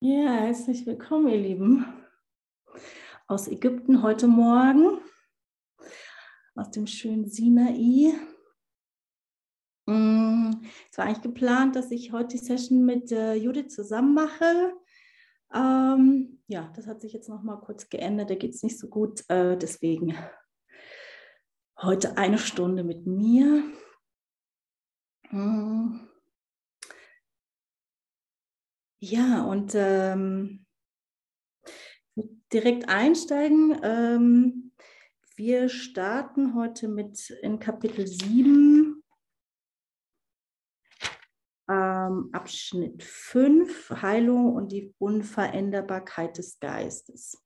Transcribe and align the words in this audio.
Ja, 0.00 0.30
herzlich 0.30 0.86
willkommen, 0.86 1.26
ihr 1.26 1.40
Lieben. 1.40 1.84
Aus 3.26 3.48
Ägypten 3.48 4.00
heute 4.00 4.28
Morgen, 4.28 5.00
aus 6.54 6.70
dem 6.70 6.86
schönen 6.86 7.26
Sinai. 7.28 8.14
Mm, 9.86 10.52
es 10.88 10.96
war 10.96 11.04
eigentlich 11.04 11.22
geplant, 11.22 11.74
dass 11.74 11.90
ich 11.90 12.12
heute 12.12 12.36
die 12.36 12.44
Session 12.44 12.84
mit 12.84 13.10
äh, 13.10 13.34
Judith 13.34 13.74
zusammen 13.74 14.14
mache. 14.14 14.72
Ähm, 15.52 16.42
ja, 16.46 16.72
das 16.76 16.86
hat 16.86 17.00
sich 17.00 17.12
jetzt 17.12 17.28
noch 17.28 17.42
mal 17.42 17.56
kurz 17.56 17.88
geändert. 17.88 18.30
Da 18.30 18.36
geht 18.36 18.54
es 18.54 18.62
nicht 18.62 18.78
so 18.78 18.86
gut. 18.86 19.28
Äh, 19.28 19.56
deswegen 19.56 20.14
heute 21.82 22.16
eine 22.16 22.38
Stunde 22.38 22.84
mit 22.84 23.04
mir. 23.04 23.64
Mm. 25.32 26.08
Ja, 29.00 29.44
und 29.44 29.74
ähm, 29.76 30.66
direkt 32.52 32.88
einsteigen. 32.88 33.78
Ähm, 33.82 34.72
wir 35.36 35.68
starten 35.68 36.54
heute 36.54 36.88
mit 36.88 37.30
in 37.42 37.60
Kapitel 37.60 38.08
7, 38.08 39.04
ähm, 41.70 42.30
Abschnitt 42.32 43.04
5, 43.04 44.02
Heilung 44.02 44.54
und 44.54 44.72
die 44.72 44.92
Unveränderbarkeit 44.98 46.36
des 46.38 46.58
Geistes. 46.58 47.40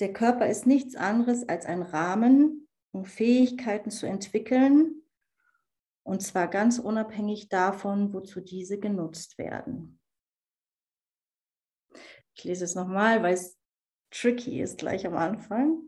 Der 0.00 0.14
Körper 0.14 0.46
ist 0.46 0.66
nichts 0.66 0.96
anderes 0.96 1.46
als 1.46 1.66
ein 1.66 1.82
Rahmen, 1.82 2.66
um 2.90 3.04
Fähigkeiten 3.04 3.90
zu 3.90 4.06
entwickeln, 4.06 5.02
und 6.02 6.22
zwar 6.22 6.48
ganz 6.48 6.78
unabhängig 6.78 7.50
davon, 7.50 8.14
wozu 8.14 8.40
diese 8.40 8.78
genutzt 8.78 9.36
werden. 9.36 10.00
Ich 12.34 12.44
lese 12.44 12.64
es 12.64 12.74
nochmal, 12.74 13.22
weil 13.22 13.34
es 13.34 13.58
tricky 14.10 14.62
ist 14.62 14.78
gleich 14.78 15.06
am 15.06 15.16
Anfang. 15.16 15.82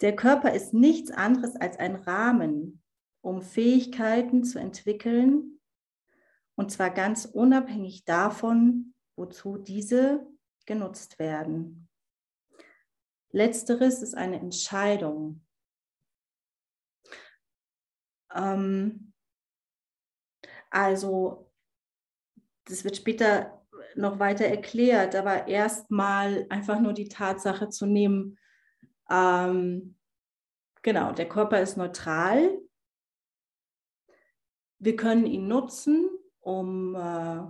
Der 0.00 0.14
Körper 0.14 0.54
ist 0.54 0.72
nichts 0.72 1.10
anderes 1.10 1.56
als 1.56 1.78
ein 1.78 1.96
Rahmen, 1.96 2.82
um 3.20 3.42
Fähigkeiten 3.42 4.44
zu 4.44 4.60
entwickeln, 4.60 5.60
und 6.54 6.70
zwar 6.70 6.90
ganz 6.90 7.24
unabhängig 7.24 8.04
davon, 8.04 8.94
wozu 9.16 9.58
diese 9.58 10.24
genutzt 10.66 11.18
werden. 11.18 11.81
Letzteres 13.32 14.02
ist 14.02 14.14
eine 14.14 14.38
Entscheidung. 14.38 15.44
Ähm, 18.34 19.12
also, 20.70 21.50
das 22.64 22.84
wird 22.84 22.96
später 22.96 23.62
noch 23.94 24.18
weiter 24.18 24.44
erklärt, 24.46 25.14
aber 25.14 25.48
erstmal 25.48 26.46
einfach 26.48 26.80
nur 26.80 26.92
die 26.92 27.08
Tatsache 27.08 27.68
zu 27.68 27.86
nehmen, 27.86 28.38
ähm, 29.10 29.96
genau, 30.82 31.12
der 31.12 31.28
Körper 31.28 31.60
ist 31.60 31.76
neutral. 31.76 32.58
Wir 34.78 34.96
können 34.96 35.26
ihn 35.26 35.46
nutzen, 35.46 36.10
um, 36.40 36.94
äh, 36.94 37.42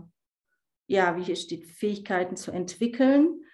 ja, 0.86 1.16
wie 1.16 1.22
hier 1.22 1.36
steht, 1.36 1.66
Fähigkeiten 1.66 2.36
zu 2.36 2.50
entwickeln. 2.50 3.44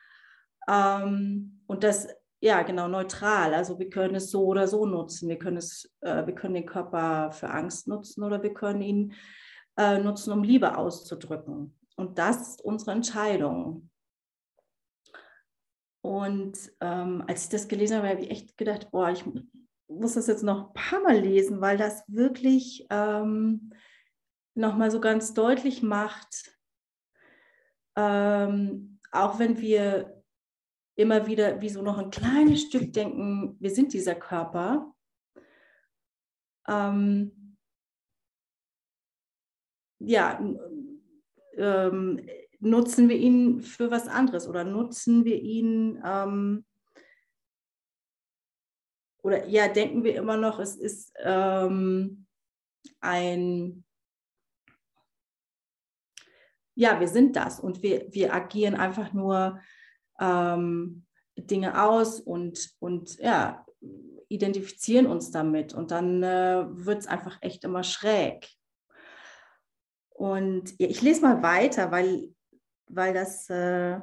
Ähm, 0.69 1.63
und 1.67 1.85
das 1.85 2.09
ja, 2.41 2.62
genau, 2.62 2.89
neutral. 2.89 3.55
Also 3.55 3.78
wir 3.78 3.91
können 3.91 4.14
es 4.14 4.31
so 4.31 4.44
oder 4.44 4.69
so 4.69 4.86
nutzen. 4.86 5.28
Wir 5.28 5.39
können, 5.39 5.56
es, 5.56 5.92
äh, 6.00 6.25
wir 6.27 6.34
können 6.34 6.55
den 6.55 6.67
Körper 6.67 7.33
für 7.33 7.51
Angst 7.51 7.89
nutzen 7.89 8.23
oder 8.23 8.42
wir 8.42 8.55
können 8.55 8.80
ihn 8.80 9.14
äh, 9.77 9.98
nutzen, 9.98 10.33
um 10.33 10.45
Liebe 10.45 10.77
auszudrücken. 10.77 11.77
Und 11.96 12.18
das 12.18 12.51
ist 12.51 12.64
unsere 12.64 12.92
Entscheidung. 12.92 13.90
Und 16.01 16.57
ähm, 16.80 17.24
als 17.27 17.45
ich 17.45 17.51
das 17.51 17.67
gelesen 17.67 17.96
habe, 17.96 18.08
habe 18.08 18.20
ich 18.20 18.30
echt 18.30 18.57
gedacht, 18.57 18.90
boah, 18.92 19.11
ich 19.11 19.24
muss 19.89 20.14
das 20.14 20.29
jetzt 20.29 20.45
noch 20.45 20.68
ein 20.68 20.74
paar 20.74 21.01
Mal 21.02 21.18
lesen, 21.18 21.61
weil 21.61 21.77
das 21.77 22.05
wirklich 22.07 22.86
ähm, 22.90 23.73
nochmal 24.55 24.90
so 24.90 25.01
ganz 25.01 25.34
deutlich 25.34 25.83
macht, 25.83 26.57
ähm, 27.96 29.01
auch 29.11 29.39
wenn 29.39 29.58
wir 29.58 30.17
immer 30.98 31.29
wieder 31.29 31.61
wie 31.61 31.69
so 31.69 31.81
noch 31.81 31.97
ein 31.97 32.11
kleines 32.11 32.63
Stück 32.63 32.92
denken, 32.92 33.57
wir 33.61 33.70
sind 33.70 33.92
dieser 33.92 34.17
Körper. 34.17 34.92
Ähm, 36.67 37.57
ja, 40.01 40.41
ähm, 41.57 42.29
nutzen 42.58 43.08
wir 43.08 43.17
ihn 43.17 43.63
für 43.63 43.92
was 43.92 44.08
anderes 44.08 44.48
oder 44.48 44.64
nutzen 44.64 45.25
wir 45.25 45.41
ihn 45.41 46.03
ähm, 46.05 46.64
oder 49.23 49.47
ja, 49.47 49.69
denken 49.69 50.03
wir 50.03 50.17
immer 50.17 50.37
noch, 50.37 50.58
es 50.58 50.75
ist 50.75 51.13
ähm, 51.23 52.27
ein, 53.01 53.85
ja, 56.75 56.98
wir 56.98 57.08
sind 57.08 57.37
das 57.37 57.61
und 57.61 57.83
wir, 57.85 58.13
wir 58.13 58.35
agieren 58.35 58.75
einfach 58.75 59.13
nur 59.13 59.61
ähm, 60.20 61.06
Dinge 61.36 61.83
aus 61.83 62.20
und, 62.20 62.70
und 62.79 63.18
ja, 63.18 63.64
identifizieren 64.29 65.06
uns 65.06 65.30
damit. 65.30 65.74
Und 65.74 65.90
dann 65.90 66.23
äh, 66.23 66.64
wird 66.68 66.98
es 66.98 67.06
einfach 67.06 67.39
echt 67.40 67.64
immer 67.64 67.84
schräg. 67.84 68.48
Und 70.11 70.78
ja, 70.80 70.89
ich 70.89 71.01
lese 71.01 71.23
mal 71.23 71.42
weiter, 71.42 71.90
weil, 71.90 72.34
weil 72.86 73.14
das 73.14 73.48
äh, 73.51 74.01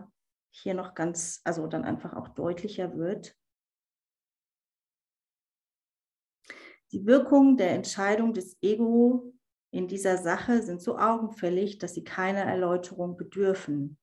hier 0.52 0.74
noch 0.74 0.94
ganz, 0.96 1.42
also 1.44 1.68
dann 1.68 1.84
einfach 1.84 2.14
auch 2.14 2.30
deutlicher 2.30 2.96
wird. 2.98 3.36
Die 6.92 7.06
Wirkungen 7.06 7.58
der 7.58 7.72
Entscheidung 7.72 8.34
des 8.34 8.58
Ego 8.62 9.34
in 9.72 9.90
dieser 9.90 10.18
Sache 10.18 10.62
sind 10.62 10.82
so 10.82 10.98
augenfällig, 10.98 11.80
dass 11.80 11.94
sie 11.94 12.06
keiner 12.06 12.44
Erläuterung 12.44 13.18
bedürfen. 13.18 13.98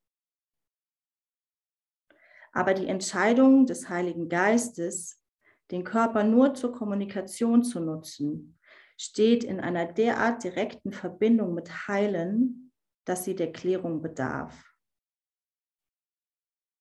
Aber 2.53 2.75
die 2.75 2.87
Entscheidung 2.87 3.67
des 3.67 3.89
Heiligen 3.89 4.29
Geistes, 4.29 5.23
den 5.71 5.85
Körper 5.85 6.23
nur 6.23 6.55
zur 6.55 6.73
Kommunikation 6.73 7.65
zu 7.65 7.81
nutzen, 7.81 8.59
steht 8.99 9.43
in 9.43 9.59
einer 9.59 9.91
derart 9.91 10.45
direkten 10.45 10.93
Verbindung 10.93 11.55
mit 11.55 11.89
Heilen, 11.89 12.73
dass 13.05 13.25
sie 13.25 13.35
der 13.35 13.53
Klärung 13.53 14.03
bedarf. 14.03 14.73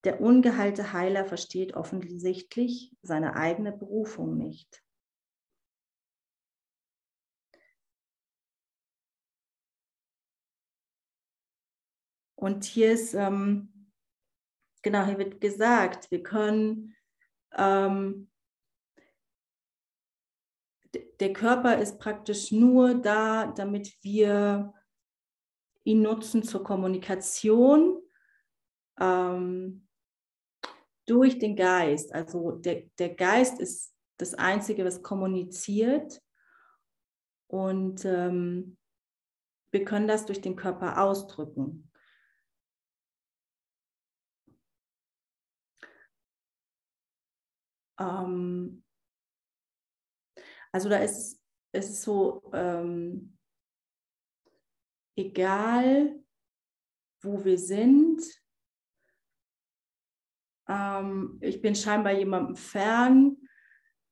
Der 0.04 0.20
ungeheilte 0.20 0.94
Heiler 0.94 1.26
versteht 1.26 1.76
offensichtlich 1.76 2.96
seine 3.02 3.36
eigene 3.36 3.72
Berufung 3.72 4.38
nicht. 4.38 4.84
Und 12.36 12.64
hier 12.64 12.92
ist 12.92 13.14
ähm, 13.14 13.81
genau, 14.82 15.06
hier 15.06 15.18
wird 15.18 15.42
gesagt, 15.42 16.10
wir 16.12 16.24
können, 16.24 16.96
ähm, 17.56 18.30
der 21.20 21.34
Körper 21.34 21.78
ist 21.78 22.00
praktisch 22.00 22.52
nur 22.52 22.96
da, 22.96 23.48
damit 23.48 23.96
wir 24.02 24.74
ihn 25.84 26.02
nutzen 26.02 26.44
zur 26.44 26.64
Kommunikation 26.64 28.02
ähm, 29.00 29.88
durch 31.06 31.40
den 31.40 31.56
Geist. 31.56 32.14
Also 32.14 32.52
der, 32.52 32.84
der 33.00 33.16
Geist 33.16 33.60
ist 33.60 33.94
das 34.18 34.34
Einzige, 34.34 34.86
was 34.86 35.02
kommuniziert. 35.02 36.22
Und 37.48 38.06
ähm, 38.06 38.78
wir 39.72 39.84
können 39.84 40.08
das 40.08 40.26
durch 40.26 40.42
den 40.42 40.56
Körper 40.56 41.02
ausdrücken. 41.02 41.91
Ähm, 48.02 48.84
also 50.72 50.90
da 50.90 50.98
ist 50.98 51.40
es 51.72 52.02
so, 52.02 52.52
ähm, 52.54 53.38
egal 55.16 56.20
wo 57.22 57.44
wir 57.44 57.58
sind, 57.58 58.24
ähm, 60.68 61.38
ich 61.42 61.62
bin 61.62 61.76
scheinbar 61.76 62.14
jemandem 62.14 62.56
fern. 62.56 63.38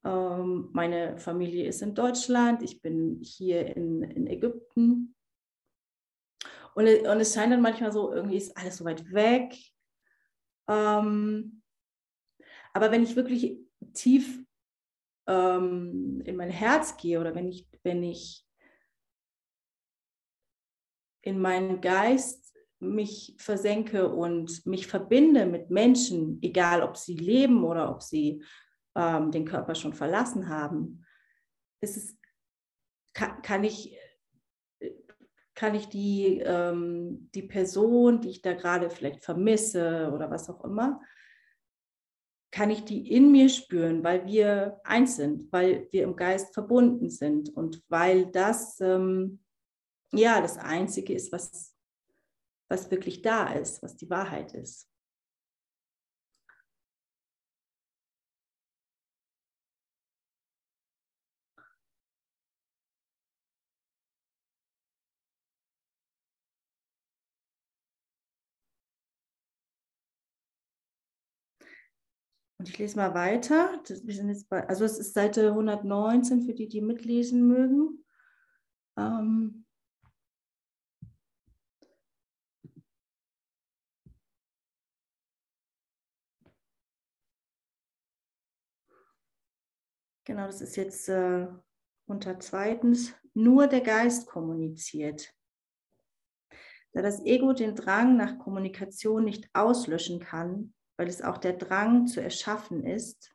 Ähm, 0.04 0.70
meine 0.74 1.18
Familie 1.18 1.68
ist 1.68 1.82
in 1.82 1.96
Deutschland, 1.96 2.62
ich 2.62 2.82
bin 2.82 3.20
hier 3.22 3.76
in, 3.76 4.04
in 4.04 4.28
Ägypten. 4.28 5.16
Und, 6.76 6.86
und 6.86 7.20
es 7.20 7.34
scheint 7.34 7.52
dann 7.52 7.62
manchmal 7.62 7.92
so, 7.92 8.14
irgendwie 8.14 8.38
ist 8.38 8.56
alles 8.56 8.78
so 8.78 8.86
weit 8.86 9.12
weg. 9.12 9.58
Ähm, 10.68 11.64
aber 12.74 12.92
wenn 12.92 13.04
ich 13.04 13.16
wirklich 13.16 13.69
tief 13.94 14.44
ähm, 15.28 16.22
in 16.26 16.36
mein 16.36 16.50
Herz 16.50 16.98
gehe 16.98 17.20
oder 17.20 17.36
wenn 17.36 17.48
ich, 17.48 17.68
wenn 17.84 18.04
ich 18.04 18.46
in 21.22 21.40
meinen 21.40 21.82
Geist 21.82 22.56
mich 22.80 23.36
versenke 23.38 24.08
und 24.10 24.66
mich 24.66 24.88
verbinde 24.88 25.46
mit 25.46 25.70
Menschen, 25.70 26.40
egal 26.42 26.82
ob 26.82 26.96
sie 26.96 27.16
leben 27.16 27.64
oder 27.64 27.92
ob 27.92 28.02
sie 28.02 28.44
ähm, 28.96 29.32
den 29.32 29.46
Körper 29.46 29.76
schon 29.76 29.94
verlassen 29.94 30.48
haben, 30.48 31.06
ist 31.82 31.98
es, 31.98 32.18
kann, 33.14 33.42
kann 33.42 33.64
ich 33.64 33.98
kann 35.60 35.76
ich 35.76 35.90
die, 35.90 36.40
ähm, 36.40 37.30
die 37.36 37.44
Person, 37.44 38.22
die 38.22 38.30
ich 38.30 38.42
da 38.42 38.54
gerade 38.54 38.90
vielleicht 38.90 39.26
vermisse 39.26 40.10
oder 40.14 40.32
was 40.32 40.50
auch 40.50 40.64
immer, 40.64 41.02
kann 42.52 42.72
ich 42.72 42.84
die 42.84 43.12
in 43.12 43.32
mir 43.32 43.50
spüren, 43.50 44.04
weil 44.04 44.26
wir 44.26 44.80
eins 44.84 45.18
sind, 45.18 45.52
weil 45.52 45.88
wir 45.92 46.04
im 46.04 46.16
Geist 46.16 46.54
verbunden 46.54 47.10
sind 47.10 47.50
und 47.56 47.84
weil 47.90 48.26
das 48.28 48.80
ähm, 48.80 49.40
ja 50.12 50.42
das 50.42 50.58
Einzige 50.58 51.14
ist, 51.14 51.32
was, 51.32 51.76
was 52.68 52.90
wirklich 52.90 53.22
da 53.22 53.54
ist, 53.54 53.84
was 53.84 53.96
die 53.96 54.10
Wahrheit 54.10 54.54
ist. 54.54 54.89
Und 72.60 72.68
ich 72.68 72.78
lese 72.78 72.98
mal 72.98 73.14
weiter. 73.14 73.82
Wir 74.04 74.14
sind 74.14 74.28
jetzt 74.28 74.50
bei, 74.50 74.68
also 74.68 74.84
es 74.84 75.00
ist 75.00 75.14
Seite 75.14 75.48
119 75.48 76.42
für 76.42 76.54
die, 76.54 76.68
die 76.68 76.82
mitlesen 76.82 77.48
mögen. 77.48 78.04
Ähm, 78.98 79.66
genau, 90.26 90.48
das 90.48 90.60
ist 90.60 90.76
jetzt 90.76 91.08
äh, 91.08 91.48
unter 92.08 92.42
zweitens, 92.42 93.14
nur 93.34 93.68
der 93.68 93.82
Geist 93.82 94.28
kommuniziert. 94.28 95.34
Da 96.92 97.02
das 97.02 97.24
Ego 97.24 97.54
den 97.54 97.74
Drang 97.76 98.18
nach 98.18 98.38
Kommunikation 98.38 99.24
nicht 99.24 99.50
auslöschen 99.54 100.20
kann, 100.20 100.74
weil 101.00 101.08
es 101.08 101.22
auch 101.22 101.38
der 101.38 101.54
Drang 101.54 102.08
zu 102.08 102.22
erschaffen 102.22 102.84
ist, 102.86 103.34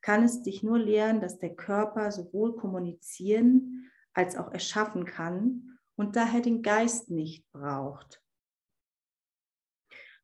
kann 0.00 0.22
es 0.22 0.42
dich 0.42 0.62
nur 0.62 0.78
lehren, 0.78 1.20
dass 1.20 1.40
der 1.40 1.56
Körper 1.56 2.12
sowohl 2.12 2.54
kommunizieren 2.54 3.90
als 4.12 4.36
auch 4.36 4.52
erschaffen 4.52 5.04
kann 5.04 5.80
und 5.96 6.14
daher 6.14 6.40
den 6.40 6.62
Geist 6.62 7.10
nicht 7.10 7.50
braucht. 7.50 8.22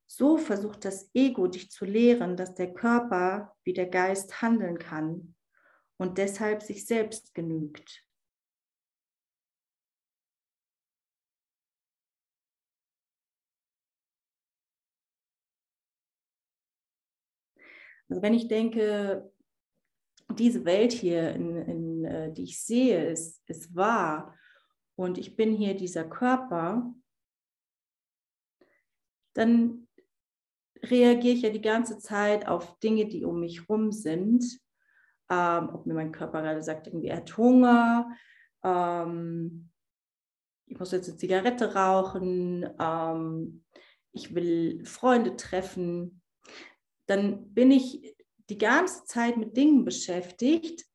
So 0.06 0.38
versucht 0.38 0.84
das 0.84 1.10
Ego 1.12 1.48
dich 1.48 1.72
zu 1.72 1.86
lehren, 1.86 2.36
dass 2.36 2.54
der 2.54 2.72
Körper 2.72 3.56
wie 3.64 3.72
der 3.72 3.86
Geist 3.86 4.40
handeln 4.40 4.78
kann 4.78 5.34
und 5.96 6.18
deshalb 6.18 6.62
sich 6.62 6.86
selbst 6.86 7.34
genügt. 7.34 8.03
Also 18.08 18.22
wenn 18.22 18.34
ich 18.34 18.48
denke, 18.48 19.30
diese 20.32 20.64
Welt 20.64 20.92
hier, 20.92 21.30
in, 21.32 21.56
in, 21.56 22.04
äh, 22.04 22.32
die 22.32 22.44
ich 22.44 22.60
sehe, 22.60 23.10
ist, 23.10 23.42
ist 23.48 23.74
wahr 23.74 24.34
und 24.96 25.18
ich 25.18 25.36
bin 25.36 25.52
hier 25.52 25.74
dieser 25.74 26.04
Körper, 26.04 26.94
dann 29.34 29.88
reagiere 30.82 31.34
ich 31.34 31.42
ja 31.42 31.50
die 31.50 31.60
ganze 31.60 31.98
Zeit 31.98 32.46
auf 32.46 32.78
Dinge, 32.78 33.06
die 33.06 33.24
um 33.24 33.40
mich 33.40 33.68
rum 33.68 33.90
sind. 33.90 34.44
Ähm, 35.30 35.70
ob 35.72 35.86
mir 35.86 35.94
mein 35.94 36.12
Körper 36.12 36.42
gerade 36.42 36.62
sagt, 36.62 36.86
irgendwie 36.86 37.08
er 37.08 37.16
hat 37.16 37.36
Hunger, 37.36 38.14
ähm, 38.62 39.70
ich 40.66 40.78
muss 40.78 40.92
jetzt 40.92 41.08
eine 41.08 41.16
Zigarette 41.16 41.74
rauchen, 41.74 42.68
ähm, 42.78 43.64
ich 44.12 44.34
will 44.34 44.84
Freunde 44.84 45.36
treffen 45.36 46.22
dann 47.06 47.52
bin 47.52 47.70
ich 47.70 48.16
die 48.50 48.58
ganze 48.58 49.04
Zeit 49.04 49.36
mit 49.36 49.56
Dingen 49.56 49.84
beschäftigt 49.84 50.86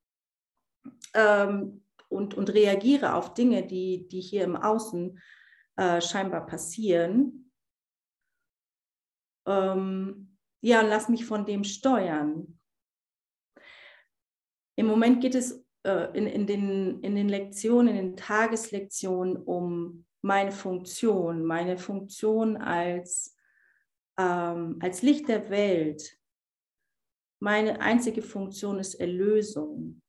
ähm, 1.13 1.83
und, 2.07 2.33
und 2.33 2.49
reagiere 2.51 3.13
auf 3.13 3.33
Dinge, 3.33 3.65
die, 3.65 4.07
die 4.07 4.21
hier 4.21 4.43
im 4.43 4.55
Außen 4.55 5.19
äh, 5.77 6.01
scheinbar 6.01 6.45
passieren. 6.45 7.51
Ähm, 9.47 10.37
ja, 10.61 10.81
lass 10.81 11.09
mich 11.09 11.25
von 11.25 11.45
dem 11.45 11.63
steuern. 11.63 12.59
Im 14.75 14.87
Moment 14.87 15.21
geht 15.21 15.35
es 15.35 15.65
äh, 15.83 16.17
in, 16.17 16.27
in, 16.27 16.47
den, 16.47 17.01
in 17.01 17.15
den 17.15 17.29
Lektionen, 17.29 17.95
in 17.95 17.95
den 17.95 18.17
Tageslektionen 18.17 19.37
um 19.37 20.05
meine 20.21 20.51
Funktion, 20.51 21.45
meine 21.45 21.77
Funktion 21.77 22.57
als 22.57 23.35
ähm, 24.19 24.77
als 24.81 25.01
Licht 25.01 25.29
der 25.29 25.49
Welt, 25.49 26.19
meine 27.41 27.79
einzige 27.79 28.21
Funktion 28.21 28.77
ist 28.77 28.95
Erlösung. 28.95 30.01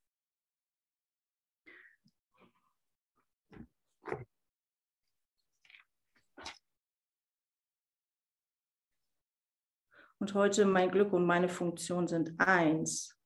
Und 10.18 10.34
heute 10.34 10.66
mein 10.66 10.90
Glück 10.90 11.12
und 11.12 11.24
meine 11.24 11.48
Funktion 11.48 12.06
sind 12.08 12.38
eins. 12.38 13.16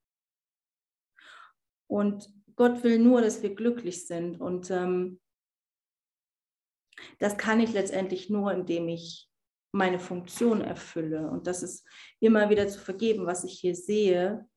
Und 1.89 2.31
Gott 2.55 2.85
will 2.85 2.99
nur, 2.99 3.21
dass 3.23 3.43
wir 3.43 3.55
glücklich 3.55 4.07
sind. 4.07 4.41
Und 4.41 4.71
ähm, 4.71 5.21
das 7.19 7.37
kann 7.37 7.59
ich 7.59 7.73
letztendlich 7.73 8.31
nur, 8.31 8.53
indem 8.53 8.89
ich 8.89 9.29
meine 9.75 9.99
Funktion 9.99 10.61
erfülle. 10.61 11.29
Und 11.29 11.49
das 11.49 11.65
ist 11.65 11.85
immer 12.21 12.49
wieder 12.49 12.69
zu 12.69 12.79
vergeben, 12.79 13.27
was 13.27 13.43
ich 13.43 13.59
hier 13.59 13.75
sehe. 13.75 14.49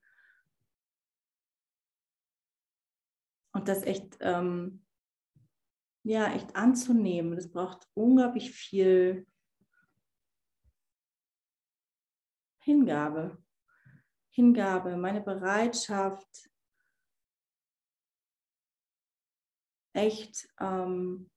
Und 3.51 3.67
das 3.67 3.81
echt, 3.81 4.15
ähm, 4.21 4.85
ja, 6.03 6.31
echt 6.33 6.55
anzunehmen. 6.55 7.35
Das 7.35 7.51
braucht 7.51 7.87
unglaublich 7.95 8.51
viel 8.51 9.25
Hingabe. 12.59 13.43
Hingabe, 14.29 14.97
meine 14.97 15.21
Bereitschaft, 15.21 16.51
echt 19.93 20.47
ähm, 20.59 21.31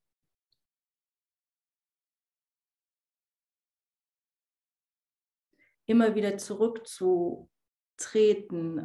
immer 5.91 6.15
wieder 6.15 6.39
zurückzutreten, 6.39 7.49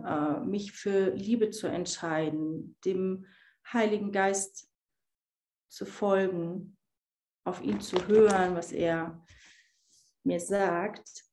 äh, 0.03 0.39
mich 0.39 0.71
für 0.71 1.11
Liebe 1.11 1.51
zu 1.51 1.67
entscheiden, 1.67 2.77
dem 2.83 3.27
Heiligen 3.71 4.11
Geist 4.11 4.67
zu 5.69 5.85
folgen, 5.85 6.77
auf 7.45 7.61
ihn 7.61 7.79
zu 7.79 8.07
hören, 8.07 8.55
was 8.55 8.71
er 8.71 9.23
mir 10.23 10.39
sagt. 10.39 11.23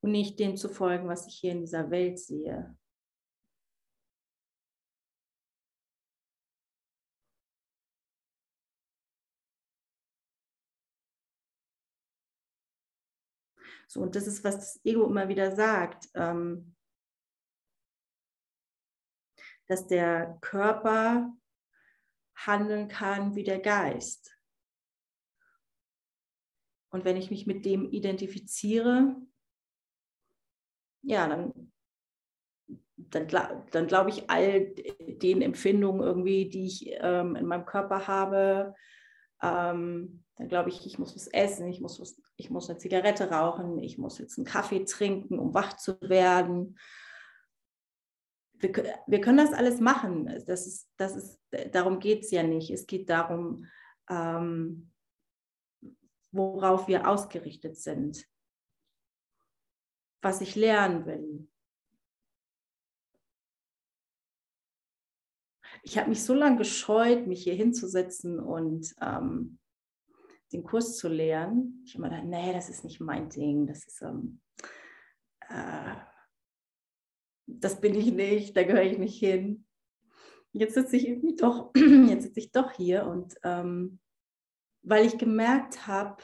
Und 0.00 0.10
nicht 0.10 0.40
dem 0.40 0.56
zu 0.56 0.68
folgen, 0.68 1.06
was 1.08 1.28
ich 1.28 1.36
hier 1.36 1.52
in 1.52 1.60
dieser 1.60 1.88
Welt 1.90 2.18
sehe. 2.18 2.76
So, 13.86 14.00
und 14.00 14.16
das 14.16 14.26
ist, 14.26 14.44
was 14.44 14.56
das 14.56 14.80
Ego 14.84 15.06
immer 15.06 15.28
wieder 15.28 15.54
sagt, 15.54 16.08
ähm, 16.14 16.74
dass 19.68 19.86
der 19.86 20.38
Körper 20.40 21.32
handeln 22.36 22.88
kann 22.88 23.34
wie 23.34 23.44
der 23.44 23.60
Geist. 23.60 24.36
Und 26.90 27.04
wenn 27.04 27.16
ich 27.16 27.30
mich 27.30 27.46
mit 27.46 27.64
dem 27.64 27.90
identifiziere, 27.90 29.16
ja, 31.02 31.28
dann, 31.28 31.72
dann, 32.96 33.28
dann 33.70 33.86
glaube 33.86 34.10
ich 34.10 34.30
all 34.30 34.74
den 34.74 35.42
Empfindungen 35.42 36.02
irgendwie, 36.02 36.48
die 36.48 36.66
ich 36.66 36.86
ähm, 37.00 37.36
in 37.36 37.46
meinem 37.46 37.66
Körper 37.66 38.06
habe, 38.06 38.74
ähm, 39.42 40.24
dann 40.36 40.48
glaube 40.48 40.68
ich, 40.68 40.84
ich 40.86 40.98
muss 40.98 41.14
was 41.16 41.28
essen, 41.28 41.66
ich 41.66 41.80
muss, 41.80 41.98
was, 41.98 42.20
ich 42.36 42.50
muss 42.50 42.68
eine 42.68 42.78
Zigarette 42.78 43.30
rauchen, 43.30 43.78
ich 43.78 43.96
muss 43.96 44.18
jetzt 44.18 44.36
einen 44.38 44.46
Kaffee 44.46 44.84
trinken, 44.84 45.38
um 45.38 45.54
wach 45.54 45.76
zu 45.76 45.98
werden. 46.02 46.78
Wir, 48.58 48.70
wir 49.06 49.20
können 49.20 49.38
das 49.38 49.54
alles 49.54 49.80
machen. 49.80 50.26
Das 50.46 50.66
ist, 50.66 50.90
das 50.98 51.16
ist, 51.16 51.40
darum 51.72 52.00
geht 52.00 52.24
es 52.24 52.30
ja 52.30 52.42
nicht. 52.42 52.70
Es 52.70 52.86
geht 52.86 53.08
darum, 53.08 53.66
ähm, 54.10 54.92
worauf 56.32 56.86
wir 56.86 57.08
ausgerichtet 57.08 57.78
sind, 57.78 58.26
was 60.20 60.42
ich 60.42 60.54
lernen 60.54 61.06
will. 61.06 61.48
Ich 65.82 65.96
habe 65.96 66.10
mich 66.10 66.22
so 66.22 66.34
lange 66.34 66.58
gescheut, 66.58 67.26
mich 67.26 67.44
hier 67.44 67.54
hinzusetzen 67.54 68.38
und 68.38 68.94
ähm, 69.00 69.58
den 70.56 70.64
Kurs 70.64 70.96
zu 70.96 71.08
lehren. 71.08 71.82
Ich 71.84 71.94
habe 71.94 72.06
immer 72.06 72.16
gedacht, 72.16 72.28
nee, 72.28 72.52
das 72.52 72.70
ist 72.70 72.84
nicht 72.84 73.00
mein 73.00 73.28
Ding, 73.28 73.66
das 73.66 73.84
ist, 73.84 74.02
ähm, 74.02 74.40
äh, 75.48 75.94
das 77.46 77.80
bin 77.80 77.94
ich 77.94 78.12
nicht, 78.12 78.56
da 78.56 78.64
gehöre 78.64 78.82
ich 78.82 78.98
nicht 78.98 79.18
hin. 79.18 79.66
Jetzt 80.52 80.74
sitze 80.74 80.96
ich 80.96 81.08
irgendwie 81.08 81.36
doch, 81.36 81.72
jetzt 81.76 82.24
sitze 82.24 82.40
ich 82.40 82.52
doch 82.52 82.72
hier 82.72 83.06
und 83.06 83.34
ähm, 83.44 84.00
weil 84.82 85.04
ich 85.04 85.18
gemerkt 85.18 85.86
habe, 85.86 86.22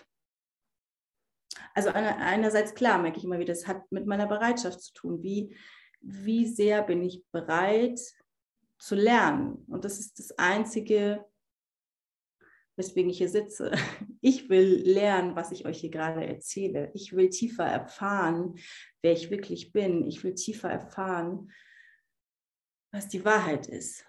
also 1.75 1.91
einerseits 1.91 2.75
klar 2.75 3.01
merke 3.01 3.19
ich 3.19 3.25
immer 3.25 3.39
wieder, 3.39 3.53
das 3.53 3.67
hat 3.67 3.91
mit 3.91 4.07
meiner 4.07 4.27
Bereitschaft 4.27 4.81
zu 4.81 4.93
tun. 4.95 5.23
Wie, 5.23 5.55
wie 6.01 6.47
sehr 6.47 6.83
bin 6.83 7.03
ich 7.03 7.25
bereit 7.33 8.01
zu 8.79 8.95
lernen? 8.95 9.65
Und 9.67 9.85
das 9.85 9.99
ist 9.99 10.19
das 10.19 10.39
Einzige, 10.39 11.25
weswegen 12.77 13.11
ich 13.11 13.19
hier 13.19 13.29
sitze. 13.29 13.73
Ich 14.25 14.49
will 14.49 14.89
lernen, 14.89 15.35
was 15.35 15.51
ich 15.51 15.67
euch 15.67 15.81
hier 15.81 15.91
gerade 15.91 16.25
erzähle. 16.25 16.93
Ich 16.95 17.13
will 17.13 17.29
tiefer 17.29 17.65
erfahren, 17.65 18.55
wer 19.03 19.11
ich 19.11 19.33
wirklich 19.33 19.73
bin. 19.73 20.07
Ich 20.07 20.23
will 20.23 20.37
tiefer 20.37 20.71
erfahren, 20.71 21.51
was 22.93 23.09
die 23.09 23.25
Wahrheit 23.25 23.67
ist. 23.67 24.07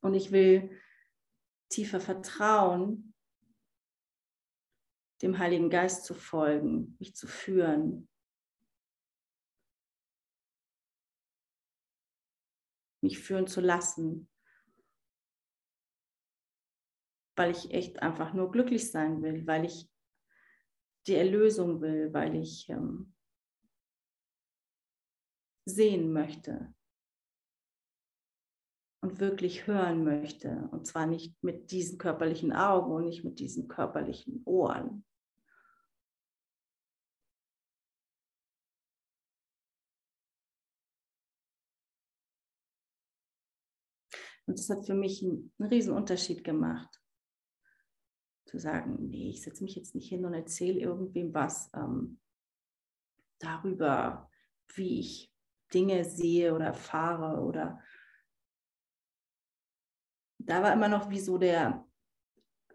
Und 0.00 0.14
ich 0.14 0.32
will 0.32 0.76
tiefer 1.68 2.00
vertrauen, 2.00 3.14
dem 5.22 5.38
Heiligen 5.38 5.70
Geist 5.70 6.04
zu 6.04 6.14
folgen, 6.14 6.96
mich 6.98 7.14
zu 7.14 7.28
führen. 7.28 8.08
Mich 13.02 13.20
führen 13.20 13.46
zu 13.46 13.60
lassen, 13.60 14.28
weil 17.36 17.50
ich 17.50 17.70
echt 17.72 18.02
einfach 18.02 18.32
nur 18.32 18.50
glücklich 18.50 18.90
sein 18.90 19.22
will, 19.22 19.46
weil 19.46 19.64
ich 19.64 19.88
die 21.06 21.14
Erlösung 21.14 21.80
will, 21.80 22.12
weil 22.12 22.36
ich 22.36 22.68
ähm, 22.68 23.14
sehen 25.66 26.12
möchte 26.12 26.74
und 29.02 29.20
wirklich 29.20 29.66
hören 29.66 30.04
möchte. 30.04 30.68
Und 30.70 30.86
zwar 30.86 31.06
nicht 31.06 31.42
mit 31.42 31.70
diesen 31.70 31.98
körperlichen 31.98 32.52
Augen 32.52 32.92
und 32.92 33.04
nicht 33.04 33.24
mit 33.24 33.38
diesen 33.38 33.68
körperlichen 33.68 34.42
Ohren. 34.46 35.04
Und 44.46 44.58
das 44.58 44.68
hat 44.68 44.86
für 44.86 44.94
mich 44.94 45.22
einen, 45.22 45.52
einen 45.58 45.90
Unterschied 45.90 46.44
gemacht. 46.44 47.03
Zu 48.46 48.58
sagen, 48.58 48.96
nee, 49.08 49.30
ich 49.30 49.42
setze 49.42 49.64
mich 49.64 49.74
jetzt 49.74 49.94
nicht 49.94 50.08
hin 50.08 50.24
und 50.24 50.34
erzähle 50.34 50.78
irgendwem 50.78 51.32
was 51.32 51.70
ähm, 51.74 52.18
darüber, 53.38 54.30
wie 54.74 55.00
ich 55.00 55.32
Dinge 55.72 56.04
sehe 56.04 56.54
oder 56.54 56.66
erfahre 56.66 57.42
oder 57.42 57.80
da 60.46 60.62
war 60.62 60.72
immer 60.72 60.88
noch 60.88 61.10
wie 61.10 61.20
so 61.20 61.38
der, 61.38 61.86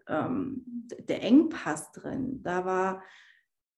ähm, 0.06 0.64
der 0.98 1.22
Engpass 1.22 1.92
drin. 1.92 2.42
Da 2.42 2.64
war, 2.64 3.02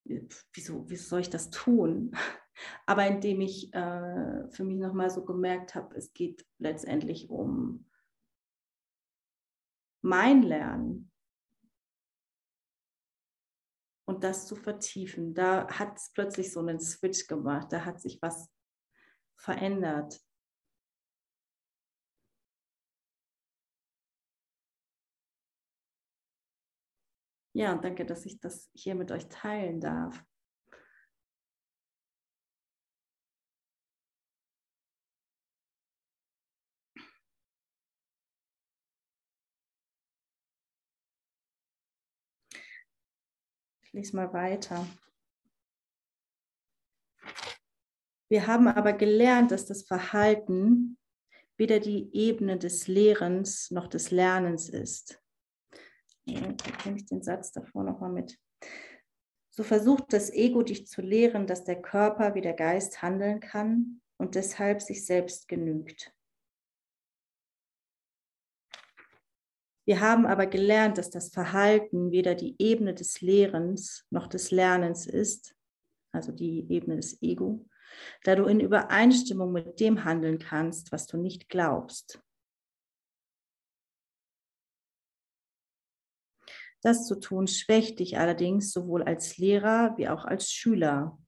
wieso, 0.04 0.88
wieso 0.88 1.04
soll 1.04 1.20
ich 1.20 1.30
das 1.30 1.50
tun? 1.50 2.12
Aber 2.87 3.06
indem 3.06 3.40
ich 3.40 3.72
äh, 3.75 4.49
für 4.50 4.64
mich 4.64 4.78
nochmal 4.78 5.11
so 5.11 5.25
gemerkt 5.25 5.75
habe, 5.75 5.96
es 5.96 6.12
geht 6.12 6.46
letztendlich 6.58 7.30
um 7.30 7.87
mein 10.02 10.42
Lernen 10.42 11.12
und 14.04 14.25
das 14.25 14.47
zu 14.47 14.56
vertiefen, 14.56 15.35
da 15.35 15.68
hat 15.68 15.97
es 15.99 16.12
plötzlich 16.12 16.52
so 16.52 16.61
einen 16.61 16.80
Switch 16.80 17.26
gemacht, 17.26 17.73
da 17.73 17.85
hat 17.85 18.00
sich 18.00 18.21
was 18.21 18.50
verändert. 19.37 20.21
Ja, 27.54 27.73
und 27.73 27.85
danke, 27.85 28.06
dass 28.06 28.25
ich 28.25 28.40
das 28.40 28.71
hier 28.75 28.94
mit 28.94 29.12
euch 29.12 29.28
teilen 29.28 29.80
darf. 29.80 30.25
Ich 43.92 43.99
lese 43.99 44.16
mal 44.16 44.32
weiter. 44.32 44.87
Wir 48.30 48.46
haben 48.46 48.66
aber 48.66 48.94
gelernt, 48.94 49.50
dass 49.50 49.66
das 49.66 49.82
Verhalten 49.82 50.96
weder 51.58 51.78
die 51.78 52.08
Ebene 52.14 52.58
des 52.58 52.88
Lehrens 52.88 53.70
noch 53.70 53.88
des 53.88 54.11
Lernens 54.11 54.70
ist. 54.70 55.22
Nehme 56.25 56.56
ich 56.96 57.04
den 57.04 57.22
Satz 57.22 57.52
davor 57.52 57.84
nochmal 57.84 58.11
mit. 58.11 58.38
So 59.50 59.62
versucht 59.62 60.14
das 60.14 60.30
Ego 60.30 60.62
dich 60.62 60.87
zu 60.87 61.02
lehren, 61.02 61.46
dass 61.46 61.64
der 61.64 61.82
Körper 61.82 62.34
wie 62.34 62.40
der 62.40 62.54
Geist 62.54 63.02
handeln 63.02 63.40
kann 63.40 64.00
und 64.16 64.37
deshalb 64.37 64.80
sich 64.80 65.04
selbst 65.04 65.49
genügt. 65.49 66.14
Wir 69.92 70.00
haben 70.00 70.25
aber 70.25 70.46
gelernt, 70.46 70.96
dass 70.96 71.11
das 71.11 71.28
Verhalten 71.28 72.12
weder 72.12 72.34
die 72.34 72.56
Ebene 72.58 72.94
des 72.94 73.20
Lehrens 73.20 74.06
noch 74.08 74.26
des 74.26 74.50
Lernens 74.50 75.06
ist, 75.06 75.54
also 76.12 76.32
die 76.32 76.66
Ebene 76.72 76.96
des 76.96 77.20
Ego, 77.20 77.68
da 78.25 78.34
du 78.34 78.46
in 78.46 78.61
Übereinstimmung 78.61 79.52
mit 79.52 79.80
dem 79.80 80.02
handeln 80.04 80.38
kannst, 80.38 80.92
was 80.92 81.06
du 81.06 81.18
nicht 81.18 81.50
glaubst. 81.50 82.22
Das 86.80 87.06
zu 87.06 87.20
tun 87.20 87.46
schwächt 87.46 87.99
dich 87.99 88.16
allerdings 88.16 88.72
sowohl 88.72 89.02
als 89.02 89.37
Lehrer 89.37 89.92
wie 89.99 90.08
auch 90.08 90.25
als 90.25 90.50
Schüler, 90.50 91.18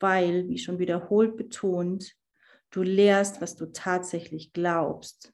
weil, 0.00 0.48
wie 0.48 0.58
schon 0.58 0.80
wiederholt 0.80 1.36
betont, 1.36 2.16
du 2.70 2.82
lehrst, 2.82 3.40
was 3.40 3.54
du 3.54 3.66
tatsächlich 3.66 4.52
glaubst. 4.52 5.32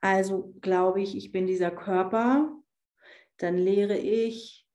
Also 0.00 0.54
glaube 0.60 1.02
ich, 1.02 1.16
ich 1.16 1.32
bin 1.32 1.46
dieser 1.46 1.70
Körper, 1.70 2.52
dann 3.38 3.56
lehre 3.56 3.96
ich, 3.96 4.66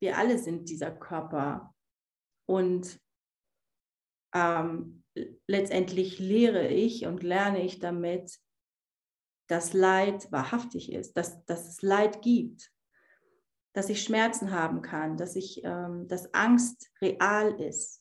wir 0.00 0.16
alle 0.16 0.38
sind 0.38 0.68
dieser 0.68 0.90
Körper. 0.90 1.74
Und 2.46 3.00
ähm, 4.34 5.04
letztendlich 5.46 6.18
lehre 6.18 6.68
ich 6.68 7.06
und 7.06 7.22
lerne 7.22 7.62
ich 7.62 7.78
damit, 7.78 8.38
dass 9.48 9.72
Leid 9.72 10.30
wahrhaftig 10.30 10.92
ist, 10.92 11.16
dass, 11.16 11.44
dass 11.44 11.68
es 11.68 11.82
Leid 11.82 12.22
gibt, 12.22 12.72
dass 13.72 13.88
ich 13.88 14.02
Schmerzen 14.02 14.52
haben 14.52 14.82
kann, 14.82 15.16
dass, 15.16 15.36
ich, 15.36 15.62
ähm, 15.64 16.06
dass 16.08 16.32
Angst 16.34 16.90
real 17.00 17.60
ist. 17.60 17.99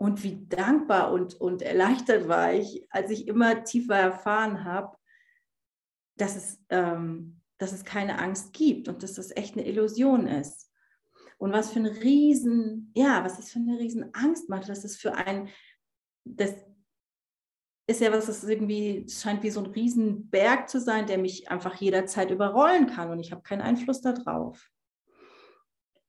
Und 0.00 0.22
wie 0.22 0.46
dankbar 0.46 1.12
und, 1.12 1.34
und 1.34 1.60
erleichtert 1.60 2.26
war 2.26 2.54
ich, 2.54 2.86
als 2.88 3.10
ich 3.10 3.28
immer 3.28 3.64
tiefer 3.64 3.96
erfahren 3.96 4.64
habe, 4.64 4.96
dass 6.16 6.36
es, 6.36 6.58
ähm, 6.70 7.42
dass 7.58 7.72
es 7.72 7.84
keine 7.84 8.18
Angst 8.18 8.54
gibt 8.54 8.88
und 8.88 9.02
dass 9.02 9.12
das 9.12 9.30
echt 9.36 9.58
eine 9.58 9.66
Illusion 9.66 10.26
ist. 10.26 10.72
Und 11.36 11.52
was 11.52 11.70
für 11.70 11.80
eine 11.80 12.00
riesen, 12.00 12.90
ja, 12.94 13.22
was 13.22 13.36
das 13.36 13.50
für 13.50 13.58
eine 13.58 13.78
riesen 13.78 14.14
Angst 14.14 14.48
macht, 14.48 14.70
dass 14.70 14.84
es 14.84 14.96
für 14.96 15.12
ein, 15.14 15.50
das 16.24 16.54
ist 17.86 18.00
ja 18.00 18.10
was, 18.10 18.24
das 18.24 18.42
irgendwie 18.42 19.06
scheint 19.06 19.42
wie 19.42 19.50
so 19.50 19.60
ein 19.60 19.70
Riesenberg 19.70 20.70
zu 20.70 20.80
sein, 20.80 21.06
der 21.06 21.18
mich 21.18 21.50
einfach 21.50 21.74
jederzeit 21.74 22.30
überrollen 22.30 22.86
kann 22.86 23.10
und 23.10 23.20
ich 23.20 23.32
habe 23.32 23.42
keinen 23.42 23.60
Einfluss 23.60 24.00
darauf. 24.00 24.70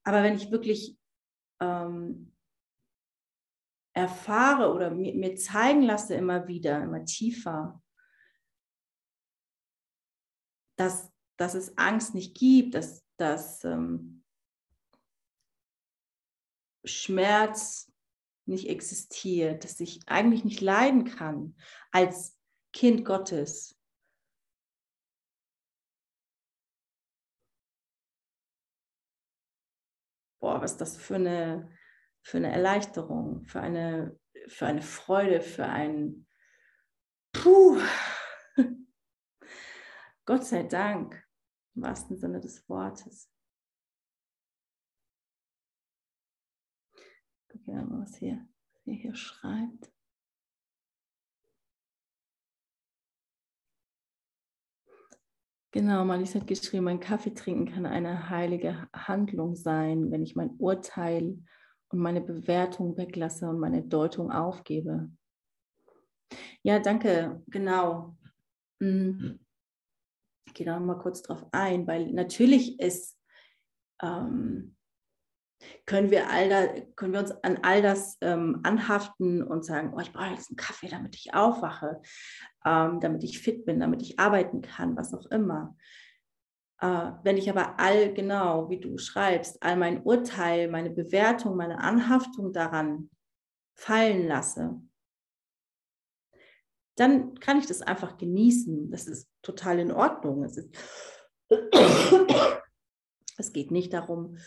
Aber 0.05 0.23
wenn 0.23 0.35
ich 0.35 0.49
wirklich 0.49 0.97
ähm, 1.59 2.30
erfahre 3.93 4.73
oder 4.73 4.91
mir, 4.91 5.13
mir 5.13 5.35
zeigen 5.35 5.81
lasse 5.81 6.15
immer 6.15 6.47
wieder, 6.47 6.81
immer 6.81 7.05
tiefer, 7.05 7.81
dass, 10.77 11.11
dass 11.37 11.53
es 11.53 11.77
Angst 11.77 12.13
nicht 12.13 12.37
gibt, 12.37 12.75
dass, 12.75 13.05
dass 13.17 13.63
ähm, 13.63 14.23
Schmerz 16.85 17.91
nicht 18.45 18.67
existiert, 18.67 19.63
dass 19.63 19.79
ich 19.79 20.01
eigentlich 20.07 20.43
nicht 20.43 20.61
leiden 20.61 21.05
kann 21.05 21.55
als 21.91 22.37
Kind 22.73 23.05
Gottes. 23.05 23.77
Boah, 30.39 30.59
was 30.59 30.71
ist 30.71 30.81
das 30.81 30.97
für 30.97 31.15
eine, 31.15 31.71
für 32.23 32.37
eine 32.37 32.51
Erleichterung, 32.51 33.45
für 33.45 33.61
eine, 33.61 34.19
für 34.47 34.67
eine 34.67 34.81
Freude, 34.81 35.41
für 35.41 35.65
ein 35.65 36.27
Puh. 37.33 37.79
Gott 40.25 40.45
sei 40.45 40.63
Dank, 40.63 41.27
im 41.75 41.83
wahrsten 41.83 42.17
Sinne 42.17 42.39
des 42.39 42.67
Wortes. 42.69 43.31
Guck 47.49 47.67
ja 47.67 47.83
mal, 47.83 48.01
was 48.01 48.15
hier, 48.17 48.47
hier, 48.83 48.93
hier 48.95 49.15
schreibt. 49.15 49.91
Genau, 55.73 56.03
Marlies 56.03 56.35
hat 56.35 56.47
geschrieben, 56.47 56.83
mein 56.83 56.99
Kaffee 56.99 57.33
trinken 57.33 57.65
kann 57.65 57.85
eine 57.85 58.29
heilige 58.29 58.89
Handlung 58.93 59.55
sein, 59.55 60.11
wenn 60.11 60.21
ich 60.21 60.35
mein 60.35 60.49
Urteil 60.57 61.37
und 61.91 61.99
meine 61.99 62.21
Bewertung 62.21 62.97
weglasse 62.97 63.47
und 63.47 63.59
meine 63.59 63.83
Deutung 63.83 64.31
aufgebe. 64.31 65.09
Ja, 66.63 66.79
danke, 66.79 67.41
genau. 67.47 68.15
Mhm. 68.79 69.39
Ich 70.47 70.53
gehe 70.53 70.65
da 70.65 70.79
mal 70.79 70.97
kurz 70.97 71.21
drauf 71.21 71.45
ein, 71.51 71.87
weil 71.87 72.11
natürlich 72.11 72.79
ist, 72.79 73.17
ähm, 74.01 74.75
können 75.85 76.09
wir, 76.09 76.29
all 76.29 76.49
da, 76.49 76.67
können 76.95 77.13
wir 77.13 77.19
uns 77.19 77.31
an 77.43 77.59
all 77.61 77.81
das 77.81 78.17
ähm, 78.21 78.61
anhaften 78.63 79.43
und 79.43 79.63
sagen, 79.63 79.93
oh, 79.95 79.99
ich 79.99 80.11
brauche 80.11 80.31
jetzt 80.31 80.49
einen 80.49 80.57
Kaffee, 80.57 80.87
damit 80.87 81.15
ich 81.15 81.33
aufwache, 81.33 82.01
ähm, 82.65 82.99
damit 82.99 83.23
ich 83.23 83.39
fit 83.39 83.65
bin, 83.65 83.79
damit 83.79 84.01
ich 84.01 84.19
arbeiten 84.19 84.61
kann, 84.61 84.95
was 84.97 85.13
auch 85.13 85.27
immer. 85.27 85.75
Äh, 86.81 87.11
wenn 87.23 87.37
ich 87.37 87.47
aber 87.47 87.79
all 87.79 88.11
genau, 88.13 88.69
wie 88.69 88.79
du 88.79 88.97
schreibst, 88.97 89.61
all 89.61 89.77
mein 89.77 90.01
Urteil, 90.03 90.67
meine 90.67 90.89
Bewertung, 90.89 91.55
meine 91.55 91.79
Anhaftung 91.79 92.51
daran 92.51 93.11
fallen 93.75 94.27
lasse, 94.27 94.81
dann 96.95 97.35
kann 97.39 97.59
ich 97.59 97.67
das 97.67 97.83
einfach 97.83 98.17
genießen. 98.17 98.89
Das 98.89 99.07
ist 99.07 99.29
total 99.43 99.79
in 99.79 99.91
Ordnung. 99.91 100.43
Es, 100.43 100.57
ist 100.57 100.75
es 103.37 103.53
geht 103.53 103.69
nicht 103.69 103.93
darum, 103.93 104.37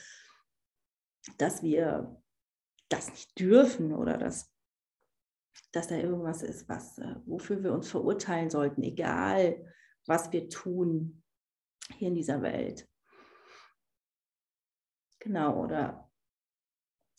dass 1.38 1.62
wir 1.62 2.20
das 2.88 3.10
nicht 3.10 3.38
dürfen 3.38 3.92
oder 3.92 4.18
dass, 4.18 4.52
dass 5.72 5.86
da 5.86 5.96
irgendwas 5.96 6.42
ist, 6.42 6.68
was, 6.68 6.98
äh, 6.98 7.14
wofür 7.26 7.62
wir 7.62 7.72
uns 7.72 7.88
verurteilen 7.88 8.50
sollten, 8.50 8.82
egal 8.82 9.70
was 10.06 10.32
wir 10.32 10.48
tun 10.48 11.23
hier 11.92 12.08
in 12.08 12.14
dieser 12.14 12.42
Welt. 12.42 12.88
Genau, 15.18 15.62
oder 15.62 16.10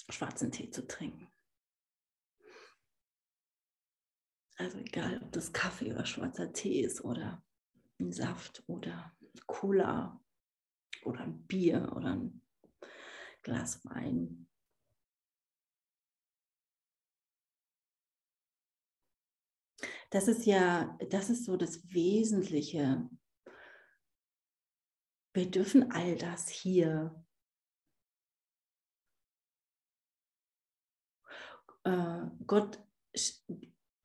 schwarzen 0.09 0.51
Tee 0.51 0.69
zu 0.69 0.87
trinken. 0.87 1.27
Also 4.57 4.77
egal, 4.77 5.21
ob 5.21 5.31
das 5.31 5.51
Kaffee 5.51 5.91
oder 5.91 6.05
schwarzer 6.05 6.53
Tee 6.53 6.81
ist 6.81 7.01
oder 7.01 7.43
ein 7.99 8.11
Saft 8.11 8.63
oder 8.67 9.15
Cola 9.47 10.21
oder 11.03 11.21
ein 11.21 11.45
Bier 11.45 11.91
oder 11.95 12.13
ein 12.13 12.41
Glas 13.41 13.83
Wein. 13.85 14.47
Das 20.09 20.27
ist 20.27 20.45
ja, 20.45 20.97
das 21.09 21.29
ist 21.29 21.45
so 21.45 21.57
das 21.57 21.91
Wesentliche. 21.91 23.09
Wir 25.35 25.51
dürfen 25.51 25.91
all 25.91 26.15
das 26.15 26.47
hier. 26.47 27.13
Äh, 31.83 32.21
Gott 32.47 32.79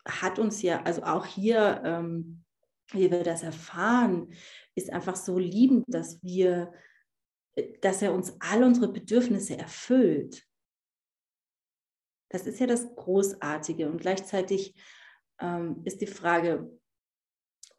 hat 0.05 0.41
uns 0.41 0.61
ja, 0.63 0.83
also 0.83 1.05
auch 1.05 1.25
hier, 1.25 1.83
ähm, 1.85 2.45
wie 2.91 3.13
wir 3.13 3.23
das 3.23 3.45
erfahren, 3.45 4.35
ist 4.75 4.93
einfach 4.93 5.15
so 5.15 5.39
liebend, 5.39 5.85
dass 5.87 6.21
wir, 6.25 6.75
dass 7.81 8.03
er 8.03 8.13
uns 8.13 8.35
all 8.41 8.65
unsere 8.65 8.93
Bedürfnisse 8.93 9.57
erfüllt. 9.57 10.45
Das 12.29 12.49
ist 12.49 12.59
ja 12.59 12.67
das 12.67 12.93
Großartige. 12.97 13.89
Und 13.89 14.01
gleichzeitig 14.01 14.75
ähm, 15.39 15.83
ist 15.85 16.01
die 16.01 16.09
Frage, 16.09 16.80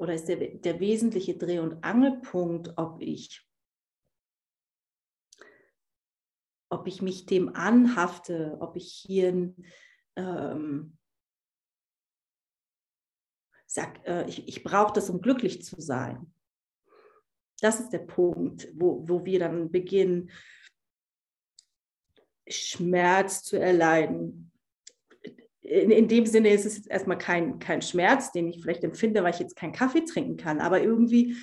oder 0.02 0.16
ist 0.16 0.28
der, 0.28 0.38
der 0.38 0.80
wesentliche 0.80 1.38
Dreh- 1.38 1.60
und 1.60 1.84
Angelpunkt, 1.84 2.74
ob 2.76 3.00
ich, 3.04 3.48
ob 6.72 6.88
ich 6.88 7.04
mich 7.04 7.28
dem 7.28 7.56
anhafte, 7.56 8.58
ob 8.62 8.76
ich 8.76 8.92
hier 8.92 9.54
ähm, 10.16 10.98
sag, 13.68 14.04
äh, 14.08 14.28
ich, 14.28 14.48
ich 14.48 14.64
brauche 14.64 14.92
das, 14.92 15.12
um 15.12 15.22
glücklich 15.22 15.64
zu 15.64 15.80
sein. 15.80 16.34
Das 17.60 17.80
ist 17.80 17.92
der 17.92 18.00
Punkt, 18.00 18.70
wo, 18.74 19.08
wo 19.08 19.24
wir 19.24 19.38
dann 19.38 19.70
beginnen, 19.70 20.32
Schmerz 22.48 23.44
zu 23.44 23.60
erleiden. 23.60 24.51
In, 25.72 25.90
in 25.90 26.08
dem 26.10 26.26
Sinne 26.26 26.50
ist 26.50 26.66
es 26.66 26.76
jetzt 26.76 26.90
erstmal 26.90 27.18
kein, 27.18 27.60
kein 27.60 27.82
Schmerz, 27.82 28.34
den 28.34 28.50
ich 28.50 28.62
vielleicht 28.62 28.84
empfinde, 28.84 29.24
weil 29.24 29.34
ich 29.34 29.40
jetzt 29.40 29.56
keinen 29.56 29.72
Kaffee 29.72 30.04
trinken 30.04 30.36
kann. 30.36 30.60
Aber 30.60 30.82
irgendwie 30.82 31.38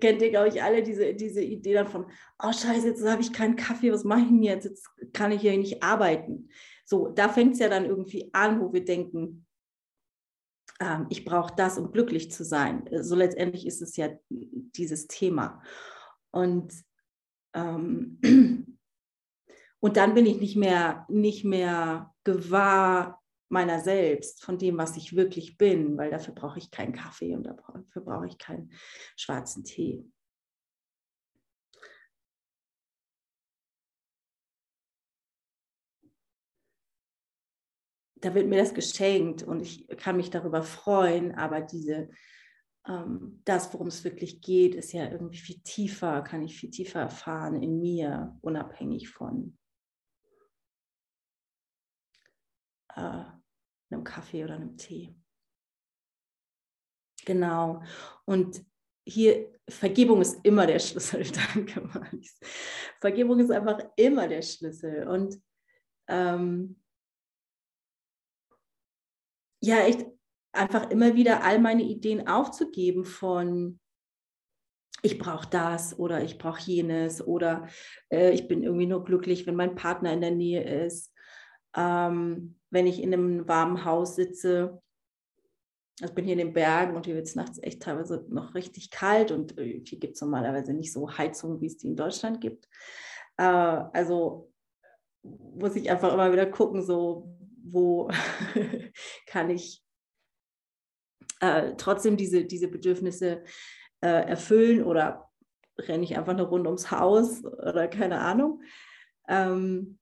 kennt 0.00 0.20
ihr, 0.20 0.30
glaube 0.30 0.48
ich, 0.48 0.62
alle 0.62 0.82
diese, 0.82 1.14
diese 1.14 1.42
Idee 1.42 1.74
dann 1.74 1.88
von, 1.88 2.06
oh 2.42 2.52
scheiße, 2.52 2.88
jetzt 2.88 3.06
habe 3.06 3.22
ich 3.22 3.32
keinen 3.32 3.56
Kaffee, 3.56 3.92
was 3.92 4.04
mache 4.04 4.20
ich 4.20 4.28
denn 4.28 4.42
jetzt? 4.42 4.64
Jetzt 4.64 4.88
kann 5.14 5.32
ich 5.32 5.40
hier 5.40 5.56
nicht 5.56 5.82
arbeiten. 5.82 6.50
So, 6.84 7.08
da 7.08 7.28
fängt 7.28 7.54
es 7.54 7.60
ja 7.60 7.68
dann 7.68 7.86
irgendwie 7.86 8.30
an, 8.32 8.60
wo 8.60 8.72
wir 8.72 8.84
denken, 8.84 9.46
ähm, 10.80 11.06
ich 11.08 11.24
brauche 11.24 11.54
das, 11.56 11.78
um 11.78 11.92
glücklich 11.92 12.30
zu 12.30 12.44
sein. 12.44 12.88
So 13.00 13.14
letztendlich 13.14 13.66
ist 13.66 13.82
es 13.82 13.96
ja 13.96 14.10
dieses 14.30 15.06
Thema. 15.06 15.62
Und, 16.30 16.72
ähm, 17.54 18.20
und 19.80 19.96
dann 19.96 20.14
bin 20.14 20.26
ich 20.26 20.40
nicht 20.40 20.56
mehr, 20.56 21.06
nicht 21.08 21.44
mehr 21.44 22.14
gewahr 22.24 23.22
meiner 23.48 23.80
selbst, 23.80 24.44
von 24.44 24.58
dem, 24.58 24.76
was 24.76 24.96
ich 24.96 25.16
wirklich 25.16 25.56
bin, 25.56 25.96
weil 25.96 26.10
dafür 26.10 26.34
brauche 26.34 26.58
ich 26.58 26.70
keinen 26.70 26.92
Kaffee 26.92 27.34
und 27.34 27.44
dafür 27.44 28.02
brauche 28.02 28.26
ich 28.26 28.36
keinen 28.38 28.72
schwarzen 29.16 29.64
Tee. 29.64 30.04
da 38.20 38.34
wird 38.34 38.48
mir 38.48 38.58
das 38.58 38.74
geschenkt 38.74 39.42
und 39.42 39.60
ich 39.60 39.86
kann 39.98 40.16
mich 40.16 40.30
darüber 40.30 40.62
freuen, 40.62 41.34
aber 41.34 41.60
diese, 41.60 42.10
ähm, 42.86 43.40
das, 43.44 43.72
worum 43.72 43.88
es 43.88 44.04
wirklich 44.04 44.40
geht, 44.40 44.74
ist 44.74 44.92
ja 44.92 45.10
irgendwie 45.10 45.38
viel 45.38 45.60
tiefer, 45.60 46.22
kann 46.22 46.42
ich 46.42 46.58
viel 46.58 46.70
tiefer 46.70 47.00
erfahren 47.00 47.62
in 47.62 47.80
mir, 47.80 48.36
unabhängig 48.40 49.08
von 49.08 49.57
äh, 52.98 53.94
einem 53.94 54.04
Kaffee 54.04 54.44
oder 54.44 54.54
einem 54.54 54.76
Tee. 54.76 55.14
Genau. 57.24 57.82
Und 58.24 58.64
hier, 59.06 59.52
Vergebung 59.68 60.20
ist 60.20 60.44
immer 60.44 60.66
der 60.66 60.78
Schlüssel. 60.78 61.24
Danke, 61.54 61.80
Maris. 61.80 62.38
Vergebung 63.00 63.38
ist 63.40 63.50
einfach 63.50 63.80
immer 63.96 64.28
der 64.28 64.42
Schlüssel. 64.42 65.06
Und 65.08 65.40
ähm, 66.08 66.80
ja, 69.62 69.80
echt 69.80 70.06
einfach 70.52 70.90
immer 70.90 71.14
wieder 71.14 71.44
all 71.44 71.58
meine 71.58 71.82
Ideen 71.82 72.26
aufzugeben 72.28 73.04
von, 73.04 73.80
ich 75.02 75.18
brauche 75.18 75.48
das 75.48 75.98
oder 75.98 76.22
ich 76.22 76.38
brauche 76.38 76.60
jenes 76.60 77.24
oder 77.24 77.68
äh, 78.10 78.32
ich 78.32 78.48
bin 78.48 78.62
irgendwie 78.62 78.86
nur 78.86 79.04
glücklich, 79.04 79.46
wenn 79.46 79.54
mein 79.54 79.74
Partner 79.74 80.12
in 80.12 80.20
der 80.20 80.32
Nähe 80.32 80.84
ist, 80.84 81.14
ähm, 81.76 82.57
wenn 82.70 82.86
ich 82.86 83.02
in 83.02 83.12
einem 83.12 83.48
warmen 83.48 83.84
Haus 83.84 84.16
sitze. 84.16 84.80
Ich 86.00 86.12
bin 86.12 86.24
hier 86.24 86.34
in 86.34 86.38
den 86.38 86.52
Bergen 86.52 86.94
und 86.94 87.06
hier 87.06 87.16
wird 87.16 87.26
es 87.26 87.34
nachts 87.34 87.58
echt 87.62 87.82
teilweise 87.82 88.24
noch 88.28 88.54
richtig 88.54 88.90
kalt 88.90 89.32
und 89.32 89.58
äh, 89.58 89.82
hier 89.84 89.98
gibt 89.98 90.14
es 90.14 90.20
normalerweise 90.20 90.72
nicht 90.72 90.92
so 90.92 91.10
Heizungen, 91.16 91.60
wie 91.60 91.66
es 91.66 91.76
die 91.76 91.88
in 91.88 91.96
Deutschland 91.96 92.40
gibt. 92.40 92.68
Äh, 93.36 93.42
also 93.42 94.52
muss 95.22 95.76
ich 95.76 95.90
einfach 95.90 96.12
immer 96.12 96.32
wieder 96.32 96.46
gucken, 96.46 96.82
so 96.82 97.34
wo 97.64 98.10
kann 99.26 99.50
ich 99.50 99.82
äh, 101.40 101.74
trotzdem 101.76 102.16
diese, 102.16 102.44
diese 102.44 102.68
Bedürfnisse 102.68 103.42
äh, 104.00 104.28
erfüllen 104.28 104.84
oder 104.84 105.30
renne 105.78 106.04
ich 106.04 106.16
einfach 106.16 106.32
eine 106.32 106.42
Runde 106.42 106.68
ums 106.68 106.90
Haus 106.90 107.44
oder 107.44 107.88
keine 107.88 108.20
Ahnung. 108.20 108.62
Ähm, 109.28 109.98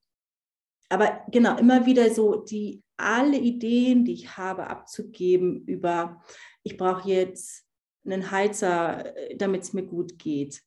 aber 0.89 1.25
genau, 1.31 1.57
immer 1.57 1.85
wieder 1.85 2.13
so 2.13 2.35
die 2.35 2.83
alle 2.97 3.37
Ideen, 3.37 4.05
die 4.05 4.13
ich 4.13 4.37
habe, 4.37 4.67
abzugeben 4.67 5.65
über, 5.65 6.23
ich 6.63 6.77
brauche 6.77 7.07
jetzt 7.07 7.65
einen 8.05 8.31
Heizer, 8.31 9.15
äh, 9.15 9.35
damit 9.37 9.63
es 9.63 9.73
mir 9.73 9.83
gut 9.83 10.17
geht. 10.17 10.63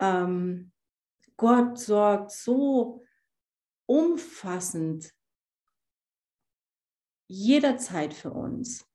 Ähm, 0.00 0.72
Gott 1.36 1.78
sorgt 1.78 2.30
so 2.30 3.02
umfassend 3.86 5.12
jederzeit 7.26 8.14
für 8.14 8.30
uns. 8.30 8.86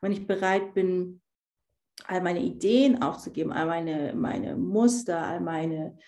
Wenn 0.00 0.12
ich 0.12 0.26
bereit 0.26 0.74
bin, 0.74 1.23
all 2.04 2.20
meine 2.20 2.40
Ideen 2.40 3.02
aufzugeben, 3.02 3.52
all 3.52 3.66
meine, 3.66 4.14
meine 4.14 4.56
Muster, 4.56 5.18
all 5.18 5.40
meine 5.40 5.98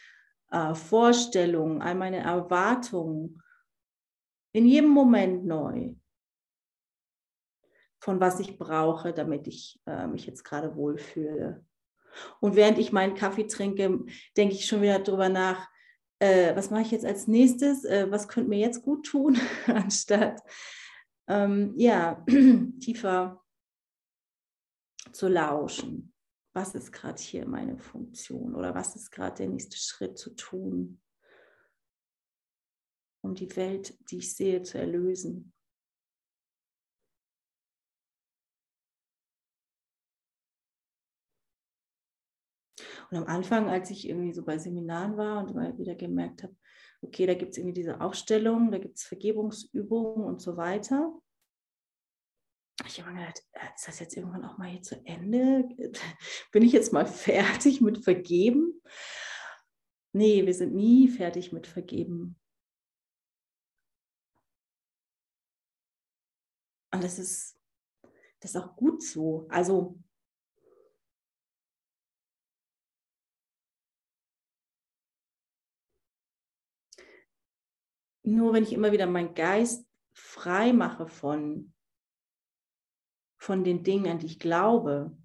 äh, 0.51 0.75
Vorstellungen, 0.75 1.83
all 1.83 1.95
meine 1.95 2.19
Erwartungen, 2.19 3.43
in 4.53 4.67
jedem 4.67 4.91
Moment 4.91 5.45
neu, 5.45 5.95
von 8.01 8.21
was 8.21 8.41
ich 8.41 8.57
brauche, 8.59 9.13
damit 9.13 9.47
ich 9.49 9.81
äh, 9.87 10.07
mich 10.07 10.27
jetzt 10.27 10.45
gerade 10.45 10.77
wohlfühle. 10.77 11.65
Und 12.41 12.57
während 12.57 12.79
ich 12.79 12.93
meinen 12.93 13.15
Kaffee 13.15 13.47
trinke, 13.47 14.05
denke 14.37 14.55
ich 14.55 14.67
schon 14.67 14.81
wieder 14.81 14.99
darüber 14.99 15.29
nach, 15.29 15.69
äh, 16.19 16.55
was 16.57 16.71
mache 16.71 16.83
ich 16.83 16.91
jetzt 16.91 17.05
als 17.05 17.27
nächstes, 17.27 17.85
äh, 17.85 18.07
was 18.11 18.29
könnte 18.29 18.49
mir 18.49 18.59
jetzt 18.59 18.83
gut 18.83 19.05
tun, 19.07 19.39
anstatt 19.67 20.43
ähm, 21.29 21.75
ja, 21.77 22.25
tiefer 22.81 23.43
zu 25.13 25.29
lauschen. 25.29 26.13
Was 26.55 26.75
ist 26.75 26.93
gerade 26.93 27.21
hier 27.21 27.47
meine 27.47 27.79
Funktion 27.79 28.55
oder 28.55 28.75
was 28.75 28.97
ist 28.97 29.11
gerade 29.11 29.37
der 29.37 29.49
nächste 29.49 29.77
Schritt 29.77 30.19
zu 30.19 30.35
tun, 30.35 31.03
um 33.23 33.35
die 33.35 33.55
Welt, 33.57 33.99
die 34.11 34.19
ich 34.19 34.35
sehe, 34.35 34.63
zu 34.63 34.79
erlösen. 34.79 35.53
Und 43.11 43.19
am 43.19 43.25
Anfang, 43.25 43.69
als 43.69 43.91
ich 43.91 44.09
irgendwie 44.09 44.33
so 44.33 44.45
bei 44.45 44.59
Seminaren 44.59 45.17
war 45.17 45.43
und 45.43 45.51
immer 45.51 45.77
wieder 45.79 45.95
gemerkt 45.95 46.43
habe, 46.43 46.57
okay, 47.03 47.27
da 47.27 47.35
gibt 47.35 47.53
es 47.53 47.59
irgendwie 47.59 47.75
diese 47.75 48.01
Aufstellung, 48.01 48.71
da 48.71 48.79
gibt 48.79 48.97
es 48.97 49.05
Vergebungsübungen 49.05 50.25
und 50.25 50.41
so 50.41 50.57
weiter. 50.57 51.13
Ich 52.87 53.01
habe 53.01 53.13
mir 53.13 53.21
gedacht, 53.21 53.43
äh, 53.53 53.75
ist 53.75 53.89
das 53.89 53.99
jetzt 53.99 54.17
irgendwann 54.17 54.45
auch 54.45 54.59
mal 54.59 54.69
hier 54.69 54.83
zu 54.83 55.05
Ende? 55.05 55.69
Bin 56.53 56.63
ich 56.63 56.73
jetzt 56.73 56.93
mal 56.93 57.07
fertig 57.07 57.81
mit 57.81 58.05
Vergeben? 58.05 58.81
Nee, 60.13 60.47
wir 60.47 60.55
sind 60.55 60.75
nie 60.75 61.09
fertig 61.09 61.53
mit 61.53 61.67
Vergeben. 61.67 62.39
Und 66.93 67.05
das 67.05 67.19
ist, 67.19 67.59
das 68.41 68.53
ist 68.53 68.57
auch 68.57 68.77
gut 68.77 69.03
so. 69.03 69.47
Also 69.51 69.99
nur 78.23 78.53
wenn 78.53 78.63
ich 78.63 78.73
immer 78.73 78.93
wieder 78.93 79.07
meinen 79.07 79.35
Geist 79.35 79.87
frei 80.15 80.73
mache 80.73 81.07
von, 81.07 81.75
von 83.47 83.63
den 83.63 83.85
Dingen, 83.85 84.11
an 84.11 84.19
die 84.19 84.27
ich 84.27 84.41
glaube, 84.41 85.17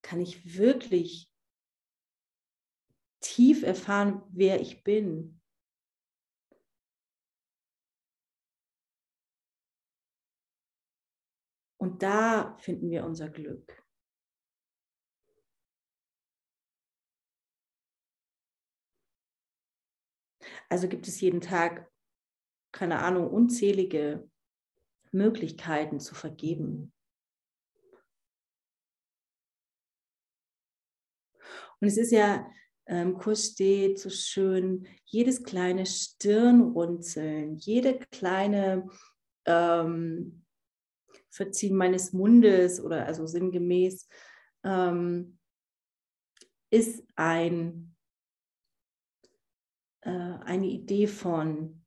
kann 0.00 0.20
ich 0.20 0.56
wirklich 0.56 1.28
tief 3.20 3.64
erfahren, 3.64 4.22
wer 4.30 4.60
ich 4.60 4.84
bin. 4.84 5.40
Und 11.78 12.04
da 12.04 12.56
finden 12.58 12.90
wir 12.90 13.04
unser 13.04 13.28
Glück. 13.28 13.84
Also 20.68 20.88
gibt 20.88 21.08
es 21.08 21.20
jeden 21.20 21.40
Tag, 21.40 21.90
keine 22.74 22.98
Ahnung, 22.98 23.30
unzählige 23.30 24.28
Möglichkeiten 25.12 26.00
zu 26.00 26.14
vergeben. 26.14 26.92
Und 31.80 31.88
es 31.88 31.96
ist 31.96 32.10
ja, 32.10 32.50
im 32.86 32.96
ähm, 32.96 33.18
Kurs 33.18 33.46
steht 33.52 33.98
so 33.98 34.10
schön, 34.10 34.86
jedes 35.04 35.42
kleine 35.42 35.86
Stirnrunzeln, 35.86 37.56
jede 37.56 37.98
kleine 38.10 38.88
ähm, 39.46 40.44
Verziehen 41.30 41.76
meines 41.76 42.12
Mundes 42.12 42.80
oder 42.80 43.06
also 43.06 43.26
sinngemäß 43.26 44.08
ähm, 44.64 45.38
ist 46.70 47.02
ein 47.16 47.96
äh, 50.02 50.10
eine 50.10 50.66
Idee 50.66 51.06
von, 51.06 51.83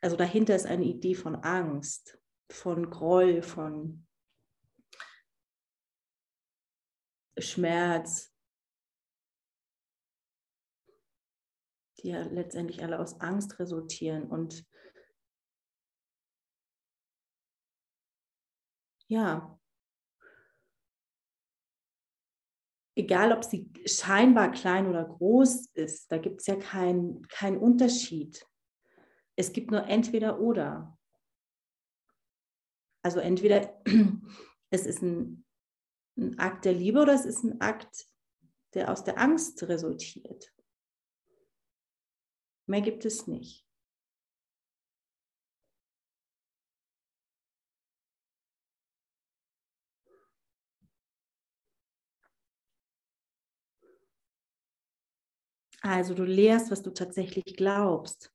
also 0.00 0.16
dahinter 0.16 0.54
ist 0.54 0.66
eine 0.66 0.84
Idee 0.84 1.14
von 1.14 1.36
Angst, 1.36 2.18
von 2.50 2.90
Groll, 2.90 3.42
von 3.42 4.06
Schmerz, 7.38 8.32
die 11.98 12.08
ja 12.08 12.22
letztendlich 12.22 12.82
alle 12.82 12.98
aus 12.98 13.20
Angst 13.20 13.58
resultieren. 13.58 14.28
Und 14.28 14.64
ja, 19.08 19.58
egal 22.96 23.32
ob 23.32 23.44
sie 23.44 23.70
scheinbar 23.86 24.50
klein 24.50 24.86
oder 24.88 25.04
groß 25.04 25.70
ist, 25.74 26.10
da 26.10 26.18
gibt 26.18 26.40
es 26.40 26.46
ja 26.46 26.56
keinen 26.56 27.26
kein 27.28 27.56
Unterschied. 27.56 28.44
Es 29.38 29.52
gibt 29.52 29.70
nur 29.70 29.86
entweder 29.86 30.40
oder. 30.40 30.98
Also 33.04 33.20
entweder 33.20 33.80
es 34.70 34.84
ist 34.84 35.00
ein, 35.00 35.44
ein 36.16 36.36
Akt 36.40 36.64
der 36.64 36.72
Liebe 36.72 37.00
oder 37.00 37.14
es 37.14 37.24
ist 37.24 37.44
ein 37.44 37.60
Akt, 37.60 38.08
der 38.74 38.90
aus 38.90 39.04
der 39.04 39.16
Angst 39.20 39.62
resultiert. 39.62 40.52
Mehr 42.66 42.80
gibt 42.80 43.04
es 43.04 43.28
nicht. 43.28 43.64
Also 55.80 56.14
du 56.14 56.24
lehrst, 56.24 56.72
was 56.72 56.82
du 56.82 56.90
tatsächlich 56.90 57.54
glaubst. 57.56 58.34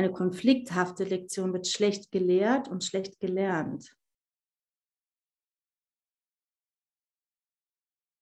Eine 0.00 0.12
konflikthafte 0.12 1.04
Lektion 1.04 1.52
wird 1.52 1.66
schlecht 1.66 2.10
gelehrt 2.10 2.68
und 2.68 2.82
schlecht 2.82 3.20
gelernt. 3.20 3.94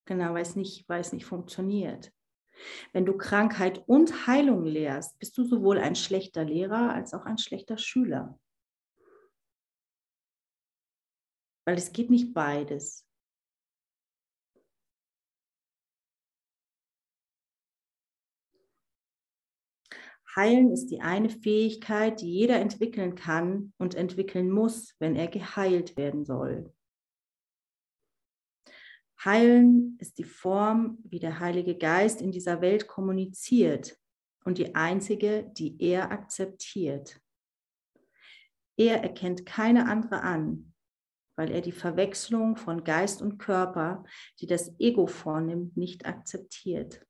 Genau, 0.04 0.34
weil 0.34 0.42
es 0.42 0.56
nicht, 0.56 0.88
weil 0.88 1.00
es 1.00 1.12
nicht 1.12 1.24
funktioniert. 1.24 2.12
Wenn 2.92 3.06
du 3.06 3.16
Krankheit 3.16 3.86
und 3.86 4.26
Heilung 4.26 4.64
lehrst, 4.64 5.20
bist 5.20 5.38
du 5.38 5.44
sowohl 5.44 5.78
ein 5.78 5.94
schlechter 5.94 6.44
Lehrer 6.44 6.92
als 6.92 7.14
auch 7.14 7.26
ein 7.26 7.38
schlechter 7.38 7.78
Schüler. 7.78 8.36
Weil 11.64 11.76
es 11.76 11.92
geht 11.92 12.10
nicht 12.10 12.34
beides. 12.34 13.07
Heilen 20.38 20.70
ist 20.70 20.86
die 20.92 21.00
eine 21.00 21.30
Fähigkeit, 21.30 22.20
die 22.20 22.32
jeder 22.32 22.60
entwickeln 22.60 23.16
kann 23.16 23.72
und 23.76 23.96
entwickeln 23.96 24.52
muss, 24.52 24.94
wenn 25.00 25.16
er 25.16 25.26
geheilt 25.26 25.96
werden 25.96 26.24
soll. 26.24 26.72
Heilen 29.24 29.98
ist 29.98 30.16
die 30.18 30.24
Form, 30.24 30.98
wie 31.02 31.18
der 31.18 31.40
Heilige 31.40 31.76
Geist 31.76 32.22
in 32.22 32.30
dieser 32.30 32.60
Welt 32.60 32.86
kommuniziert 32.86 33.98
und 34.44 34.58
die 34.58 34.76
einzige, 34.76 35.50
die 35.58 35.76
er 35.82 36.12
akzeptiert. 36.12 37.20
Er 38.76 39.02
erkennt 39.02 39.44
keine 39.44 39.88
andere 39.88 40.22
an, 40.22 40.72
weil 41.34 41.50
er 41.50 41.62
die 41.62 41.72
Verwechslung 41.72 42.54
von 42.54 42.84
Geist 42.84 43.22
und 43.22 43.38
Körper, 43.38 44.04
die 44.38 44.46
das 44.46 44.72
Ego 44.78 45.08
vornimmt, 45.08 45.76
nicht 45.76 46.06
akzeptiert. 46.06 47.04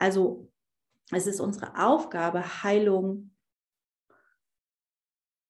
Also 0.00 0.50
es 1.12 1.26
ist 1.26 1.40
unsere 1.40 1.76
Aufgabe, 1.76 2.62
Heilung 2.62 3.36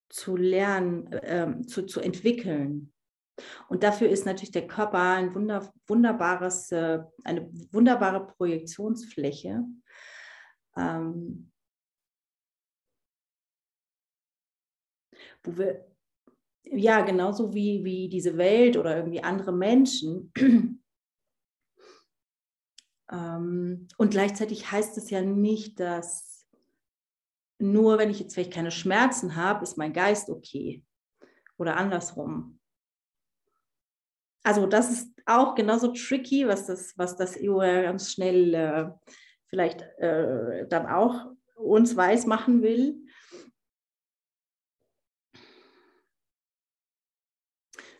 zu 0.08 0.36
lernen, 0.36 1.12
äh, 1.12 1.62
zu, 1.66 1.86
zu 1.86 2.00
entwickeln. 2.00 2.92
Und 3.68 3.84
dafür 3.84 4.08
ist 4.08 4.26
natürlich 4.26 4.50
der 4.50 4.66
Körper 4.66 4.98
ein 4.98 5.34
wunder, 5.34 5.72
wunderbares, 5.86 6.72
äh, 6.72 6.98
eine 7.24 7.48
wunderbare 7.70 8.26
Projektionsfläche. 8.26 9.64
Ähm, 10.76 11.52
wo 15.44 15.56
wir, 15.56 15.86
ja, 16.64 17.02
genauso 17.02 17.54
wie, 17.54 17.84
wie 17.84 18.08
diese 18.08 18.36
Welt 18.36 18.76
oder 18.76 18.96
irgendwie 18.96 19.22
andere 19.22 19.52
Menschen 19.52 20.32
und 23.12 24.10
gleichzeitig 24.10 24.70
heißt 24.70 24.96
es 24.98 25.10
ja 25.10 25.20
nicht, 25.20 25.80
dass 25.80 26.46
nur 27.58 27.98
wenn 27.98 28.10
ich 28.10 28.20
jetzt 28.20 28.34
vielleicht 28.34 28.52
keine 28.52 28.70
Schmerzen 28.70 29.36
habe, 29.36 29.62
ist 29.62 29.76
mein 29.76 29.92
Geist 29.92 30.30
okay. 30.30 30.84
Oder 31.58 31.76
andersrum. 31.76 32.58
Also 34.42 34.66
das 34.66 34.90
ist 34.90 35.12
auch 35.26 35.54
genauso 35.54 35.92
tricky, 35.92 36.48
was 36.48 36.66
das, 36.66 36.96
was 36.96 37.16
das 37.16 37.36
Ego 37.36 37.58
ganz 37.58 38.12
schnell 38.12 38.54
äh, 38.54 38.90
vielleicht 39.48 39.82
äh, 39.98 40.66
dann 40.68 40.86
auch 40.86 41.32
uns 41.56 41.94
weiß 41.94 42.26
machen 42.26 42.62
will. 42.62 42.96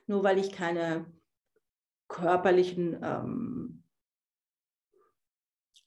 Nur 0.07 0.25
weil 0.25 0.39
ich 0.39 0.51
keine 0.53 1.07
körperlichen 2.09 2.99
ähm, 3.03 3.70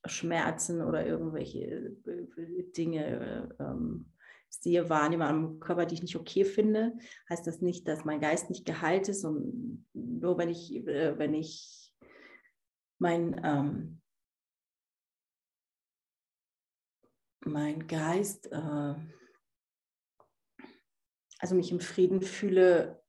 Schmerzen 0.06 0.82
oder 0.82 1.06
irgendwelche 1.06 1.96
äh, 2.06 2.64
Dinge 2.76 3.56
ähm, 3.60 4.14
sehe, 4.50 4.90
wahrnehme 4.90 5.26
am 5.26 5.60
Körper, 5.60 5.86
die 5.86 5.96
ich 5.96 6.02
nicht 6.02 6.16
okay 6.16 6.46
finde, 6.46 6.94
heißt 7.30 7.48
das 7.48 7.62
nicht, 7.62 7.88
dass 7.88 8.06
mein 8.06 8.22
Geist 8.22 8.50
nicht 8.50 8.66
geheilt 8.66 9.10
ist. 9.10 9.26
Und 9.26 9.88
nur 9.94 10.38
wenn 10.38 10.50
ich, 10.50 10.76
äh, 10.76 11.18
wenn 11.18 11.34
ich 11.34 11.94
mein, 13.00 13.42
ähm, 13.44 14.02
mein 17.46 17.88
Geist, 17.88 18.52
äh, 18.52 18.96
also 21.40 21.56
mich 21.56 21.72
im 21.72 21.80
Frieden 21.80 22.22
fühle 22.22 23.04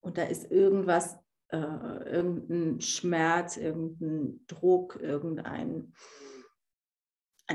und 0.00 0.18
da 0.18 0.24
ist 0.24 0.50
irgendwas 0.50 1.21
äh, 1.52 1.56
irgendein 1.56 2.80
Schmerz, 2.80 3.58
irgendein 3.58 4.44
Druck, 4.46 4.98
irgendeine 5.00 5.92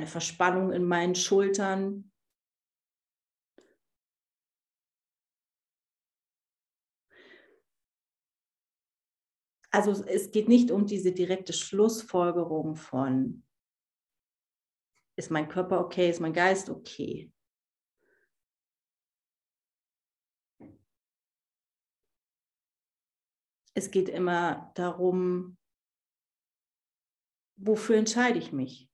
Verspannung 0.06 0.72
in 0.72 0.86
meinen 0.86 1.16
Schultern. 1.16 2.12
Also 9.72 9.92
es 10.06 10.32
geht 10.32 10.48
nicht 10.48 10.72
um 10.72 10.86
diese 10.86 11.12
direkte 11.12 11.54
Schlussfolgerung 11.54 12.76
von, 12.76 13.44
ist 15.16 15.32
mein 15.32 15.48
Körper 15.50 15.80
okay, 15.82 16.10
ist 16.10 16.22
mein 16.22 16.34
Geist 16.34 16.70
okay, 16.70 17.32
es 23.78 23.92
geht 23.92 24.10
immer 24.10 24.72
darum, 24.74 25.56
wofür 27.58 27.98
entscheide 27.98 28.40
ich 28.40 28.52
mich? 28.52 28.90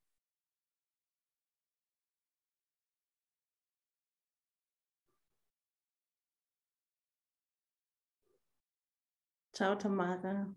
Ciao, 9.54 9.76
Tamara. 9.76 10.54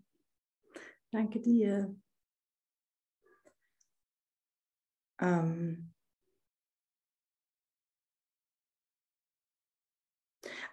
Danke 1.09 1.39
dir. 1.39 1.95
Ähm 5.21 5.93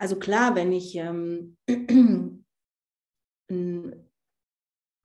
also 0.01 0.19
klar, 0.19 0.57
wenn 0.57 0.73
ich 0.73 0.97
ähm, 0.97 1.57
einen 3.49 4.11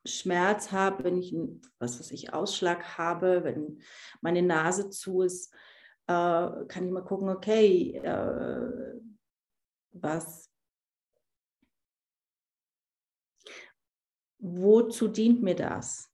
Schmerz 0.06 0.72
habe, 0.72 1.04
wenn 1.04 1.18
ich 1.18 1.34
einen, 1.34 1.62
was 1.80 2.00
weiß 2.00 2.12
ich, 2.12 2.34
Ausschlag 2.34 2.98
habe, 2.98 3.44
wenn 3.44 3.82
meine 4.22 4.42
Nase 4.42 4.90
zu 4.90 5.22
ist, 5.22 5.54
äh, 6.08 6.66
kann 6.68 6.86
ich 6.86 6.92
mal 6.92 7.04
gucken, 7.04 7.30
okay, 7.30 7.96
äh, 7.98 9.00
was, 9.92 10.50
wozu 14.40 15.08
dient 15.08 15.42
mir 15.42 15.56
das? 15.56 16.10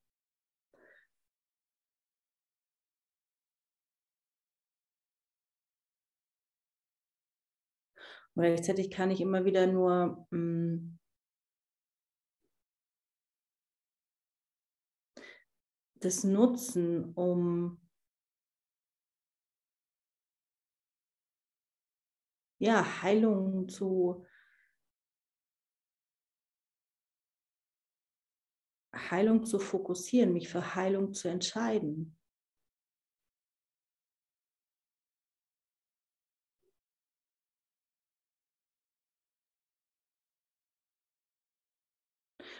Und 8.36 8.44
gleichzeitig 8.44 8.92
kann 8.92 9.12
ich 9.12 9.22
immer 9.22 9.46
wieder 9.46 9.66
nur 9.66 10.28
mh, 10.32 10.98
das 16.06 16.24
nutzen, 16.24 17.14
um 17.16 17.80
ja, 22.60 23.02
Heilung 23.02 23.68
zu 23.70 24.26
Heilung 28.96 29.46
zu 29.46 29.60
fokussieren, 29.60 30.34
mich 30.34 30.48
für 30.50 30.74
Heilung 30.76 31.14
zu 31.14 31.28
entscheiden. 31.28 32.16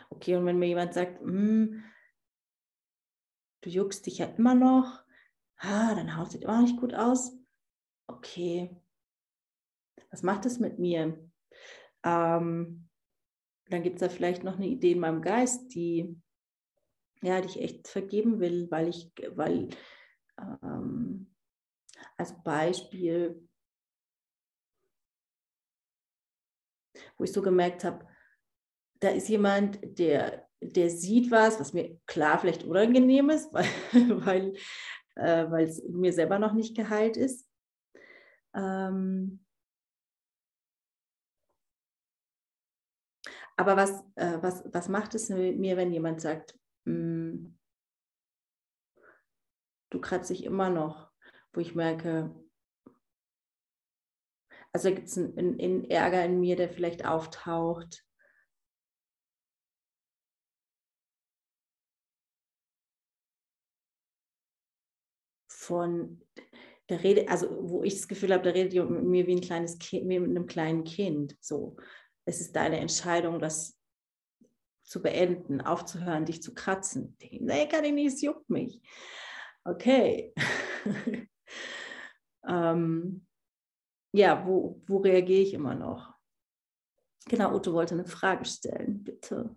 Okay, 0.10 0.36
und 0.36 0.46
wenn 0.46 0.60
mir 0.60 0.68
jemand 0.68 0.94
sagt, 0.94 1.20
hm, 1.22 1.84
du 3.66 3.72
juckst 3.72 4.06
dich 4.06 4.20
ja 4.20 4.28
immer 4.28 4.54
noch, 4.54 5.04
ah, 5.58 5.96
deine 5.96 6.16
Haut 6.16 6.32
sieht 6.32 6.44
immer 6.44 6.62
noch 6.62 6.68
nicht 6.68 6.80
gut 6.80 6.94
aus. 6.94 7.36
Okay, 8.08 8.80
was 10.12 10.22
macht 10.22 10.46
es 10.46 10.60
mit 10.60 10.78
mir? 10.78 11.30
Ähm, 12.04 12.88
dann 13.68 13.82
gibt 13.82 13.96
es 13.96 14.02
da 14.02 14.10
vielleicht 14.10 14.44
noch 14.44 14.58
eine 14.58 14.68
Idee 14.68 14.92
in 14.92 15.00
meinem 15.00 15.24
Geist, 15.24 15.74
die, 15.74 16.16
ja, 17.24 17.42
die 17.42 17.48
ich 17.48 17.60
echt 17.60 17.88
vergeben 17.88 18.40
will, 18.40 18.70
weil 18.70 18.90
ich, 18.90 19.12
weil, 19.32 19.70
ähm, 20.40 21.34
als 22.18 22.44
Beispiel, 22.44 23.50
wo 27.18 27.24
ich 27.24 27.32
so 27.32 27.42
gemerkt 27.42 27.84
habe, 27.84 28.08
da 29.00 29.10
ist 29.10 29.28
jemand, 29.28 29.80
der 29.98 30.45
der 30.62 30.90
sieht 30.90 31.32
was, 31.32 31.60
was 31.60 31.74
mir 31.74 32.00
klar 32.06 32.40
vielleicht 32.40 32.64
unangenehm 32.64 33.30
ist, 33.30 33.54
weil, 33.54 34.54
weil 35.14 35.60
äh, 35.60 35.64
es 35.64 35.84
mir 35.88 36.14
selber 36.14 36.40
noch 36.40 36.54
nicht 36.54 36.76
geheilt 36.76 37.18
ist. 37.18 37.48
Ähm 38.54 39.46
aber 43.58 43.78
was, 43.78 43.92
äh, 44.16 44.38
was, 44.42 44.64
was 44.74 44.90
macht 44.90 45.16
es 45.16 45.30
mit 45.30 45.58
mir, 45.60 45.78
wenn 45.78 45.92
jemand 45.92 46.22
sagt, 46.22 46.58
hm, 46.86 47.58
du 49.90 50.02
kratzt 50.02 50.30
dich 50.30 50.44
immer 50.44 50.70
noch, 50.70 51.12
wo 51.54 51.62
ich 51.62 51.76
merke, 51.76 52.34
also 54.74 54.90
gibt 54.94 55.08
es 55.08 55.18
einen, 55.18 55.60
einen 55.60 55.90
Ärger 55.90 56.26
in 56.26 56.42
mir, 56.42 56.58
der 56.58 56.70
vielleicht 56.70 57.06
auftaucht 57.06 58.06
von, 65.66 66.22
der 66.90 67.04
Rede, 67.04 67.28
also 67.30 67.48
wo 67.62 67.84
ich 67.84 67.96
das 67.96 68.08
Gefühl 68.08 68.34
habe, 68.34 68.44
da 68.44 68.52
redet 68.52 68.74
ihr 68.74 68.86
mit 68.86 69.04
mir 69.04 69.28
wie 69.28 69.36
ein 69.36 69.42
kleines 69.42 69.78
Kind, 69.80 70.08
wie 70.08 70.20
mit 70.20 70.30
einem 70.30 70.46
kleinen 70.46 70.84
Kind. 70.84 71.36
So, 71.42 71.78
es 72.26 72.42
ist 72.42 72.56
deine 72.56 72.80
Entscheidung, 72.80 73.40
das 73.40 73.78
zu 74.84 75.02
beenden, 75.02 75.62
aufzuhören, 75.62 76.26
dich 76.26 76.44
zu 76.44 76.54
kratzen. 76.54 77.18
Nee, 77.20 77.68
kann 77.68 77.84
ich 77.86 77.94
nicht, 77.94 78.14
es 78.14 78.22
juckt 78.22 78.50
mich. 78.50 78.82
Okay. 79.64 80.32
ähm, 82.48 83.26
ja, 84.12 84.46
wo, 84.46 84.80
wo 84.86 84.98
reagiere 84.98 85.42
ich 85.42 85.54
immer 85.56 85.74
noch? 85.74 86.14
Genau, 87.28 87.56
Otto 87.56 87.74
wollte 87.74 87.96
eine 87.96 88.06
Frage 88.06 88.46
stellen, 88.46 89.04
bitte. 89.04 89.56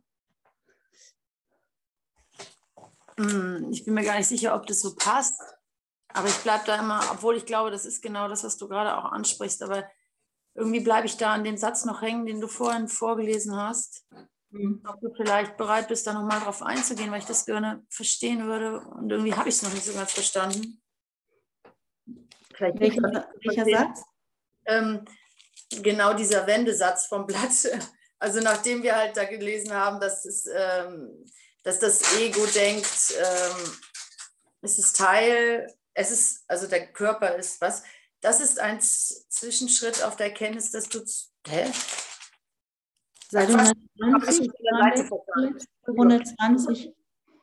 Hm, 3.19 3.69
ich 3.71 3.85
bin 3.85 3.93
mir 3.93 4.05
gar 4.05 4.17
nicht 4.17 4.29
sicher, 4.29 4.55
ob 4.55 4.65
das 4.65 4.81
so 4.81 4.95
passt. 4.95 5.58
Aber 6.19 6.27
ich 6.27 6.39
bleibe 6.39 6.65
da 6.67 6.77
immer, 6.77 7.01
obwohl 7.13 7.37
ich 7.37 7.47
glaube, 7.47 7.71
das 7.71 7.87
ist 7.87 8.03
genau 8.03 8.29
das, 8.29 8.43
was 8.43 8.57
du 8.57 8.67
gerade 8.69 8.97
auch 8.97 9.13
ansprichst. 9.13 9.63
Aber 9.63 9.89
irgendwie 10.55 10.81
bleibe 10.81 11.07
ich 11.07 11.17
da 11.17 11.33
an 11.33 11.45
dem 11.45 11.57
Satz 11.57 11.85
noch 11.85 12.03
hängen, 12.03 12.27
den 12.27 12.41
du 12.41 12.49
vorhin 12.49 12.89
vorgelesen 12.89 13.57
hast. 13.57 14.05
Mhm. 14.51 14.83
Ob 14.85 15.01
du 15.01 15.15
vielleicht 15.15 15.57
bereit 15.57 15.87
bist, 15.87 16.09
da 16.09 16.13
nochmal 16.13 16.41
drauf 16.41 16.61
einzugehen, 16.63 17.13
weil 17.13 17.21
ich 17.21 17.27
das 17.27 17.47
gerne 17.47 17.87
verstehen 17.89 18.47
würde. 18.47 18.81
Und 18.81 19.13
irgendwie 19.13 19.35
habe 19.35 19.49
ich 19.49 19.55
es 19.55 19.63
noch 19.63 19.73
nicht 19.73 19.85
so 19.85 19.93
ganz 19.93 20.11
verstanden. 20.11 20.83
Vielleicht 22.53 22.81
welcher, 22.81 23.29
welcher 23.45 23.65
Satz? 23.65 24.03
Ähm, 24.67 25.05
genau 25.71 26.15
dieser 26.15 26.47
Wendesatz 26.47 27.07
vom 27.07 27.27
Blatt. 27.27 27.53
Also 28.21 28.41
nachdem 28.41 28.83
wir 28.83 28.97
halt 28.97 29.17
da 29.17 29.23
gelesen 29.23 29.73
haben, 29.73 30.01
dass, 30.01 30.25
es, 30.25 30.45
ähm, 30.53 31.25
dass 31.63 31.79
das 31.79 32.19
Ego 32.19 32.45
denkt, 32.47 33.15
ähm, 33.17 33.77
es 34.61 34.77
ist 34.77 34.97
Teil, 34.97 35.73
es 35.99 36.11
ist, 36.13 36.45
also 36.47 36.69
der 36.69 36.87
Körper 36.93 37.35
ist 37.35 37.61
was. 37.61 37.83
Das 38.21 38.41
ist 38.41 38.61
ein 38.61 38.81
Zwischenschritt 38.81 40.03
auf 40.05 40.17
der 40.17 40.27
Erkenntnis, 40.27 40.71
dass 40.71 40.89
du, 40.89 41.05
hä? 41.47 41.71
Seite 43.31 43.53
120, 44.01 45.67
120. 45.87 46.95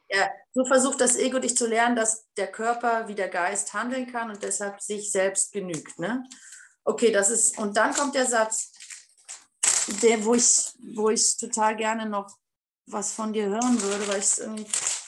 Ja, 0.10 0.30
so 0.54 0.66
versucht 0.66 1.02
das 1.02 1.18
Ego 1.18 1.40
dich 1.40 1.58
zu 1.58 1.68
lernen, 1.68 1.96
dass 1.96 2.26
der 2.38 2.48
Körper 2.52 3.08
wie 3.08 3.16
der 3.16 3.30
Geist 3.30 3.74
handeln 3.74 4.12
kann 4.12 4.30
und 4.30 4.42
deshalb 4.42 4.82
sich 4.82 5.12
selbst 5.12 5.52
genügt. 5.52 6.00
Ne? 6.00 6.24
Okay, 6.84 7.12
das 7.12 7.30
ist, 7.30 7.58
und 7.58 7.76
dann 7.76 7.94
kommt 7.94 8.16
der 8.16 8.26
Satz, 8.26 8.72
der, 10.02 10.24
wo 10.24 10.34
ich, 10.36 10.72
wo 10.96 11.10
ich 11.10 11.38
total 11.38 11.76
gerne 11.76 12.08
noch 12.08 12.30
was 12.88 13.12
von 13.12 13.34
dir 13.34 13.48
hören 13.48 13.82
würde, 13.82 14.08
weil 14.08 14.20
ich 14.20 14.38
irgendwie, 14.38 14.66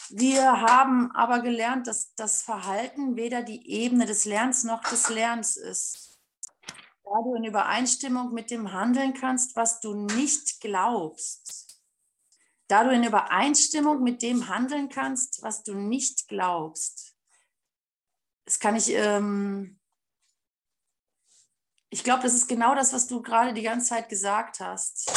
wir 0.10 0.62
haben 0.62 1.12
aber 1.12 1.40
gelernt, 1.42 1.88
dass 1.88 2.14
das 2.16 2.42
Verhalten 2.42 3.16
weder 3.16 3.44
die 3.44 3.70
Ebene 3.70 4.06
des 4.06 4.26
Lernens 4.26 4.64
noch 4.64 4.84
des 4.84 5.10
Lernens 5.10 5.58
ist 5.58 6.08
da 7.08 7.22
du 7.24 7.36
in 7.36 7.46
Übereinstimmung 7.46 8.34
mit 8.34 8.52
dem 8.52 8.74
handeln 8.74 9.14
kannst, 9.14 9.56
was 9.56 9.80
du 9.80 9.94
nicht 9.94 10.60
glaubst. 10.60 11.82
Da 12.68 12.84
du 12.84 12.92
in 12.92 13.04
Übereinstimmung 13.04 14.04
mit 14.04 14.22
dem 14.22 14.50
handeln 14.50 14.90
kannst, 14.90 15.42
was 15.42 15.64
du 15.64 15.74
nicht 15.74 16.28
glaubst. 16.28 17.16
Das 18.46 18.60
kann 18.60 18.76
ich, 18.76 18.90
ähm, 18.90 19.80
ich 21.90 22.04
glaube, 22.04 22.24
das 22.24 22.34
ist 22.34 22.48
genau 22.48 22.76
das, 22.76 22.92
was 22.92 23.08
du 23.08 23.22
gerade 23.22 23.54
die 23.54 23.62
ganze 23.62 23.90
Zeit 23.90 24.10
gesagt 24.10 24.60
hast. 24.60 25.10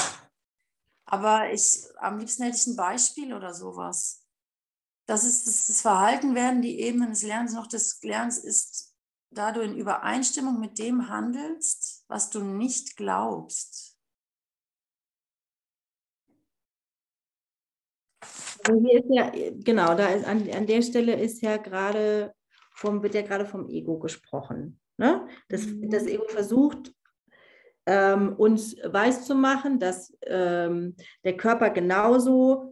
Aber 1.06 1.52
ich, 1.52 1.84
am 1.98 2.18
liebsten 2.18 2.44
hätte 2.44 2.56
ich 2.56 2.66
ein 2.68 2.76
Beispiel 2.76 3.34
oder 3.34 3.52
sowas. 3.52 4.19
Das 5.10 5.24
ist 5.24 5.48
das, 5.48 5.66
das 5.66 5.80
Verhalten 5.80 6.36
werden 6.36 6.62
die 6.62 6.78
Ebenen 6.78 7.10
des 7.10 7.24
Lernens 7.24 7.52
noch 7.52 7.66
des 7.66 8.00
Lernens 8.04 8.38
ist 8.38 8.94
da 9.32 9.50
du 9.50 9.60
in 9.60 9.76
Übereinstimmung 9.76 10.60
mit 10.60 10.78
dem 10.78 11.08
handelst, 11.08 12.04
was 12.06 12.30
du 12.30 12.44
nicht 12.44 12.96
glaubst. 12.96 13.98
Also 18.68 18.80
hier 18.80 19.00
ist 19.00 19.10
ja, 19.10 19.32
genau, 19.64 19.96
da 19.96 20.10
ist 20.10 20.26
an, 20.26 20.48
an 20.48 20.66
der 20.68 20.82
Stelle 20.82 21.20
ist 21.20 21.42
ja 21.42 21.56
gerade 21.56 22.32
vom, 22.72 23.02
wird 23.02 23.14
ja 23.14 23.22
gerade 23.22 23.46
vom 23.46 23.68
Ego 23.68 23.98
gesprochen. 23.98 24.80
Ne? 24.96 25.26
Das, 25.48 25.66
mhm. 25.66 25.90
das 25.90 26.06
Ego 26.06 26.28
versucht, 26.28 26.94
ähm, 27.86 28.34
uns 28.36 28.76
weiszumachen, 28.84 29.80
dass 29.80 30.16
ähm, 30.22 30.94
der 31.24 31.36
Körper 31.36 31.70
genauso 31.70 32.69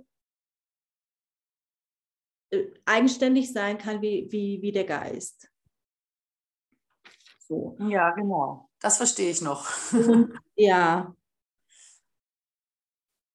eigenständig 2.89 3.53
sein 3.53 3.79
kann 3.79 4.03
wie, 4.03 4.29
wie, 4.31 4.61
wie 4.63 4.73
der 4.73 4.85
Geist. 4.85 5.51
So. 7.49 7.77
Ja, 7.81 8.11
genau. 8.11 8.69
Das 8.81 8.97
verstehe 8.99 9.31
ich 9.31 9.41
noch. 9.41 9.69
ja. 10.57 11.15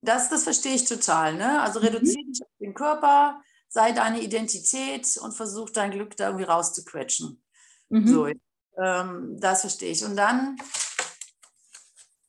Das, 0.01 0.29
das 0.29 0.43
verstehe 0.43 0.75
ich 0.75 0.85
total. 0.85 1.35
Ne? 1.35 1.61
Also 1.61 1.79
mhm. 1.79 1.87
reduziere 1.87 2.25
dich 2.25 2.41
auf 2.43 2.57
den 2.59 2.73
Körper, 2.73 3.41
sei 3.69 3.91
deine 3.91 4.21
Identität 4.21 5.17
und 5.17 5.33
versuch 5.33 5.69
dein 5.69 5.91
Glück 5.91 6.15
da 6.17 6.27
irgendwie 6.27 6.45
rauszuquetschen. 6.45 7.43
Mhm. 7.89 8.07
So, 8.07 8.27
ähm, 8.77 9.37
das 9.39 9.61
verstehe 9.61 9.91
ich. 9.91 10.03
Und 10.03 10.15
dann, 10.15 10.57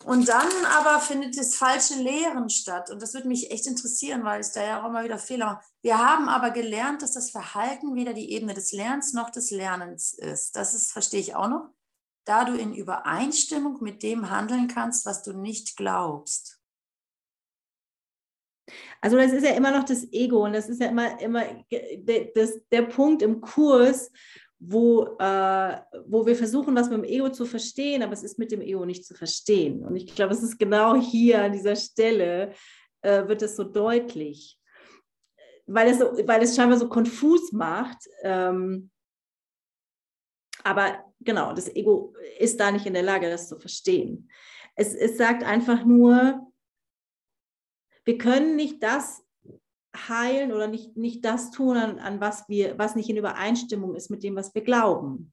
und 0.05 0.29
dann 0.29 0.49
aber 0.79 1.01
findet 1.01 1.39
das 1.39 1.55
falsche 1.55 1.95
Lehren 1.95 2.51
statt. 2.51 2.91
Und 2.91 3.03
das 3.03 3.15
würde 3.15 3.29
mich 3.29 3.51
echt 3.51 3.67
interessieren, 3.67 4.25
weil 4.25 4.41
es 4.41 4.53
da 4.53 4.65
ja 4.65 4.83
auch 4.83 4.89
immer 4.89 5.05
wieder 5.05 5.19
Fehler 5.19 5.47
macht. 5.47 5.67
Wir 5.83 5.99
haben 5.99 6.29
aber 6.29 6.51
gelernt, 6.51 7.03
dass 7.03 7.13
das 7.13 7.31
Verhalten 7.31 7.95
weder 7.95 8.13
die 8.13 8.33
Ebene 8.33 8.55
des 8.55 8.73
Lernens 8.73 9.13
noch 9.13 9.31
des 9.31 9.51
Lernens 9.51 10.13
ist. 10.13 10.57
Das 10.57 10.75
ist, 10.75 10.93
verstehe 10.93 11.21
ich 11.21 11.35
auch 11.35 11.49
noch 11.49 11.71
da 12.25 12.45
du 12.45 12.55
in 12.55 12.75
Übereinstimmung 12.75 13.83
mit 13.83 14.03
dem 14.03 14.31
handeln 14.31 14.69
kannst, 14.69 15.07
was 15.07 15.23
du 15.23 15.33
nicht 15.33 15.77
glaubst. 15.77 16.61
Also 19.03 19.19
das 19.19 19.33
ist 19.33 19.45
ja 19.45 19.55
immer 19.55 19.71
noch 19.71 19.85
das 19.85 20.11
Ego 20.11 20.45
und 20.45 20.55
das 20.55 20.71
ist 20.71 20.81
ja 20.81 20.89
immer, 20.89 21.21
immer 21.21 21.45
das, 22.35 22.53
der 22.73 22.83
Punkt 22.83 23.21
im 23.21 23.43
Kurs, 23.43 24.11
wo, 24.67 25.17
äh, 25.19 25.81
wo 26.07 26.27
wir 26.27 26.37
versuchen, 26.37 26.75
was 26.75 26.89
mit 26.89 26.99
dem 26.99 27.05
Ego 27.05 27.29
zu 27.29 27.45
verstehen, 27.45 28.03
aber 28.03 28.13
es 28.13 28.23
ist 28.23 28.39
mit 28.39 28.51
dem 28.51 28.61
Ego 28.61 28.85
nicht 28.85 29.05
zu 29.05 29.15
verstehen. 29.15 29.85
Und 29.85 29.97
ich 29.97 30.15
glaube, 30.15 30.33
es 30.33 30.43
ist 30.43 30.59
genau 30.59 30.97
hier 30.97 31.43
an 31.43 31.53
dieser 31.53 31.77
Stelle, 31.77 32.53
äh, 33.03 33.29
wird 33.29 33.43
es 33.43 33.57
so 33.57 33.65
deutlich, 33.65 34.59
weil 35.67 35.89
es, 35.89 36.01
weil 36.01 36.43
es 36.43 36.57
scheinbar 36.57 36.79
so 36.79 36.89
konfus 36.89 37.53
macht. 37.53 37.99
Ähm, 38.23 38.91
aber 40.63 41.05
genau, 41.21 41.53
das 41.53 41.69
Ego 41.75 42.15
ist 42.39 42.59
da 42.59 42.71
nicht 42.71 42.87
in 42.87 42.95
der 42.95 43.03
Lage, 43.03 43.29
das 43.29 43.49
zu 43.49 43.59
verstehen. 43.59 44.31
Es, 44.77 44.95
es 44.95 45.19
sagt 45.19 45.45
einfach 45.45 45.85
nur, 45.85 46.51
wir 48.05 48.19
können 48.19 48.57
nicht 48.57 48.83
das 48.83 49.24
heilen 49.95 50.53
oder 50.53 50.67
nicht, 50.67 50.97
nicht 50.97 51.25
das 51.25 51.51
tun, 51.51 51.77
an, 51.77 51.99
an 51.99 52.21
was 52.21 52.49
wir, 52.49 52.79
was 52.79 52.97
nicht 52.97 53.09
in 53.09 53.17
Übereinstimmung 53.17 53.95
ist 53.95 54.11
mit 54.11 54.23
dem, 54.23 54.37
was 54.37 54.55
wir 54.55 54.63
glauben. 54.63 55.33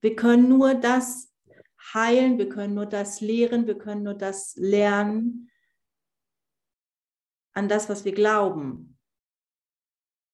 Wir 0.00 0.16
können 0.16 0.48
nur 0.48 0.74
das 0.74 1.32
heilen, 1.94 2.38
wir 2.38 2.48
können 2.48 2.74
nur 2.74 2.86
das 2.86 3.20
lehren, 3.20 3.66
wir 3.66 3.78
können 3.78 4.02
nur 4.02 4.14
das 4.14 4.56
lernen 4.56 5.50
an 7.54 7.68
das, 7.68 7.88
was 7.88 8.04
wir 8.04 8.12
glauben. 8.12 8.98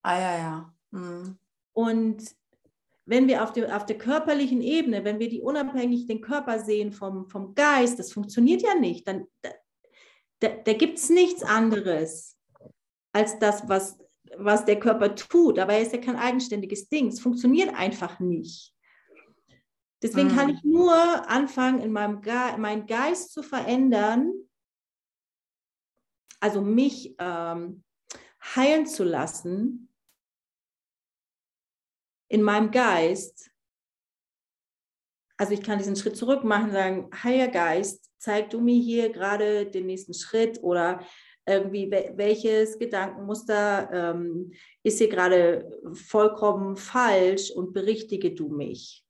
Ah 0.02 0.18
ja, 0.18 0.38
ja. 0.38 0.74
Mhm. 0.90 1.38
Und 1.72 2.37
wenn 3.08 3.26
wir 3.26 3.42
auf, 3.42 3.52
der, 3.52 3.74
auf 3.74 3.86
der 3.86 3.96
körperlichen 3.96 4.60
Ebene, 4.60 5.02
wenn 5.02 5.18
wir 5.18 5.30
die 5.30 5.40
unabhängig 5.40 6.06
den 6.06 6.20
Körper 6.20 6.58
sehen 6.58 6.92
vom, 6.92 7.26
vom 7.28 7.54
Geist, 7.54 7.98
das 7.98 8.12
funktioniert 8.12 8.60
ja 8.60 8.74
nicht. 8.74 9.08
Dann, 9.08 9.26
da 9.40 9.50
da, 10.40 10.72
gibt 10.74 10.98
es 10.98 11.08
nichts 11.10 11.42
anderes 11.42 12.36
als 13.12 13.38
das, 13.38 13.68
was, 13.68 13.98
was 14.36 14.64
der 14.64 14.78
Körper 14.78 15.14
tut. 15.14 15.58
Aber 15.58 15.72
er 15.72 15.82
ist 15.82 15.92
ja 15.92 15.98
kein 15.98 16.16
eigenständiges 16.16 16.88
Ding. 16.88 17.08
Es 17.08 17.20
funktioniert 17.20 17.74
einfach 17.74 18.20
nicht. 18.20 18.74
Deswegen 20.02 20.28
mhm. 20.28 20.36
kann 20.36 20.48
ich 20.50 20.62
nur 20.62 20.94
anfangen, 21.28 21.80
in 21.80 21.90
meinem 21.90 22.20
Ge 22.20 22.56
meinen 22.58 22.86
Geist 22.86 23.32
zu 23.32 23.42
verändern, 23.42 24.32
also 26.40 26.60
mich 26.60 27.16
ähm, 27.18 27.82
heilen 28.54 28.86
zu 28.86 29.02
lassen 29.02 29.87
in 32.28 32.42
meinem 32.42 32.70
Geist, 32.70 33.50
also 35.36 35.52
ich 35.52 35.62
kann 35.62 35.78
diesen 35.78 35.96
Schritt 35.96 36.16
zurück 36.16 36.44
machen, 36.44 36.72
sagen, 36.72 37.10
Heiliger 37.22 37.48
Geist, 37.48 38.10
zeig 38.18 38.50
du 38.50 38.60
mir 38.60 38.80
hier 38.80 39.10
gerade 39.10 39.66
den 39.66 39.86
nächsten 39.86 40.14
Schritt 40.14 40.62
oder 40.62 41.00
irgendwie 41.46 41.90
welches 41.90 42.78
Gedankenmuster 42.78 43.90
ähm, 43.92 44.52
ist 44.82 44.98
hier 44.98 45.08
gerade 45.08 45.80
vollkommen 45.94 46.76
falsch 46.76 47.50
und 47.50 47.72
berichtige 47.72 48.34
du 48.34 48.48
mich. 48.48 49.04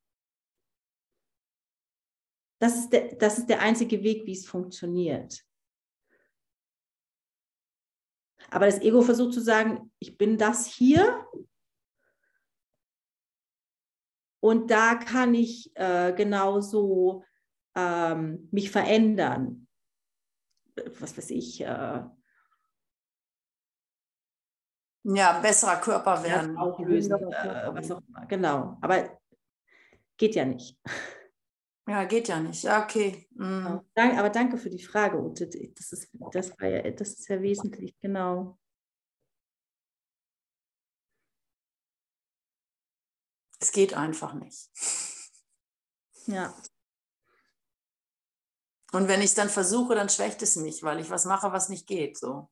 Das 2.61 2.77
ist, 2.77 2.89
der, 2.91 3.15
das 3.15 3.39
ist 3.39 3.47
der 3.47 3.61
einzige 3.61 4.03
Weg, 4.03 4.25
wie 4.25 4.33
es 4.33 4.45
funktioniert. 4.45 5.43
Aber 8.49 8.65
das 8.65 8.81
Ego 8.81 9.01
versucht 9.01 9.33
zu 9.33 9.41
sagen, 9.41 9.91
ich 9.99 10.17
bin 10.17 10.37
das 10.37 10.65
hier 10.65 11.25
und 14.39 14.71
da 14.71 14.95
kann 14.95 15.33
ich 15.33 15.71
äh, 15.75 16.13
genauso 16.13 17.23
ähm, 17.75 18.47
mich 18.51 18.71
verändern. 18.71 19.67
Was 20.99 21.17
weiß 21.17 21.31
ich. 21.31 21.61
Äh, 21.61 22.03
ja, 25.03 25.39
besserer 25.41 25.77
Körper 25.77 26.23
werden. 26.23 26.57
Auflösen, 26.57 27.13
äh, 27.13 27.73
was 27.73 27.91
auch 27.91 28.01
immer. 28.07 28.25
Genau. 28.27 28.77
Aber 28.81 29.19
geht 30.17 30.35
ja 30.35 30.45
nicht. 30.45 30.77
Ja, 31.87 32.03
geht 32.05 32.27
ja 32.27 32.39
nicht. 32.39 32.63
Ja, 32.63 32.83
okay. 32.83 33.27
Mhm. 33.31 33.81
Aber 33.95 34.29
danke 34.29 34.57
für 34.57 34.69
die 34.69 34.83
Frage, 34.83 35.19
Ute. 35.19 35.49
Das 35.75 35.91
ist, 35.91 36.09
das, 36.31 36.51
war 36.59 36.67
ja, 36.67 36.91
das 36.91 37.13
ist 37.13 37.27
ja 37.27 37.41
wesentlich, 37.41 37.99
genau. 37.99 38.59
Es 43.69 43.73
geht 43.73 43.93
einfach 43.93 44.33
nicht. 44.33 44.67
Ja. 46.25 46.55
Und 48.91 49.07
wenn 49.07 49.19
ich 49.19 49.27
es 49.27 49.35
dann 49.35 49.47
versuche, 49.47 49.93
dann 49.93 50.09
schwächt 50.09 50.41
es 50.41 50.55
mich, 50.55 50.81
weil 50.81 50.99
ich 50.99 51.11
was 51.11 51.25
mache, 51.25 51.51
was 51.51 51.69
nicht 51.69 51.85
geht. 51.85 52.17
So. 52.17 52.49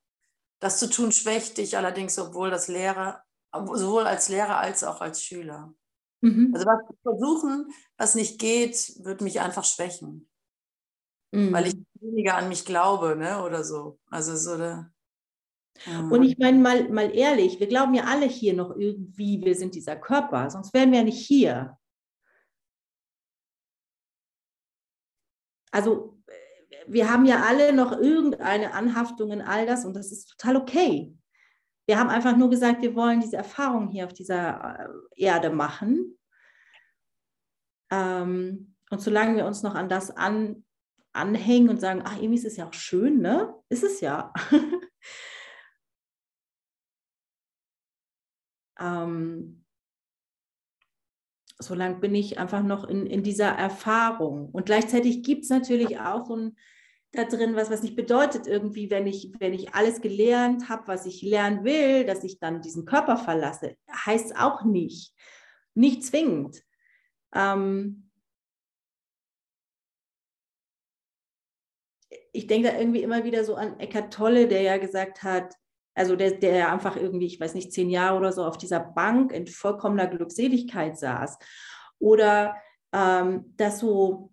Das 0.59 0.77
zu 0.77 0.87
tun 0.87 1.11
schwächt 1.11 1.57
dich 1.57 1.75
allerdings, 1.75 2.19
obwohl 2.19 2.51
das 2.51 2.67
Lehrer, 2.67 3.23
sowohl 3.51 4.05
als 4.05 4.29
Lehrer 4.29 4.59
als 4.59 4.83
auch 4.83 5.01
als 5.01 5.23
Schüler. 5.23 5.73
Mhm. 6.21 6.51
Also 6.53 6.67
was 6.67 6.81
versuchen, 7.01 7.73
was 7.97 8.13
nicht 8.13 8.39
geht, 8.39 9.03
wird 9.03 9.21
mich 9.21 9.39
einfach 9.39 9.65
schwächen. 9.65 10.29
Mhm. 11.31 11.51
Weil 11.51 11.65
ich 11.65 11.77
weniger 11.95 12.35
an 12.35 12.47
mich 12.47 12.63
glaube, 12.63 13.15
ne? 13.15 13.41
Oder 13.41 13.63
so. 13.63 13.99
Also 14.11 14.37
so 14.37 14.55
der, 14.55 14.93
und 15.85 16.23
ich 16.23 16.37
meine 16.37 16.57
mal, 16.57 16.89
mal 16.89 17.15
ehrlich, 17.15 17.59
wir 17.59 17.67
glauben 17.67 17.93
ja 17.93 18.05
alle 18.05 18.25
hier 18.25 18.53
noch 18.53 18.75
irgendwie, 18.75 19.43
wir 19.43 19.55
sind 19.55 19.75
dieser 19.75 19.95
Körper, 19.95 20.49
sonst 20.49 20.73
wären 20.73 20.91
wir 20.91 20.99
ja 20.99 21.03
nicht 21.05 21.25
hier. 21.25 21.77
Also 25.71 26.17
wir 26.87 27.11
haben 27.11 27.25
ja 27.25 27.43
alle 27.43 27.73
noch 27.73 27.91
irgendeine 27.91 28.73
Anhaftung 28.73 29.31
in 29.31 29.41
all 29.41 29.65
das 29.65 29.85
und 29.85 29.95
das 29.95 30.11
ist 30.11 30.29
total 30.29 30.55
okay. 30.55 31.13
Wir 31.85 31.99
haben 31.99 32.09
einfach 32.09 32.35
nur 32.35 32.49
gesagt, 32.49 32.81
wir 32.81 32.95
wollen 32.95 33.21
diese 33.21 33.37
Erfahrung 33.37 33.87
hier 33.89 34.05
auf 34.05 34.13
dieser 34.13 34.79
äh, 34.79 35.23
Erde 35.23 35.49
machen. 35.49 36.17
Ähm, 37.91 38.75
und 38.89 39.01
solange 39.01 39.37
wir 39.37 39.45
uns 39.45 39.63
noch 39.63 39.75
an 39.75 39.87
das 39.87 40.11
an, 40.11 40.65
anhängen 41.13 41.69
und 41.69 41.79
sagen, 41.79 42.01
ach, 42.05 42.17
irgendwie 42.17 42.35
ist 42.35 42.45
es 42.45 42.57
ja 42.57 42.67
auch 42.67 42.73
schön, 42.73 43.19
ne? 43.21 43.53
Ist 43.69 43.83
es 43.83 44.01
ja. 44.01 44.33
ähm, 48.79 49.63
solange 51.59 51.95
bin 51.95 52.13
ich 52.15 52.37
einfach 52.37 52.63
noch 52.63 52.83
in, 52.83 53.05
in 53.05 53.23
dieser 53.23 53.49
Erfahrung. 53.49 54.49
Und 54.49 54.65
gleichzeitig 54.65 55.23
gibt 55.23 55.43
es 55.43 55.49
natürlich 55.49 55.99
auch 55.99 56.25
so 56.25 56.35
ein 56.35 56.57
da 57.11 57.23
drin, 57.23 57.55
was, 57.55 57.69
was 57.69 57.83
nicht 57.83 57.95
bedeutet 57.95 58.47
irgendwie, 58.47 58.91
wenn 58.91 59.07
ich, 59.07 59.31
wenn 59.39 59.53
ich 59.53 59.73
alles 59.73 60.01
gelernt 60.01 60.69
habe, 60.69 60.87
was 60.87 61.05
ich 61.05 61.21
lernen 61.21 61.63
will, 61.63 62.05
dass 62.05 62.23
ich 62.23 62.39
dann 62.39 62.61
diesen 62.61 62.85
Körper 62.85 63.17
verlasse. 63.17 63.77
Heißt 63.89 64.37
auch 64.37 64.63
nicht. 64.63 65.13
Nicht 65.73 66.03
zwingend. 66.03 66.63
Ähm 67.33 68.09
ich 72.33 72.45
denke 72.45 72.69
da 72.69 72.77
irgendwie 72.77 73.01
immer 73.01 73.23
wieder 73.23 73.43
so 73.43 73.55
an 73.55 73.79
Eckart 73.79 74.13
Tolle, 74.13 74.47
der 74.47 74.61
ja 74.61 74.77
gesagt 74.77 75.23
hat, 75.23 75.55
also 75.97 76.15
der, 76.15 76.31
der 76.31 76.71
einfach 76.71 76.95
irgendwie, 76.95 77.25
ich 77.25 77.39
weiß 77.39 77.55
nicht, 77.55 77.73
zehn 77.73 77.89
Jahre 77.89 78.17
oder 78.17 78.31
so 78.31 78.45
auf 78.45 78.57
dieser 78.57 78.79
Bank 78.79 79.31
in 79.31 79.47
vollkommener 79.47 80.07
Glückseligkeit 80.07 80.97
saß. 80.97 81.37
Oder 81.99 82.55
ähm, 82.93 83.53
dass 83.57 83.79
so, 83.79 84.31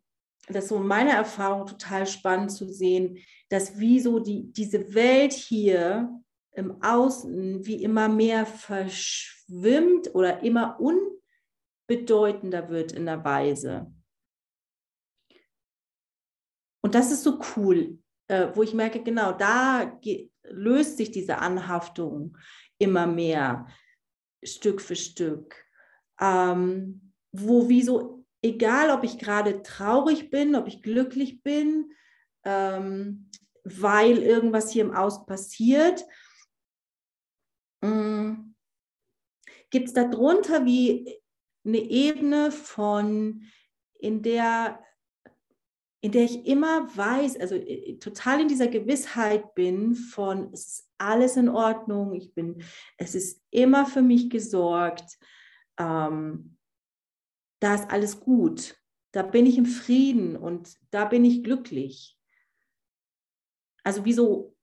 das 0.49 0.69
so 0.69 0.79
meine 0.79 1.13
Erfahrung 1.13 1.67
total 1.67 2.07
spannend 2.07 2.53
zu 2.53 2.71
sehen, 2.71 3.19
dass 3.49 3.79
wie 3.79 3.99
so 4.01 4.19
die, 4.19 4.53
diese 4.53 4.95
Welt 4.95 5.33
hier 5.33 6.21
im 6.53 6.83
Außen 6.83 7.65
wie 7.65 7.83
immer 7.83 8.09
mehr 8.09 8.45
verschwimmt 8.47 10.15
oder 10.15 10.43
immer 10.43 10.79
unbedeutender 11.89 12.69
wird 12.69 12.93
in 12.93 13.07
der 13.07 13.25
Weise. 13.25 13.91
Und 16.83 16.95
das 16.95 17.11
ist 17.11 17.23
so 17.23 17.41
cool, 17.57 17.99
äh, 18.29 18.49
wo 18.55 18.63
ich 18.63 18.75
merke, 18.75 19.03
genau, 19.03 19.33
da 19.33 19.99
löst 20.45 20.97
sich 20.97 21.11
diese 21.11 21.39
Anhaftung 21.39 22.37
immer 22.79 23.07
mehr 23.07 23.67
Stück 24.43 24.81
für 24.81 24.97
Stück. 24.97 25.55
Ähm, 26.21 27.13
wo 27.33 27.69
wie 27.69 27.83
so, 27.83 28.25
egal 28.43 28.91
ob 28.91 29.05
ich 29.05 29.19
gerade 29.19 29.63
traurig 29.63 30.31
bin, 30.31 30.55
ob 30.55 30.69
ich 30.69 30.83
glücklich 30.83 31.43
bin, 31.43 31.93
ähm, 32.45 33.31
weil 33.65 34.19
irgendwas 34.19 34.71
hier 34.71 34.85
im 34.85 34.95
Außen 34.95 35.27
passiert, 35.27 36.05
ähm, 37.83 38.55
gibt 39.71 39.89
es 39.89 39.95
darunter 39.95 40.65
wie 40.65 41.21
eine 41.65 41.79
Ebene 41.79 42.53
von, 42.53 43.43
in 43.99 44.23
der 44.23 44.79
in 46.05 46.13
der 46.13 46.25
ich 46.25 46.45
immer 46.45 46.95
weiß, 46.95 47.41
also 47.41 47.55
äh, 47.55 47.97
total 47.97 48.43
in 48.43 48.49
dieser 48.49 48.69
Gewissheit 48.69 49.55
bin 49.55 49.95
von, 49.95 50.53
es 50.53 50.67
ist 50.67 50.91
alles 50.99 51.39
in 51.39 51.49
Ordnung, 51.49 52.13
ich 52.13 52.35
bin, 52.35 52.63
es 52.99 53.15
ist 53.15 53.43
immer 53.51 53.87
für 53.87 54.03
mich 54.03 54.29
gesorgt, 54.29 55.19
ähm, 55.79 56.59
da 57.59 57.75
ist 57.75 57.91
alles 57.91 58.21
gut, 58.21 58.79
da 59.13 59.23
bin 59.23 59.47
ich 59.47 59.57
im 59.57 59.65
Frieden 59.65 60.37
und 60.37 60.77
da 60.91 61.07
bin 61.07 61.25
ich 61.25 61.43
glücklich. 61.43 62.19
Also 63.83 64.05
wie 64.05 64.13
so 64.13 64.55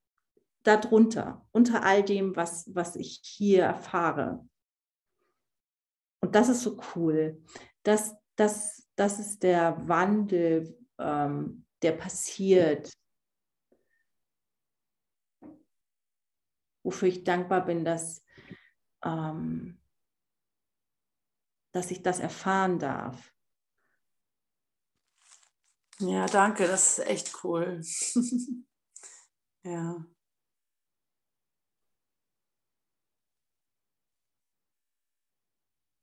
darunter, 0.61 1.47
unter 1.51 1.81
all 1.83 2.03
dem, 2.03 2.35
was, 2.35 2.69
was 2.75 2.95
ich 2.95 3.19
hier 3.23 3.63
erfahre. 3.63 4.47
Und 6.19 6.35
das 6.35 6.49
ist 6.49 6.61
so 6.61 6.79
cool. 6.95 7.41
Das, 7.81 8.15
das, 8.35 8.87
das 8.95 9.19
ist 9.19 9.41
der 9.41 9.87
Wandel, 9.87 10.77
ähm, 11.01 11.65
der 11.81 11.93
passiert, 11.93 12.91
wofür 16.83 17.07
ich 17.07 17.23
dankbar 17.23 17.65
bin, 17.65 17.83
dass, 17.85 18.23
ähm, 19.03 19.79
dass 21.73 21.91
ich 21.91 22.03
das 22.03 22.19
erfahren 22.19 22.79
darf. 22.79 23.33
Ja, 25.99 26.25
danke, 26.25 26.67
das 26.67 26.97
ist 26.97 27.05
echt 27.07 27.43
cool. 27.43 27.81
ja. 29.63 30.05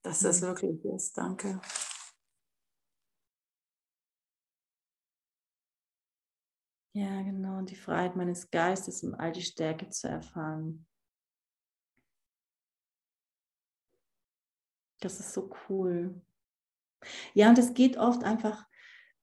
Dass 0.02 0.20
das 0.20 0.40
mhm. 0.40 0.46
wirklich 0.46 0.84
ist, 0.84 1.18
danke. 1.18 1.60
Ja, 6.98 7.22
genau. 7.22 7.58
Und 7.58 7.70
die 7.70 7.76
Freiheit 7.76 8.16
meines 8.16 8.50
Geistes, 8.50 9.04
um 9.04 9.14
all 9.14 9.30
die 9.30 9.42
Stärke 9.42 9.88
zu 9.88 10.08
erfahren. 10.08 10.84
Das 14.98 15.20
ist 15.20 15.32
so 15.32 15.48
cool. 15.68 16.20
Ja, 17.34 17.50
und 17.50 17.58
es 17.58 17.72
geht 17.72 17.98
oft 17.98 18.24
einfach 18.24 18.66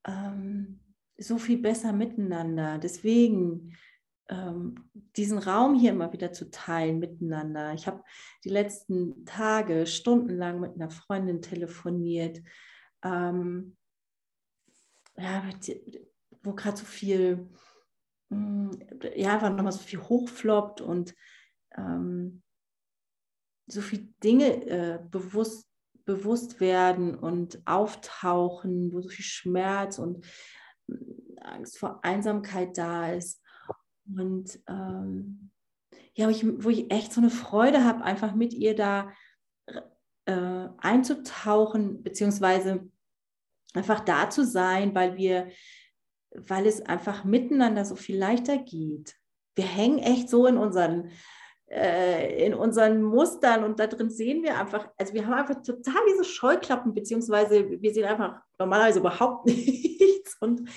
ähm, 0.06 0.80
so 1.18 1.36
viel 1.36 1.58
besser 1.58 1.92
miteinander. 1.92 2.78
Deswegen 2.78 3.76
ähm, 4.30 4.88
diesen 5.14 5.36
Raum 5.36 5.74
hier 5.74 5.90
immer 5.90 6.14
wieder 6.14 6.32
zu 6.32 6.50
teilen 6.50 6.98
miteinander. 6.98 7.74
Ich 7.74 7.86
habe 7.86 8.02
die 8.42 8.48
letzten 8.48 9.26
Tage 9.26 9.86
stundenlang 9.86 10.60
mit 10.60 10.76
einer 10.76 10.88
Freundin 10.88 11.42
telefoniert. 11.42 12.40
Ähm, 13.04 13.76
ja, 15.18 15.44
wo 16.42 16.54
gerade 16.54 16.78
so 16.78 16.86
viel 16.86 17.50
ja, 18.30 19.34
einfach 19.34 19.50
nochmal 19.50 19.72
so 19.72 19.78
viel 19.78 20.00
hochfloppt 20.00 20.80
und 20.80 21.14
ähm, 21.76 22.42
so 23.66 23.80
viele 23.80 24.02
Dinge 24.22 24.66
äh, 24.66 24.98
bewusst, 25.10 25.68
bewusst 26.04 26.60
werden 26.60 27.14
und 27.14 27.60
auftauchen, 27.66 28.92
wo 28.92 29.00
so 29.00 29.08
viel 29.08 29.24
Schmerz 29.24 29.98
und 29.98 30.24
mm, 30.86 31.38
Angst 31.40 31.78
vor 31.78 32.04
Einsamkeit 32.04 32.76
da 32.78 33.12
ist. 33.12 33.42
Und 34.06 34.60
ähm, 34.68 35.50
ja, 36.14 36.26
wo 36.26 36.30
ich, 36.30 36.44
wo 36.64 36.70
ich 36.70 36.90
echt 36.90 37.12
so 37.12 37.20
eine 37.20 37.30
Freude 37.30 37.84
habe, 37.84 38.04
einfach 38.04 38.34
mit 38.34 38.52
ihr 38.52 38.74
da 38.74 39.12
äh, 40.26 40.68
einzutauchen, 40.78 42.02
beziehungsweise 42.02 42.88
einfach 43.74 44.00
da 44.00 44.30
zu 44.30 44.44
sein, 44.44 44.94
weil 44.94 45.16
wir 45.16 45.50
weil 46.46 46.66
es 46.66 46.82
einfach 46.82 47.24
miteinander 47.24 47.84
so 47.84 47.96
viel 47.96 48.18
leichter 48.18 48.58
geht. 48.58 49.14
Wir 49.54 49.64
hängen 49.64 49.98
echt 49.98 50.28
so 50.28 50.46
in 50.46 50.56
unseren 50.56 51.10
äh, 51.68 52.46
in 52.46 52.54
unseren 52.54 53.02
Mustern 53.02 53.64
und 53.64 53.80
da 53.80 53.88
drin 53.88 54.10
sehen 54.10 54.42
wir 54.42 54.58
einfach, 54.58 54.88
also 54.96 55.14
wir 55.14 55.26
haben 55.26 55.34
einfach 55.34 55.62
total 55.62 56.00
diese 56.08 56.24
Scheuklappen, 56.24 56.94
beziehungsweise 56.94 57.68
wir 57.80 57.92
sehen 57.92 58.04
einfach 58.04 58.40
normalerweise 58.58 59.00
überhaupt 59.00 59.46
nichts. 59.46 60.36
Und 60.40 60.68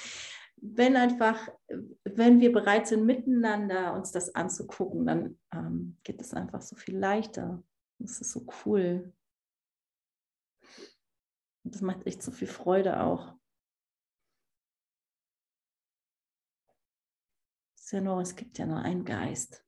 wenn 0.57 0.95
einfach, 0.95 1.47
wenn 2.03 2.39
wir 2.39 2.51
bereit 2.51 2.87
sind, 2.87 3.05
miteinander 3.05 3.93
uns 3.93 4.11
das 4.11 4.33
anzugucken, 4.35 5.05
dann 5.05 5.39
ähm, 5.53 5.97
geht 6.03 6.19
es 6.21 6.33
einfach 6.33 6.61
so 6.61 6.75
viel 6.75 6.97
leichter. 6.97 7.63
Das 7.99 8.19
ist 8.19 8.31
so 8.31 8.45
cool. 8.65 9.13
Das 11.63 11.81
macht 11.81 12.07
echt 12.07 12.23
so 12.23 12.31
viel 12.31 12.47
Freude 12.47 13.01
auch. 13.01 13.35
Ist 17.89 17.93
ja 17.93 18.01
nur, 18.01 18.21
es 18.21 18.35
gibt 18.35 18.59
ja 18.59 18.67
nur 18.67 18.77
einen 18.77 19.03
Geist. 19.03 19.65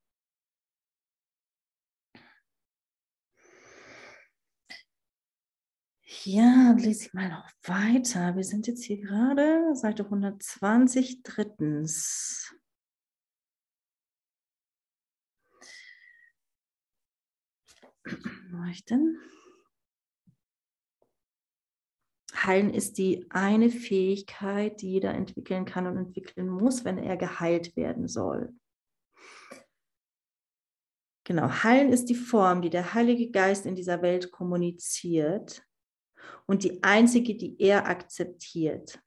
Ja, 6.24 6.74
lese 6.78 7.08
ich 7.08 7.14
mal 7.16 7.30
noch 7.30 7.50
weiter. 7.64 8.36
Wir 8.36 8.44
sind 8.44 8.68
jetzt 8.68 8.84
hier 8.84 9.02
gerade 9.02 9.76
Seite 9.76 10.04
120, 10.04 11.24
drittens. 11.24 12.54
Was 18.04 18.70
ich 18.70 18.86
denn? 18.86 19.18
Heilen 22.46 22.74
ist 22.74 22.98
die 22.98 23.26
eine 23.30 23.70
Fähigkeit, 23.70 24.82
die 24.82 24.92
jeder 24.92 25.14
entwickeln 25.14 25.66
kann 25.66 25.88
und 25.88 25.98
entwickeln 25.98 26.50
muss, 26.50 26.86
wenn 26.86 26.98
er 26.98 27.18
geheilt 27.18 27.76
werden 27.76 28.08
soll. 28.08 28.54
Genau, 31.24 31.64
Heilen 31.64 31.94
ist 31.94 32.06
die 32.06 32.16
Form, 32.16 32.62
die 32.62 32.70
der 32.70 32.94
Heilige 32.94 33.30
Geist 33.30 33.66
in 33.66 33.76
dieser 33.76 34.02
Welt 34.02 34.32
kommuniziert 34.32 35.64
und 36.46 36.64
die 36.64 36.84
einzige, 36.84 37.36
die 37.36 37.60
er 37.60 37.88
akzeptiert. 37.88 39.00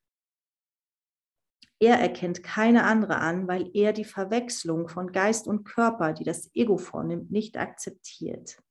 Er 1.81 1.99
erkennt 1.99 2.43
keine 2.43 2.85
andere 2.85 3.17
an, 3.17 3.49
weil 3.49 3.71
er 3.75 3.93
die 3.93 4.05
Verwechslung 4.05 4.89
von 4.89 5.13
Geist 5.13 5.47
und 5.47 5.65
Körper, 5.65 6.13
die 6.13 6.25
das 6.25 6.51
Ego 6.55 6.79
vornimmt, 6.79 7.31
nicht 7.31 7.59
akzeptiert. 7.59 8.63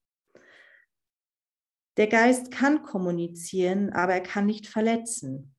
Der 1.97 2.07
Geist 2.07 2.51
kann 2.51 2.83
kommunizieren, 2.83 3.93
aber 3.93 4.13
er 4.13 4.23
kann 4.23 4.45
nicht 4.45 4.67
verletzen. 4.67 5.55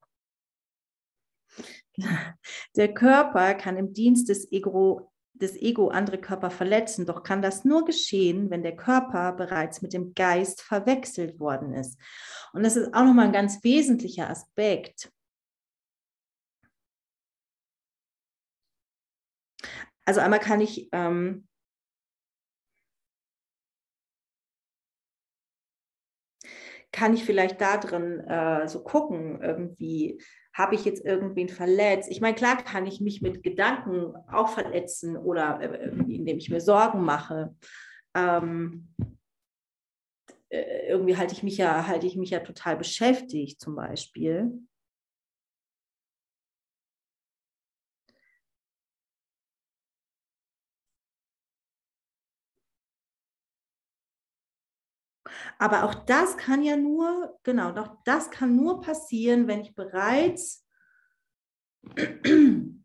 Der 2.77 2.93
Körper 2.93 3.55
kann 3.55 3.77
im 3.77 3.93
Dienst 3.93 4.29
des 4.29 4.51
Ego, 4.51 5.13
des 5.35 5.57
Ego 5.57 5.89
andere 5.89 6.19
Körper 6.19 6.51
verletzen, 6.51 7.07
doch 7.07 7.23
kann 7.23 7.43
das 7.43 7.65
nur 7.65 7.85
geschehen, 7.85 8.51
wenn 8.51 8.63
der 8.63 8.77
Körper 8.77 9.33
bereits 9.33 9.83
mit 9.83 9.93
dem 9.93 10.15
Geist 10.15 10.61
verwechselt 10.63 11.39
worden 11.39 11.73
ist. 11.73 11.99
Und 12.53 12.65
das 12.65 12.77
ist 12.77 12.93
auch 12.95 13.05
nochmal 13.05 13.27
ein 13.27 13.33
ganz 13.33 13.63
wesentlicher 13.63 14.29
Aspekt. 14.29 15.13
Also 20.05 20.21
einmal 20.21 20.41
kann 20.41 20.61
ich 20.61 20.89
ähm, 20.93 21.49
kann 26.95 27.13
ich 27.13 27.25
vielleicht 27.25 27.61
da 27.61 27.77
drin 27.77 28.21
äh, 28.21 28.69
so 28.69 28.85
gucken, 28.85 29.43
irgendwie, 29.43 30.23
habe 30.53 30.77
ich 30.77 30.85
jetzt 30.85 31.05
irgendwen 31.05 31.49
verletzt? 31.49 32.09
Ich 32.09 32.21
meine, 32.21 32.37
klar 32.37 32.57
kann 32.63 32.87
ich 32.87 33.01
mich 33.01 33.21
mit 33.21 33.43
Gedanken 33.43 34.15
auch 34.31 34.49
verletzen 34.49 35.17
oder 35.17 35.61
äh, 35.61 35.89
indem 35.89 36.39
ich 36.39 36.51
mir 36.51 36.61
Sorgen 36.61 37.05
mache. 37.05 37.57
Ähm, 38.15 38.95
äh, 40.51 40.89
irgendwie 40.89 41.17
halte 41.17 41.35
ich 41.35 41.43
mich 41.43 41.57
ja, 41.57 41.89
halte 41.89 42.07
ich 42.07 42.17
mich 42.17 42.31
ja 42.31 42.39
total 42.39 42.77
beschäftigt, 42.77 43.61
zum 43.61 43.75
Beispiel. 43.75 44.53
Aber 55.59 55.85
auch 55.85 55.95
das 55.95 56.37
kann 56.37 56.63
ja 56.63 56.77
nur, 56.77 57.39
genau, 57.43 57.73
doch 57.73 57.97
das 58.05 58.31
kann 58.31 58.57
nur 58.57 58.81
passieren, 58.81 59.47
wenn 59.47 59.61
ich 59.61 59.75
bereits, 59.75 60.67
wenn 61.85 62.81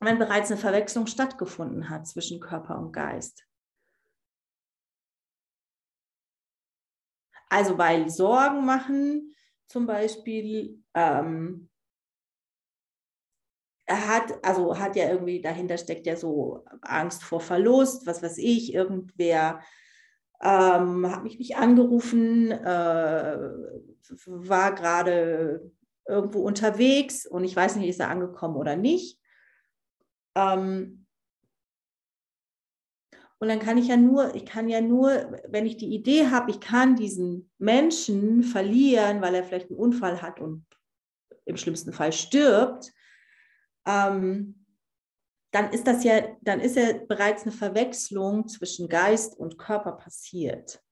bereits 0.00 0.50
eine 0.50 0.60
Verwechslung 0.60 1.06
stattgefunden 1.06 1.88
hat 1.90 2.06
zwischen 2.06 2.40
Körper 2.40 2.78
und 2.78 2.92
Geist. 2.92 3.46
Also 7.48 7.76
weil 7.76 8.08
Sorgen 8.08 8.64
machen 8.64 9.34
zum 9.68 9.86
Beispiel, 9.86 10.82
ähm, 10.94 11.68
hat, 13.88 14.44
also 14.44 14.78
hat 14.78 14.96
ja 14.96 15.10
irgendwie, 15.10 15.40
dahinter 15.40 15.76
steckt 15.76 16.06
ja 16.06 16.16
so 16.16 16.64
Angst 16.82 17.22
vor 17.22 17.40
Verlust, 17.40 18.06
was 18.06 18.22
weiß 18.22 18.38
ich, 18.38 18.72
irgendwer 18.72 19.60
ähm, 20.42 21.10
hat 21.10 21.22
mich 21.22 21.38
nicht 21.38 21.56
angerufen, 21.56 22.50
äh, 22.50 23.38
war 24.26 24.74
gerade 24.74 25.72
irgendwo 26.06 26.40
unterwegs 26.40 27.26
und 27.26 27.44
ich 27.44 27.54
weiß 27.54 27.76
nicht, 27.76 27.88
ist 27.88 28.00
er 28.00 28.10
angekommen 28.10 28.56
oder 28.56 28.76
nicht. 28.76 29.20
Ähm, 30.34 31.06
und 33.38 33.48
dann 33.48 33.60
kann 33.60 33.78
ich 33.78 33.88
ja 33.88 33.96
nur, 33.96 34.34
ich 34.34 34.44
kann 34.44 34.68
ja 34.68 34.80
nur, 34.80 35.40
wenn 35.48 35.66
ich 35.66 35.76
die 35.76 35.94
Idee 35.94 36.28
habe, 36.28 36.50
ich 36.50 36.60
kann 36.60 36.96
diesen 36.96 37.50
Menschen 37.58 38.42
verlieren, 38.42 39.20
weil 39.20 39.34
er 39.34 39.44
vielleicht 39.44 39.70
einen 39.70 39.78
Unfall 39.78 40.22
hat 40.22 40.40
und 40.40 40.64
im 41.44 41.56
schlimmsten 41.56 41.92
Fall 41.92 42.12
stirbt, 42.12 42.92
ähm, 43.86 44.61
dann 45.52 45.70
ist 45.70 45.86
das 45.86 46.02
ja, 46.02 46.36
dann 46.40 46.60
ist 46.60 46.76
ja 46.76 46.94
bereits 47.06 47.42
eine 47.42 47.52
Verwechslung 47.52 48.48
zwischen 48.48 48.88
Geist 48.88 49.38
und 49.38 49.58
Körper 49.58 49.92
passiert. 49.92 50.82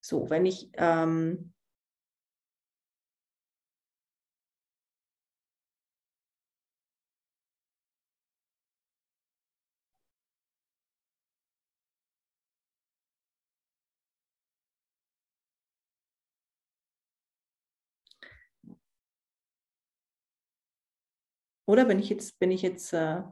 So, 0.00 0.30
wenn 0.30 0.46
ich 0.46 0.70
ähm, 0.74 1.52
Oder 21.68 21.84
bin 21.84 21.98
ich 22.00 22.08
jetzt, 22.08 22.38
bin 22.40 22.50
ich 22.50 22.62
jetzt 22.62 22.92
äh, 22.94 23.22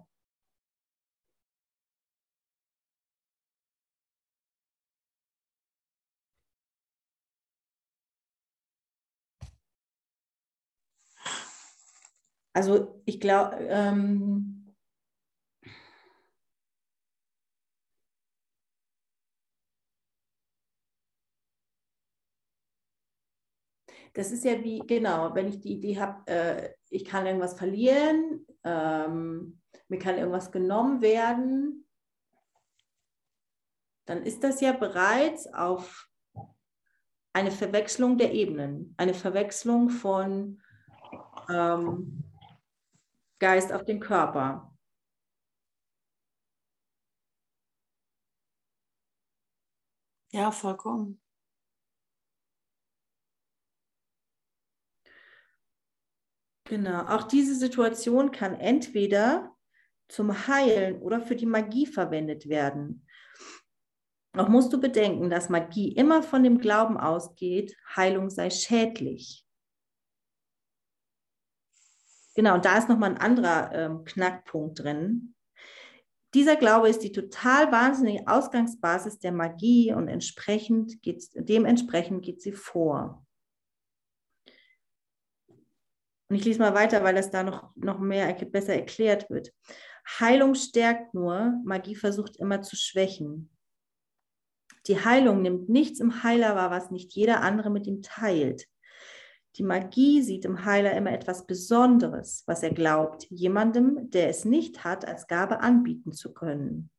Also 12.53 13.03
ich 13.05 13.21
glaube, 13.21 13.57
ähm, 13.69 14.56
das 24.17 24.33
ist 24.33 24.45
ja 24.45 24.65
wie, 24.65 24.79
genau, 24.79 25.35
wenn 25.35 25.47
ich 25.47 25.61
die 25.61 25.75
Idee 25.75 26.01
habe, 26.01 26.27
äh, 26.27 26.75
ich 26.89 27.05
kann 27.05 27.27
irgendwas 27.27 27.59
verlieren, 27.59 28.47
ähm, 28.65 29.61
mir 29.89 29.99
kann 29.99 30.17
irgendwas 30.17 30.51
genommen 30.51 31.03
werden, 31.03 31.87
dann 34.07 34.23
ist 34.23 34.43
das 34.43 34.63
ja 34.63 34.73
bereits 34.73 35.53
auf 35.53 36.09
eine 37.35 37.51
Verwechslung 37.51 38.17
der 38.17 38.33
Ebenen, 38.33 38.95
eine 38.97 39.13
Verwechslung 39.13 39.91
von 39.91 40.63
ähm, 41.51 42.25
Geist 43.39 43.71
auf 43.71 43.85
den 43.85 44.01
Körper. 44.01 44.75
Ja, 50.33 50.51
vollkommen. 50.51 51.21
Genau, 56.69 57.03
auch 57.07 57.25
diese 57.25 57.55
Situation 57.55 58.33
kann 58.33 58.55
entweder 58.55 59.55
zum 60.09 60.47
Heilen 60.49 61.01
oder 61.01 61.21
für 61.21 61.37
die 61.37 61.47
Magie 61.47 61.87
verwendet 61.87 62.49
werden. 62.49 63.07
Auch 64.37 64.49
musst 64.49 64.73
du 64.73 64.81
bedenken, 64.81 65.31
dass 65.31 65.49
Magie 65.49 65.93
immer 65.93 66.23
von 66.23 66.43
dem 66.43 66.59
Glauben 66.59 66.99
ausgeht, 66.99 67.77
Heilung 67.95 68.31
sei 68.31 68.51
schädlich. 68.51 69.47
Genau, 72.35 72.55
und 72.55 72.65
da 72.65 72.77
ist 72.77 72.89
nochmal 72.89 73.13
ein 73.13 73.21
anderer 73.21 73.73
ähm, 73.73 74.05
Knackpunkt 74.05 74.81
drin. 74.81 75.35
Dieser 76.35 76.57
Glaube 76.57 76.91
ist 76.91 77.03
die 77.03 77.13
total 77.13 77.73
wahnsinnige 77.73 78.27
Ausgangsbasis 78.27 79.19
der 79.21 79.33
Magie 79.33 79.95
und 79.95 80.09
entsprechend 80.09 81.01
geht's, 81.01 81.31
dementsprechend 81.33 82.23
geht 82.23 82.43
sie 82.43 82.53
vor. 82.53 83.26
Und 86.29 86.37
ich 86.37 86.45
lese 86.45 86.59
mal 86.59 86.75
weiter, 86.75 87.05
weil 87.05 87.15
das 87.15 87.31
da 87.31 87.43
noch, 87.43 87.75
noch 87.77 87.99
mehr 87.99 88.33
besser 88.47 88.75
erklärt 88.75 89.31
wird. 89.31 89.53
Heilung 90.21 90.55
stärkt 90.55 91.15
nur, 91.15 91.61
Magie 91.65 91.95
versucht 91.95 92.37
immer 92.37 92.63
zu 92.63 92.77
schwächen. 92.77 93.51
Die 94.87 95.05
Heilung 95.05 95.43
nimmt 95.43 95.69
nichts 95.69 96.01
im 96.01 96.23
Heiler 96.23 96.55
wahr, 96.55 96.71
was 96.71 96.91
nicht 96.91 97.13
jeder 97.13 97.43
andere 97.43 97.71
mit 97.71 97.87
ihm 97.87 98.03
teilt. 98.03 98.67
Die 99.57 99.63
Magie 99.63 100.23
sieht 100.23 100.45
im 100.45 100.65
Heiler 100.65 100.93
immer 100.93 101.13
etwas 101.13 101.47
Besonderes, 101.47 102.45
was 102.47 102.63
er 102.63 102.73
glaubt, 102.73 103.27
jemandem, 103.31 104.11
der 104.11 104.29
es 104.29 104.45
nicht 104.45 104.85
hat, 104.85 105.07
als 105.07 105.27
Gabe 105.27 105.61
anbieten 105.61 106.13
zu 106.13 106.35
können. 106.35 106.91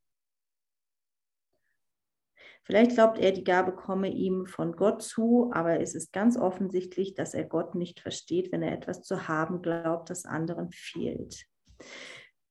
Vielleicht 2.68 2.90
glaubt 2.90 3.18
er, 3.18 3.32
die 3.32 3.44
Gabe 3.44 3.74
komme 3.74 4.08
ihm 4.10 4.44
von 4.44 4.76
Gott 4.76 5.02
zu, 5.02 5.50
aber 5.54 5.80
es 5.80 5.94
ist 5.94 6.12
ganz 6.12 6.36
offensichtlich, 6.36 7.14
dass 7.14 7.32
er 7.32 7.44
Gott 7.44 7.74
nicht 7.74 7.98
versteht, 7.98 8.52
wenn 8.52 8.62
er 8.62 8.72
etwas 8.72 9.02
zu 9.02 9.26
haben 9.26 9.62
glaubt, 9.62 10.10
das 10.10 10.26
anderen 10.26 10.70
fehlt. 10.70 11.46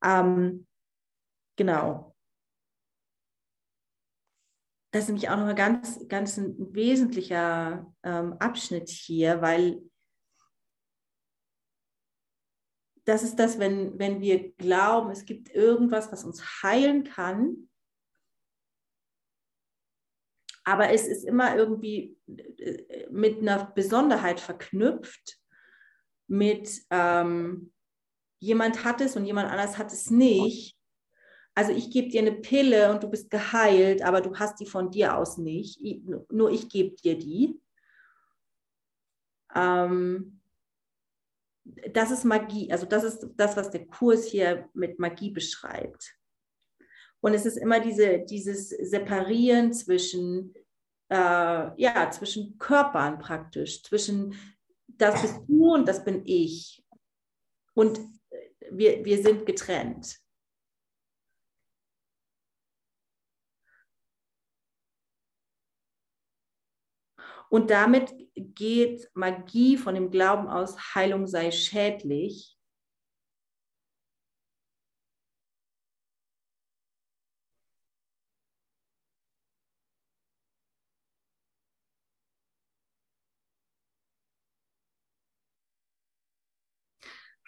Ähm, 0.03 0.65
genau. 1.55 2.15
Das 4.91 5.03
ist 5.03 5.09
nämlich 5.09 5.29
auch 5.29 5.37
noch 5.37 5.45
ein 5.45 5.55
ganz, 5.55 6.07
ganz 6.07 6.37
ein 6.37 6.73
wesentlicher 6.73 7.93
ähm, 8.01 8.33
Abschnitt 8.39 8.89
hier, 8.89 9.43
weil 9.43 9.83
das 13.05 13.21
ist 13.21 13.35
das, 13.35 13.59
wenn, 13.59 13.99
wenn 13.99 14.19
wir 14.19 14.51
glauben, 14.53 15.11
es 15.11 15.25
gibt 15.25 15.53
irgendwas, 15.53 16.11
was 16.11 16.23
uns 16.23 16.63
heilen 16.63 17.03
kann, 17.03 17.69
aber 20.67 20.89
es 20.89 21.07
ist 21.07 21.23
immer 21.23 21.55
irgendwie 21.55 22.17
äh, 22.27 23.07
mit 23.09 23.39
einer 23.39 23.71
Besonderheit 23.73 24.41
verknüpft, 24.41 25.39
mit 26.27 26.81
ähm, 26.89 27.71
jemand 28.39 28.83
hat 28.83 28.99
es 28.99 29.15
und 29.15 29.23
jemand 29.23 29.49
anders 29.49 29.77
hat 29.77 29.93
es 29.93 30.11
nicht. 30.11 30.77
Also 31.55 31.71
ich 31.71 31.89
gebe 31.89 32.09
dir 32.09 32.19
eine 32.19 32.33
Pille 32.33 32.91
und 32.91 33.01
du 33.01 33.09
bist 33.09 33.29
geheilt, 33.29 34.01
aber 34.01 34.19
du 34.19 34.35
hast 34.35 34.59
die 34.59 34.65
von 34.65 34.91
dir 34.91 35.15
aus 35.15 35.37
nicht. 35.37 35.79
nur 36.29 36.51
ich 36.51 36.67
gebe 36.67 36.97
dir 36.97 37.17
die. 37.17 37.57
Ähm, 39.55 40.41
das 41.93 42.11
ist 42.11 42.25
Magie. 42.25 42.69
Also 42.73 42.85
das 42.85 43.05
ist 43.05 43.25
das, 43.37 43.55
was 43.55 43.71
der 43.71 43.87
Kurs 43.87 44.25
hier 44.25 44.67
mit 44.73 44.99
Magie 44.99 45.31
beschreibt. 45.31 46.17
Und 47.21 47.33
es 47.33 47.45
ist 47.45 47.57
immer 47.57 47.79
diese, 47.79 48.19
dieses 48.19 48.69
Separieren 48.69 49.73
zwischen, 49.73 50.53
äh, 51.09 51.81
ja, 51.81 52.11
zwischen 52.11 52.57
Körpern 52.57 53.19
praktisch, 53.19 53.83
zwischen 53.83 54.35
das 54.87 55.21
bist 55.21 55.39
du 55.47 55.73
und 55.73 55.87
das 55.87 56.03
bin 56.03 56.21
ich. 56.25 56.83
Und 57.73 57.99
wir, 58.71 59.03
wir 59.05 59.21
sind 59.21 59.45
getrennt. 59.45 60.19
Und 67.49 67.69
damit 67.69 68.13
geht 68.35 69.09
Magie 69.13 69.77
von 69.77 69.95
dem 69.95 70.11
Glauben 70.11 70.47
aus, 70.47 70.95
Heilung 70.95 71.27
sei 71.27 71.51
schädlich, 71.51 72.56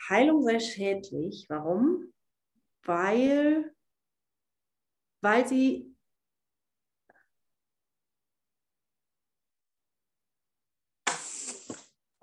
Heilung 0.10 0.44
sei 0.44 0.60
schädlich. 0.60 1.46
Warum? 1.50 2.12
Weil, 2.84 3.74
weil 5.22 5.48
sie 5.48 5.96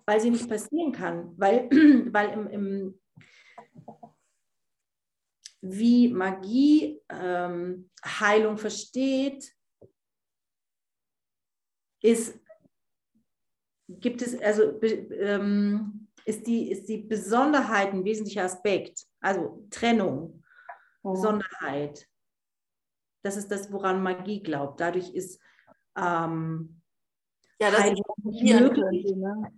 weil 0.07 0.21
sie 0.21 0.31
nicht 0.31 0.49
passieren 0.49 0.93
kann, 0.93 1.37
weil, 1.37 1.69
weil 2.13 2.31
im, 2.31 2.47
im 2.49 3.01
wie 5.61 6.09
Magie 6.09 7.01
ähm, 7.09 7.91
Heilung 8.05 8.57
versteht, 8.57 9.53
ist, 12.03 12.39
gibt 13.89 14.23
es, 14.23 14.41
also 14.41 14.81
ähm, 14.83 15.96
ist, 16.27 16.47
die, 16.47 16.71
ist 16.71 16.89
die 16.89 16.99
Besonderheit 16.99 17.93
ein 17.93 18.05
wesentlicher 18.05 18.45
Aspekt, 18.45 19.07
also 19.21 19.67
Trennung, 19.71 20.43
oh. 21.03 21.13
Besonderheit. 21.13 22.07
Das 23.23 23.37
ist 23.37 23.51
das, 23.51 23.73
woran 23.73 24.03
Magie 24.03 24.43
glaubt. 24.43 24.81
Dadurch 24.81 25.15
ist 25.15 25.41
ähm, 25.97 26.83
ja, 27.61 27.71
dass 27.71 27.81
Heilung 27.81 28.03
ich 28.31 28.43
möglich. 28.43 29.07
Könnte, 29.07 29.19
ne? 29.19 29.53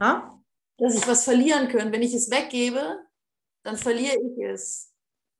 Ha? 0.00 0.42
Dass 0.78 0.94
ich 0.94 1.06
was 1.06 1.24
verlieren 1.24 1.68
könnte. 1.68 1.92
Wenn 1.92 2.02
ich 2.02 2.14
es 2.14 2.30
weggebe, 2.30 3.00
dann 3.62 3.76
verliere 3.76 4.16
ich 4.16 4.44
es. 4.44 4.94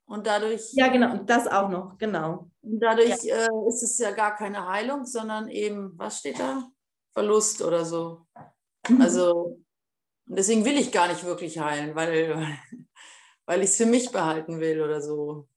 Und 0.07 0.27
dadurch. 0.27 0.73
Ja, 0.73 0.89
genau, 0.89 1.13
und 1.13 1.31
das 1.31 1.47
auch 1.47 1.69
noch, 1.69 1.97
genau. 1.97 2.51
Dadurch 2.63 3.23
ja. 3.23 3.47
äh, 3.47 3.69
ist 3.69 3.83
es 3.83 3.99
ja 3.99 4.11
gar 4.11 4.35
keine 4.35 4.67
Heilung, 4.67 5.05
sondern 5.05 5.49
eben, 5.49 5.93
was 5.97 6.19
steht 6.19 6.39
da? 6.39 6.69
Verlust 7.13 7.63
oder 7.63 7.85
so. 7.85 8.27
Mhm. 8.89 9.01
Also, 10.31 10.37
deswegen 10.37 10.65
will 10.65 10.79
ich 10.79 10.93
gar 10.93 11.09
nicht 11.09 11.25
wirklich 11.25 11.59
heilen, 11.59 11.95
weil, 11.95 12.35
weil 13.47 13.61
ich 13.63 13.71
es 13.71 13.77
für 13.77 13.87
mich 13.87 14.11
behalten 14.13 14.61
will 14.61 14.81
oder 14.81 15.01
so. 15.01 15.49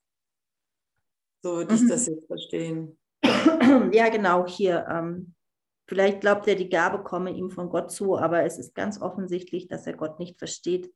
So 1.43 1.57
würde 1.57 1.73
mhm. 1.73 1.83
ich 1.83 1.89
das 1.89 2.07
jetzt 2.07 2.27
verstehen. 2.27 2.97
Ja, 3.93 4.09
genau, 4.09 4.45
hier. 4.45 4.85
Ähm, 4.89 5.33
Vielleicht 5.85 6.21
glaubt 6.21 6.47
er, 6.47 6.55
die 6.55 6.69
Gabe 6.69 7.03
komme 7.03 7.31
ihm 7.31 7.49
von 7.49 7.69
Gott 7.69 7.91
zu, 7.91 8.17
aber 8.17 8.43
es 8.43 8.57
ist 8.57 8.73
ganz 8.73 9.01
offensichtlich, 9.01 9.67
dass 9.67 9.85
er 9.85 9.93
Gott 9.93 10.17
nicht 10.17 10.37
versteht, 10.37 10.93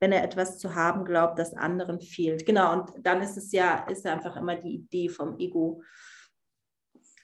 wenn 0.00 0.12
er 0.12 0.22
etwas 0.22 0.58
zu 0.58 0.76
haben 0.76 1.04
glaubt, 1.04 1.38
das 1.38 1.54
anderen 1.54 2.00
fehlt. 2.00 2.46
Genau, 2.46 2.72
und 2.72 2.92
dann 3.04 3.20
ist 3.20 3.36
es 3.36 3.50
ja, 3.50 3.84
ist 3.88 4.06
einfach 4.06 4.36
immer 4.36 4.54
die 4.54 4.74
Idee 4.76 5.08
vom 5.08 5.38
Ego. 5.38 5.82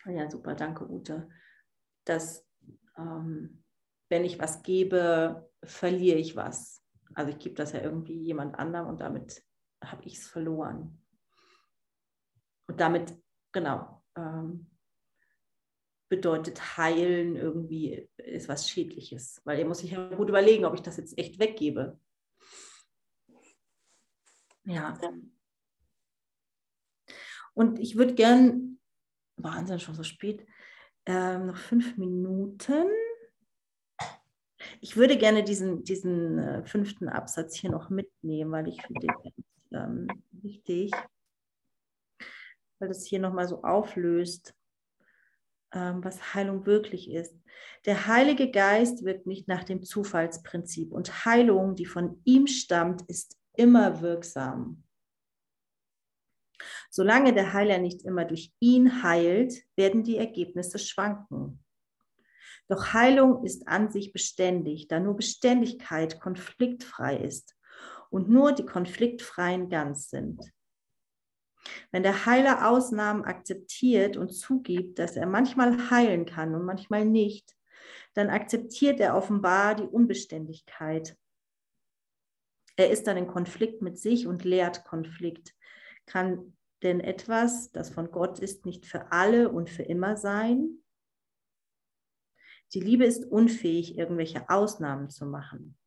Ja, 0.07 0.29
super, 0.29 0.55
danke, 0.55 0.87
Ute. 0.91 1.29
Dass 2.05 2.45
ähm, 2.99 3.63
wenn 4.09 4.25
ich 4.25 4.41
was 4.41 4.63
gebe, 4.63 5.49
verliere 5.65 6.19
ich 6.19 6.37
was. 6.37 6.83
Also 7.15 7.33
ich 7.33 7.39
gebe 7.39 7.55
das 7.55 7.73
ja 7.73 7.81
irgendwie 7.81 8.21
jemand 8.21 8.59
anderem 8.59 8.89
und 8.89 9.01
damit 9.01 9.45
habe 9.83 10.05
ich 10.05 10.19
es 10.19 10.27
verloren. 10.27 11.01
Und 12.67 12.81
damit, 12.81 13.15
genau, 13.53 14.03
ähm, 14.17 14.71
bedeutet 16.09 16.77
heilen 16.77 17.37
irgendwie 17.37 18.09
ist 18.17 18.49
was 18.49 18.69
Schädliches. 18.69 19.41
Weil 19.45 19.59
ihr 19.59 19.67
muss 19.67 19.79
sich 19.79 19.93
ja 19.93 20.09
gut 20.15 20.29
überlegen, 20.29 20.65
ob 20.65 20.75
ich 20.75 20.83
das 20.83 20.97
jetzt 20.97 21.19
echt 21.19 21.39
weggebe. 21.39 21.99
Ja. 24.65 24.99
Und 27.55 27.79
ich 27.79 27.97
würde 27.97 28.15
gern, 28.15 28.79
Wahnsinn, 29.37 29.79
schon 29.79 29.95
so 29.95 30.03
spät, 30.03 30.47
ähm, 31.07 31.47
noch 31.47 31.57
fünf 31.57 31.97
Minuten. 31.97 32.87
Ich 34.85 34.99
würde 34.99 35.17
gerne 35.17 35.43
diesen, 35.43 35.83
diesen 35.83 36.39
äh, 36.39 36.63
fünften 36.67 37.09
Absatz 37.09 37.57
hier 37.57 37.71
noch 37.71 37.89
mitnehmen, 37.89 38.53
weil 38.53 38.69
ich 38.69 38.83
finde 38.83 39.01
den 39.01 39.35
ähm, 39.73 40.09
wichtig, 40.31 40.93
weil 42.79 42.89
das 42.89 43.07
hier 43.07 43.19
nochmal 43.19 43.49
so 43.49 43.63
auflöst. 43.63 44.55
Ähm, 45.73 46.05
was 46.05 46.35
Heilung 46.35 46.67
wirklich 46.67 47.11
ist. 47.11 47.35
Der 47.87 48.07
Heilige 48.07 48.51
Geist 48.51 49.07
wirkt 49.07 49.27
nicht 49.27 49.49
nach 49.49 49.65
dem 49.65 49.83
Zufallsprinzip 49.83 50.93
und 50.93 51.25
Heilung, 51.25 51.77
die 51.77 51.87
von 51.87 52.21
ihm 52.25 52.47
stammt, 52.47 53.09
ist 53.09 53.39
immer 53.55 54.03
wirksam. 54.03 54.85
Solange 56.91 57.33
der 57.33 57.55
Heiler 57.55 57.79
nicht 57.79 58.05
immer 58.05 58.27
durch 58.27 58.53
ihn 58.61 59.03
heilt, 59.03 59.65
werden 59.77 60.05
die 60.05 60.19
Ergebnisse 60.19 60.79
schwanken. 60.79 61.64
Doch 62.69 62.95
Heilung 62.95 63.45
ist 63.45 63.69
an 63.69 63.91
sich 63.91 64.13
beständig, 64.13 64.89
da 64.89 65.01
nur 65.01 65.17
Beständigkeit 65.17 66.21
konfliktfrei 66.21 67.17
ist 67.17 67.57
und 68.11 68.31
nur 68.31 68.53
die 68.53 68.65
konfliktfreien 68.65 69.69
ganz 69.69 70.09
sind. 70.09 70.41
Wenn 71.91 72.03
der 72.03 72.27
Heiler 72.27 72.69
Ausnahmen 72.69 73.25
akzeptiert 73.25 74.17
und 74.17 74.31
zugibt, 74.31 74.99
dass 74.99 75.17
er 75.17 75.27
manchmal 75.27 75.91
heilen 75.91 76.27
kann 76.27 76.55
und 76.55 76.65
manchmal 76.65 77.05
nicht, 77.05 77.55
dann 78.15 78.31
akzeptiert 78.31 79.01
er 79.01 79.17
offenbar 79.17 79.75
die 79.75 79.87
Unbeständigkeit. 79.87 81.17
Er 82.77 82.91
ist 82.91 83.07
dann 83.07 83.17
in 83.17 83.27
Konflikt 83.27 83.83
mit 83.83 83.99
sich 83.99 84.27
und 84.27 84.45
lehrt 84.45 84.85
Konflikt, 84.85 85.55
kann 86.07 86.57
denn 86.83 87.01
etwas, 87.01 87.73
das 87.73 87.91
von 87.91 88.11
Gott 88.11 88.39
ist, 88.39 88.67
nicht 88.67 88.85
für 88.87 89.11
alle 89.11 89.49
und 89.49 89.71
für 89.71 89.85
immer 89.85 90.17
sein? 90.17 90.84
Die 92.75 92.81
Liebe 92.81 93.05
ist 93.05 93.25
unfähig, 93.25 93.97
irgendwelche 93.97 94.49
Ausnahmen 94.51 95.09
zu 95.09 95.27
machen. 95.27 95.79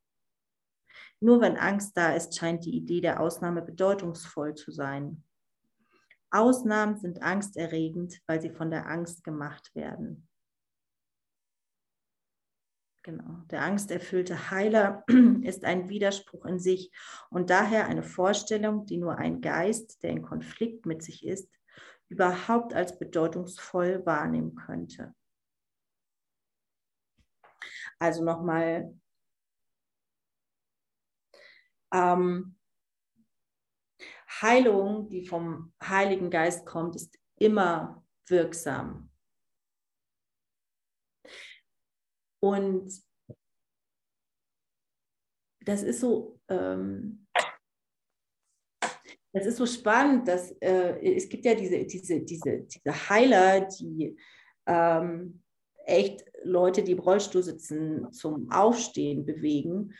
Nur 1.19 1.41
wenn 1.41 1.57
Angst 1.57 1.97
da 1.97 2.13
ist, 2.13 2.37
scheint 2.37 2.63
die 2.63 2.77
Idee 2.77 3.01
der 3.01 3.19
Ausnahme 3.19 3.61
bedeutungsvoll 3.61 4.55
zu 4.55 4.71
sein. 4.71 5.23
Ausnahmen 6.31 6.97
sind 6.97 7.21
angsterregend, 7.21 8.21
weil 8.25 8.41
sie 8.41 8.51
von 8.51 8.69
der 8.69 8.87
Angst 8.87 9.23
gemacht 9.23 9.73
werden. 9.75 10.27
Genau. 13.03 13.41
Der 13.51 13.61
angsterfüllte 13.63 14.51
Heiler 14.51 15.03
ist 15.41 15.63
ein 15.63 15.89
Widerspruch 15.89 16.45
in 16.45 16.59
sich 16.59 16.91
und 17.29 17.49
daher 17.49 17.87
eine 17.87 18.03
Vorstellung, 18.03 18.85
die 18.85 18.97
nur 18.97 19.17
ein 19.17 19.41
Geist, 19.41 20.03
der 20.03 20.11
in 20.11 20.21
Konflikt 20.21 20.85
mit 20.85 21.01
sich 21.01 21.25
ist, 21.25 21.49
überhaupt 22.09 22.73
als 22.73 22.99
bedeutungsvoll 22.99 24.05
wahrnehmen 24.05 24.55
könnte. 24.55 25.13
Also 27.99 28.23
nochmal, 28.23 28.93
ähm, 31.93 32.57
Heilung, 34.41 35.09
die 35.09 35.25
vom 35.25 35.73
Heiligen 35.81 36.29
Geist 36.29 36.65
kommt, 36.65 36.95
ist 36.95 37.17
immer 37.37 38.05
wirksam. 38.27 39.09
Und 42.39 42.91
das 45.61 45.83
ist 45.83 46.01
so, 46.01 46.39
ähm, 46.49 47.27
das 49.33 49.45
ist 49.45 49.57
so 49.57 49.65
spannend, 49.65 50.27
dass 50.27 50.51
äh, 50.61 51.15
es 51.15 51.27
gibt 51.27 51.45
ja 51.45 51.55
diese, 51.55 51.85
diese, 51.85 52.21
diese, 52.21 52.59
diese 52.61 53.09
Heiler, 53.09 53.61
die 53.61 54.17
ähm, 54.65 55.43
echt 55.85 56.26
Leute, 56.43 56.83
die 56.83 56.93
im 56.93 56.99
Rollstuhl 56.99 57.43
sitzen, 57.43 58.11
zum 58.11 58.51
Aufstehen 58.51 59.25
bewegen, 59.25 59.93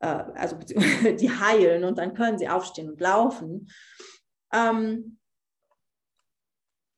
äh, 0.00 0.06
also 0.06 0.56
die 0.66 1.30
heilen 1.30 1.84
und 1.84 1.98
dann 1.98 2.14
können 2.14 2.38
sie 2.38 2.48
aufstehen 2.48 2.90
und 2.90 3.00
laufen. 3.00 3.70
Ähm, 4.52 5.18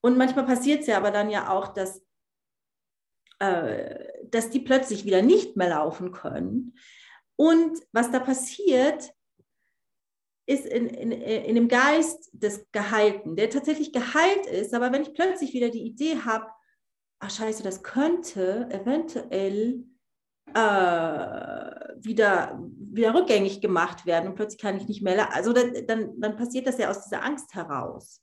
und 0.03 0.17
manchmal 0.17 0.47
passiert 0.47 0.83
es 0.83 0.87
ja 0.87 0.99
aber 0.99 1.11
dann 1.11 1.31
ja 1.31 1.51
auch, 1.51 1.69
dass 1.69 2.07
äh, 3.39 4.07
dass 4.31 4.51
die 4.51 4.61
plötzlich 4.61 5.05
wieder 5.05 5.23
nicht 5.23 5.57
mehr 5.57 5.69
laufen 5.69 6.13
können. 6.13 6.75
Und 7.37 7.79
was 7.93 8.11
da 8.11 8.19
passiert, 8.19 9.13
ist 10.47 10.65
in, 10.65 10.87
in, 10.87 11.13
in 11.13 11.55
dem 11.55 11.69
Geist 11.69 12.31
des 12.33 12.67
Geheilten, 12.73 13.37
der 13.37 13.51
tatsächlich 13.51 13.93
geheilt 13.93 14.47
ist, 14.47 14.75
aber 14.75 14.93
wenn 14.93 15.03
ich 15.03 15.13
plötzlich 15.13 15.53
wieder 15.53 15.71
die 15.71 15.83
Idee 15.83 16.19
habe, 16.25 16.47
ach 17.19 17.31
scheiße, 17.31 17.63
das 17.63 17.83
könnte 17.83 18.69
eventuell 18.71 19.85
äh, 20.55 21.95
wieder, 21.97 22.59
wieder 22.79 23.15
rückgängig 23.15 23.61
gemacht 23.61 24.07
werden 24.07 24.29
und 24.29 24.35
plötzlich 24.37 24.61
kann 24.61 24.77
ich 24.77 24.89
nicht 24.89 25.03
mehr, 25.03 25.35
also 25.35 25.53
dann, 25.53 26.21
dann 26.21 26.37
passiert 26.37 26.67
das 26.67 26.79
ja 26.79 26.91
aus 26.91 27.05
dieser 27.05 27.23
Angst 27.23 27.55
heraus. 27.55 28.23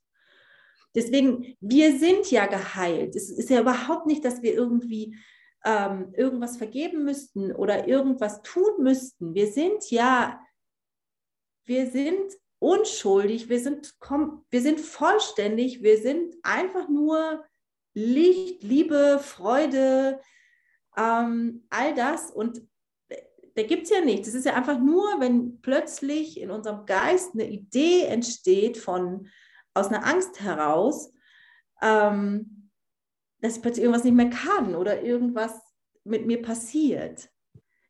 Deswegen, 0.94 1.56
wir 1.60 1.98
sind 1.98 2.30
ja 2.30 2.46
geheilt. 2.46 3.16
Es 3.16 3.28
ist 3.28 3.50
ja 3.50 3.60
überhaupt 3.60 4.06
nicht, 4.06 4.24
dass 4.24 4.42
wir 4.42 4.54
irgendwie 4.54 5.16
ähm, 5.64 6.12
irgendwas 6.16 6.56
vergeben 6.56 7.04
müssten 7.04 7.52
oder 7.52 7.88
irgendwas 7.88 8.42
tun 8.42 8.70
müssten. 8.82 9.34
Wir 9.34 9.48
sind 9.48 9.90
ja, 9.90 10.40
wir 11.64 11.90
sind 11.90 12.32
unschuldig, 12.60 13.48
wir 13.48 13.58
sind, 13.58 13.94
wir 14.50 14.60
sind 14.62 14.80
vollständig, 14.80 15.82
wir 15.82 15.98
sind 15.98 16.34
einfach 16.42 16.88
nur 16.88 17.44
Licht, 17.94 18.62
Liebe, 18.62 19.20
Freude, 19.22 20.20
ähm, 20.96 21.64
all 21.70 21.94
das. 21.94 22.30
Und 22.30 22.62
da 23.54 23.62
gibt 23.62 23.84
es 23.84 23.90
ja 23.90 24.00
nichts. 24.00 24.28
Es 24.28 24.34
ist 24.34 24.46
ja 24.46 24.54
einfach 24.54 24.78
nur, 24.78 25.20
wenn 25.20 25.60
plötzlich 25.60 26.40
in 26.40 26.50
unserem 26.50 26.86
Geist 26.86 27.34
eine 27.34 27.48
Idee 27.48 28.02
entsteht 28.04 28.76
von, 28.76 29.28
aus 29.74 29.88
einer 29.88 30.04
Angst 30.06 30.40
heraus, 30.40 31.12
ähm, 31.80 32.70
dass 33.40 33.56
ich 33.56 33.62
plötzlich 33.62 33.84
irgendwas 33.84 34.04
nicht 34.04 34.16
mehr 34.16 34.30
kann 34.30 34.74
oder 34.74 35.02
irgendwas 35.02 35.52
mit 36.04 36.26
mir 36.26 36.42
passiert. 36.42 37.30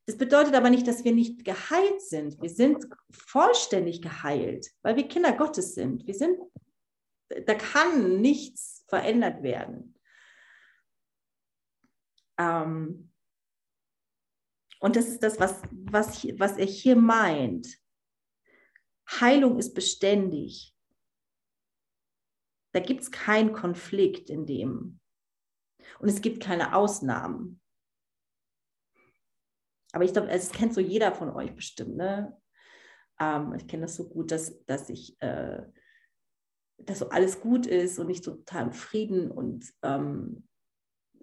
Das 0.06 0.18
bedeutet 0.18 0.54
aber 0.54 0.68
nicht, 0.68 0.86
dass 0.86 1.04
wir 1.04 1.12
nicht 1.12 1.44
geheilt 1.44 2.02
sind. 2.02 2.40
Wir 2.42 2.50
sind 2.50 2.84
vollständig 3.10 4.02
geheilt, 4.02 4.70
weil 4.82 4.96
wir 4.96 5.08
Kinder 5.08 5.32
Gottes 5.32 5.74
sind. 5.74 6.06
Wir 6.06 6.14
sind, 6.14 6.38
da 7.46 7.54
kann 7.54 8.20
nichts 8.20 8.84
verändert 8.88 9.42
werden. 9.42 9.93
Ähm, 12.38 13.12
und 14.80 14.96
das 14.96 15.08
ist 15.08 15.22
das, 15.22 15.40
was, 15.40 15.62
was, 15.70 16.24
was 16.38 16.56
er 16.58 16.66
hier 16.66 16.96
meint. 16.96 17.66
Heilung 19.08 19.58
ist 19.58 19.74
beständig. 19.74 20.76
Da 22.72 22.80
gibt 22.80 23.02
es 23.02 23.10
keinen 23.10 23.52
Konflikt 23.52 24.28
in 24.30 24.46
dem. 24.46 25.00
Und 26.00 26.08
es 26.08 26.20
gibt 26.20 26.42
keine 26.42 26.74
Ausnahmen. 26.74 27.60
Aber 29.92 30.04
ich 30.04 30.12
glaube, 30.12 30.28
es 30.28 30.50
kennt 30.50 30.74
so 30.74 30.80
jeder 30.80 31.12
von 31.12 31.30
euch 31.30 31.54
bestimmt. 31.54 31.96
Ne? 31.96 32.36
Ähm, 33.20 33.54
ich 33.54 33.68
kenne 33.68 33.82
das 33.82 33.94
so 33.94 34.08
gut, 34.08 34.32
dass, 34.32 34.64
dass 34.64 34.90
ich, 34.90 35.16
äh, 35.22 35.62
dass 36.78 36.98
so 36.98 37.10
alles 37.10 37.40
gut 37.40 37.66
ist 37.66 37.98
und 37.98 38.10
ich 38.10 38.22
total 38.22 38.64
im 38.64 38.72
Frieden 38.72 39.30
und 39.30 39.72
ähm, 39.82 40.48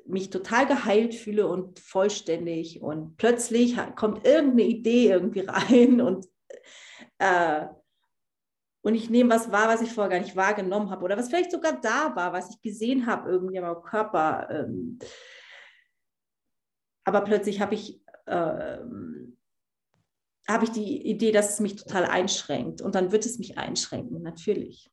mich 0.06 0.30
total 0.30 0.68
geheilt 0.68 1.16
fühle 1.16 1.48
und 1.48 1.80
vollständig. 1.80 2.82
Und 2.82 3.18
plötzlich 3.18 3.78
kommt 3.96 4.26
irgendeine 4.26 4.64
Idee 4.64 5.10
irgendwie 5.10 5.40
rein 5.48 6.02
und 6.02 6.28
äh, 7.20 7.68
und 8.84 8.96
ich 8.96 9.10
nehme 9.12 9.30
was 9.30 9.52
wahr, 9.52 9.68
was 9.68 9.82
ich 9.82 9.92
vorher 9.92 10.10
gar 10.10 10.26
nicht 10.26 10.36
wahrgenommen 10.36 10.90
habe 10.90 11.04
oder 11.06 11.16
was 11.16 11.30
vielleicht 11.30 11.52
sogar 11.52 11.80
da 11.80 12.16
war, 12.16 12.34
was 12.34 12.50
ich 12.50 12.62
gesehen 12.62 13.06
habe 13.06 13.30
irgendwie 13.30 13.58
in 13.58 13.62
meinem 13.62 13.84
Körper. 13.84 14.48
Ähm, 14.50 14.98
aber 17.04 17.22
plötzlich 17.22 17.62
habe 17.62 17.76
ich, 17.76 18.02
ähm, 18.26 19.38
habe 20.48 20.64
ich 20.64 20.72
die 20.72 21.08
Idee, 21.08 21.32
dass 21.32 21.54
es 21.54 21.60
mich 21.60 21.76
total 21.76 22.06
einschränkt 22.06 22.82
und 22.82 22.96
dann 22.96 23.12
wird 23.12 23.26
es 23.26 23.38
mich 23.38 23.58
einschränken, 23.58 24.22
natürlich. 24.24 24.92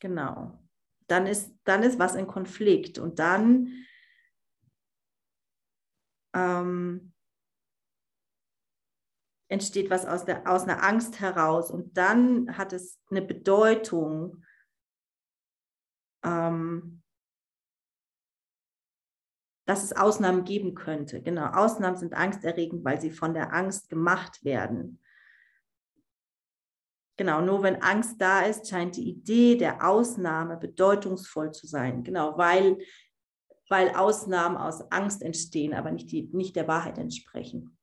Genau. 0.00 0.58
Dann 1.06 1.26
ist, 1.26 1.52
dann 1.64 1.82
ist 1.82 1.98
was 1.98 2.14
in 2.14 2.26
Konflikt 2.26 2.98
und 2.98 3.18
dann 3.18 3.84
ähm, 6.34 7.12
entsteht 9.48 9.90
was 9.90 10.06
aus, 10.06 10.24
der, 10.24 10.48
aus 10.50 10.62
einer 10.62 10.82
Angst 10.82 11.20
heraus 11.20 11.70
und 11.70 11.96
dann 11.96 12.56
hat 12.56 12.72
es 12.72 13.00
eine 13.10 13.22
Bedeutung. 13.22 14.44
Ähm, 16.24 17.00
dass 19.70 19.84
es 19.84 19.92
Ausnahmen 19.92 20.42
geben 20.42 20.74
könnte. 20.74 21.22
Genau, 21.22 21.46
Ausnahmen 21.46 21.96
sind 21.96 22.12
angsterregend, 22.12 22.84
weil 22.84 23.00
sie 23.00 23.12
von 23.12 23.34
der 23.34 23.52
Angst 23.52 23.88
gemacht 23.88 24.44
werden. 24.44 25.00
Genau, 27.20 27.42
nur 27.42 27.62
wenn 27.62 27.82
Angst 27.82 28.18
da 28.18 28.40
ist, 28.40 28.70
scheint 28.70 28.96
die 28.96 29.06
Idee 29.06 29.58
der 29.58 29.86
Ausnahme 29.86 30.56
bedeutungsvoll 30.56 31.52
zu 31.52 31.66
sein. 31.66 32.02
Genau, 32.02 32.38
weil 32.38 32.78
weil 33.68 33.90
Ausnahmen 33.90 34.56
aus 34.56 34.90
Angst 34.90 35.20
entstehen, 35.20 35.74
aber 35.74 35.90
nicht, 35.90 36.10
die, 36.10 36.30
nicht 36.32 36.56
der 36.56 36.66
Wahrheit 36.66 36.96
entsprechen. 36.96 37.76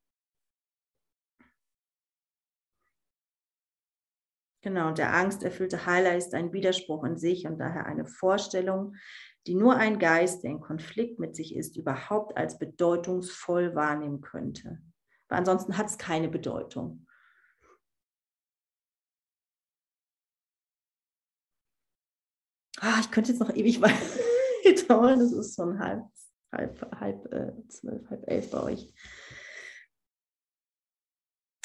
Genau, 4.63 4.91
der 4.91 5.13
angsterfüllte 5.13 5.85
Heiler 5.85 6.17
ist 6.17 6.33
ein 6.33 6.51
Widerspruch 6.51 7.03
in 7.03 7.15
sich 7.15 7.45
und 7.45 7.59
daher 7.59 7.85
eine 7.85 8.07
Vorstellung, 8.07 8.95
die 9.45 9.53
nur 9.53 9.75
ein 9.75 9.99
Geist, 9.99 10.43
der 10.43 10.49
in 10.49 10.61
Konflikt 10.61 11.19
mit 11.19 11.35
sich 11.35 11.55
ist, 11.55 11.77
überhaupt 11.77 12.35
als 12.35 12.57
bedeutungsvoll 12.57 13.75
wahrnehmen 13.75 14.21
könnte. 14.21 14.81
Weil 15.29 15.37
ansonsten 15.37 15.77
hat 15.77 15.85
es 15.85 15.99
keine 15.99 16.27
Bedeutung. 16.27 17.06
Ah, 22.79 22.99
ich 23.01 23.11
könnte 23.11 23.31
jetzt 23.31 23.39
noch 23.39 23.53
ewig 23.55 23.81
weiter. 23.81 23.95
Das 24.63 25.31
ist 25.31 25.55
schon 25.55 25.79
halb, 25.79 26.05
halb, 26.51 26.99
halb 26.99 27.33
äh, 27.33 27.67
zwölf, 27.67 28.09
halb 28.09 28.23
elf 28.27 28.51
bei 28.51 28.63
euch. 28.63 28.93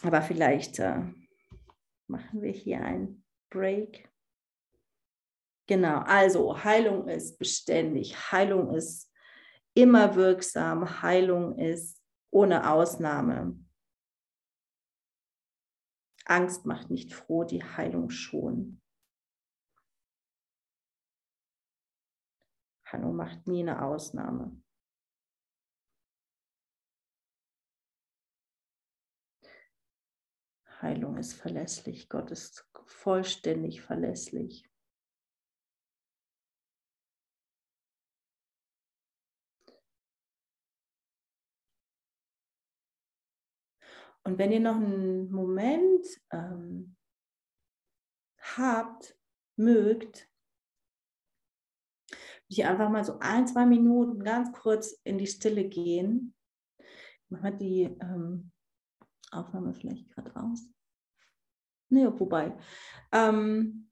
Aber 0.03 0.23
vielleicht 0.23 0.79
äh, 0.79 1.03
machen 2.09 2.43
wir 2.43 2.53
hier 2.53 2.83
einen 2.83 3.25
Break. 3.51 4.09
Genau, 5.69 6.01
also 6.01 6.65
Heilung 6.65 7.09
ist 7.09 7.39
beständig, 7.39 8.33
Heilung 8.33 8.75
ist 8.75 9.11
immer 9.75 10.15
wirksam, 10.17 11.03
Heilung 11.03 11.59
ist 11.59 12.03
ohne 12.31 12.71
Ausnahme. 12.71 13.59
Angst 16.25 16.67
macht 16.67 16.91
nicht 16.91 17.15
froh, 17.15 17.45
die 17.45 17.65
Heilung 17.65 18.11
schon. 18.11 18.82
Heilung 22.93 23.17
macht 23.17 23.47
nie 23.47 23.61
eine 23.61 23.83
Ausnahme. 23.83 24.63
Heilung 30.83 31.17
ist 31.17 31.35
verlässlich. 31.35 32.09
Gott 32.09 32.31
ist 32.31 32.69
vollständig 32.85 33.81
verlässlich. 33.83 34.69
Und 44.25 44.39
wenn 44.39 44.53
ihr 44.53 44.61
noch 44.61 44.77
einen 44.77 45.31
Moment 45.33 46.07
ähm, 46.31 46.97
habt, 48.39 49.17
mögt, 49.57 50.32
ich 52.53 52.65
einfach 52.65 52.91
mal 52.91 53.05
so 53.05 53.19
ein, 53.21 53.47
zwei 53.47 53.67
Minuten 53.67 54.23
ganz 54.23 54.53
kurz 54.53 55.01
in 55.05 55.19
die 55.19 55.27
Stille 55.27 55.69
gehen. 55.69 56.35
Ich 56.79 57.31
mache 57.31 57.53
die 57.53 57.83
ähm, 57.83 58.53
Aufnahme 59.31 59.73
vielleicht 59.75 60.09
gerade 60.11 60.35
aus. 60.37 60.69
Nee, 61.89 62.07
wobei. 62.07 62.57
Ähm, 63.13 63.91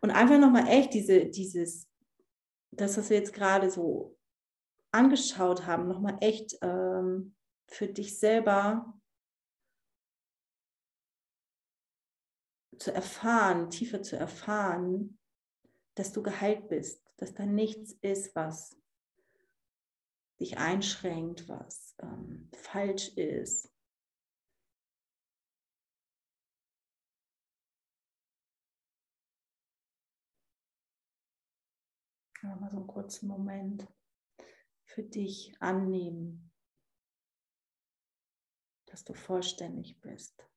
und 0.00 0.10
einfach 0.10 0.38
nochmal 0.38 0.68
echt 0.68 0.94
diese, 0.94 1.26
dieses, 1.26 1.88
das, 2.72 2.96
was 2.96 3.10
wir 3.10 3.18
jetzt 3.18 3.32
gerade 3.32 3.70
so 3.70 4.18
angeschaut 4.92 5.66
haben, 5.66 5.88
nochmal 5.88 6.18
echt 6.20 6.58
ähm, 6.62 7.34
für 7.68 7.86
dich 7.86 8.18
selber 8.18 9.00
zu 12.78 12.92
erfahren, 12.92 13.70
tiefer 13.70 14.02
zu 14.02 14.16
erfahren, 14.16 15.18
dass 15.94 16.12
du 16.12 16.22
geheilt 16.22 16.68
bist, 16.68 16.99
dass 17.20 17.34
da 17.34 17.44
nichts 17.44 17.92
ist, 18.00 18.34
was 18.34 18.76
dich 20.40 20.56
einschränkt, 20.56 21.48
was 21.48 21.94
ähm, 22.00 22.50
falsch 22.54 23.08
ist. 23.16 23.70
mal 32.42 32.70
so 32.70 32.78
einen 32.78 32.86
kurzen 32.86 33.28
Moment 33.28 33.86
für 34.84 35.02
dich 35.02 35.54
annehmen, 35.60 36.50
dass 38.86 39.04
du 39.04 39.12
vollständig 39.12 40.00
bist. 40.00 40.49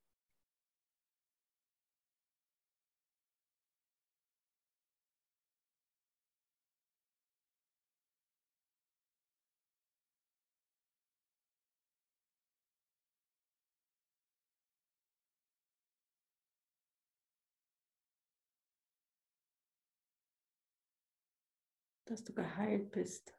Dass 22.13 22.23
du 22.23 22.33
geheilt 22.33 22.91
bist. 22.91 23.35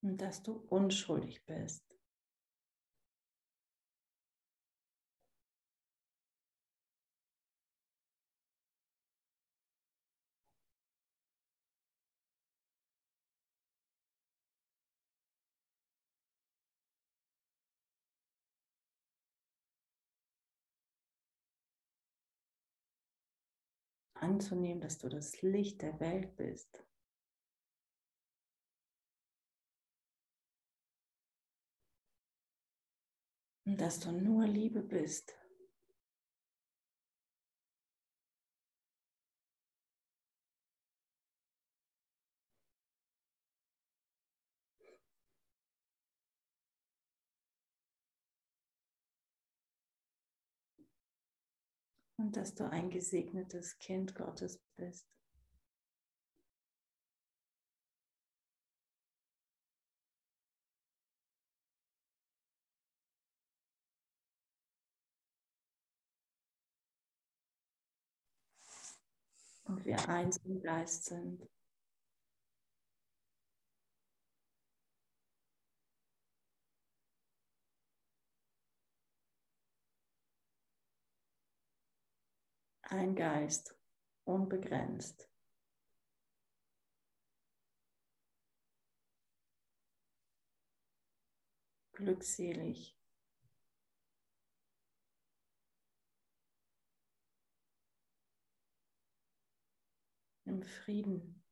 Und 0.00 0.16
dass 0.22 0.42
du 0.42 0.52
unschuldig 0.70 1.44
bist. 1.44 1.97
Anzunehmen, 24.28 24.80
dass 24.80 24.98
du 24.98 25.08
das 25.08 25.40
Licht 25.42 25.82
der 25.82 25.98
Welt 26.00 26.36
bist. 26.36 26.84
Und 33.64 33.80
dass 33.80 34.00
du 34.00 34.12
nur 34.12 34.46
Liebe 34.46 34.82
bist. 34.82 35.34
Und 52.18 52.36
dass 52.36 52.54
du 52.54 52.68
ein 52.68 52.90
gesegnetes 52.90 53.78
Kind 53.78 54.14
Gottes 54.14 54.60
bist. 54.76 55.06
Und 69.64 69.84
wir 69.84 70.08
eins 70.08 70.38
im 70.44 70.60
Geist 70.60 71.04
sind. 71.04 71.46
Ein 82.90 83.14
Geist, 83.14 83.76
unbegrenzt. 84.24 85.28
Glückselig. 91.92 92.96
Im 100.44 100.62
Frieden 100.62 101.44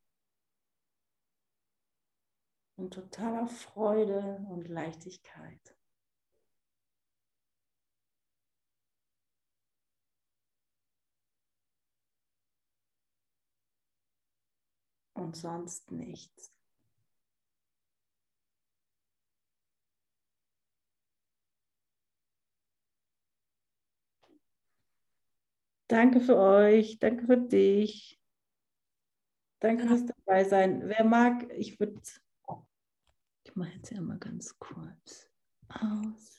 und 2.76 2.94
totaler 2.94 3.46
Freude 3.46 4.46
und 4.48 4.68
Leichtigkeit. 4.68 5.75
Und 15.16 15.36
sonst 15.36 15.90
nichts. 15.90 16.52
Danke 25.88 26.20
für 26.20 26.36
euch, 26.36 26.98
danke 26.98 27.26
für 27.26 27.36
dich. 27.36 28.20
Danke 29.60 29.86
fürs 29.86 30.04
dabei 30.04 30.44
sein. 30.44 30.82
Wer 30.84 31.04
mag, 31.04 31.50
ich 31.52 31.78
würde, 31.80 32.00
ich 33.44 33.56
mache 33.56 33.70
jetzt 33.70 33.90
ja 33.90 34.00
mal 34.00 34.18
ganz 34.18 34.58
kurz 34.58 35.30
aus. 35.68 36.35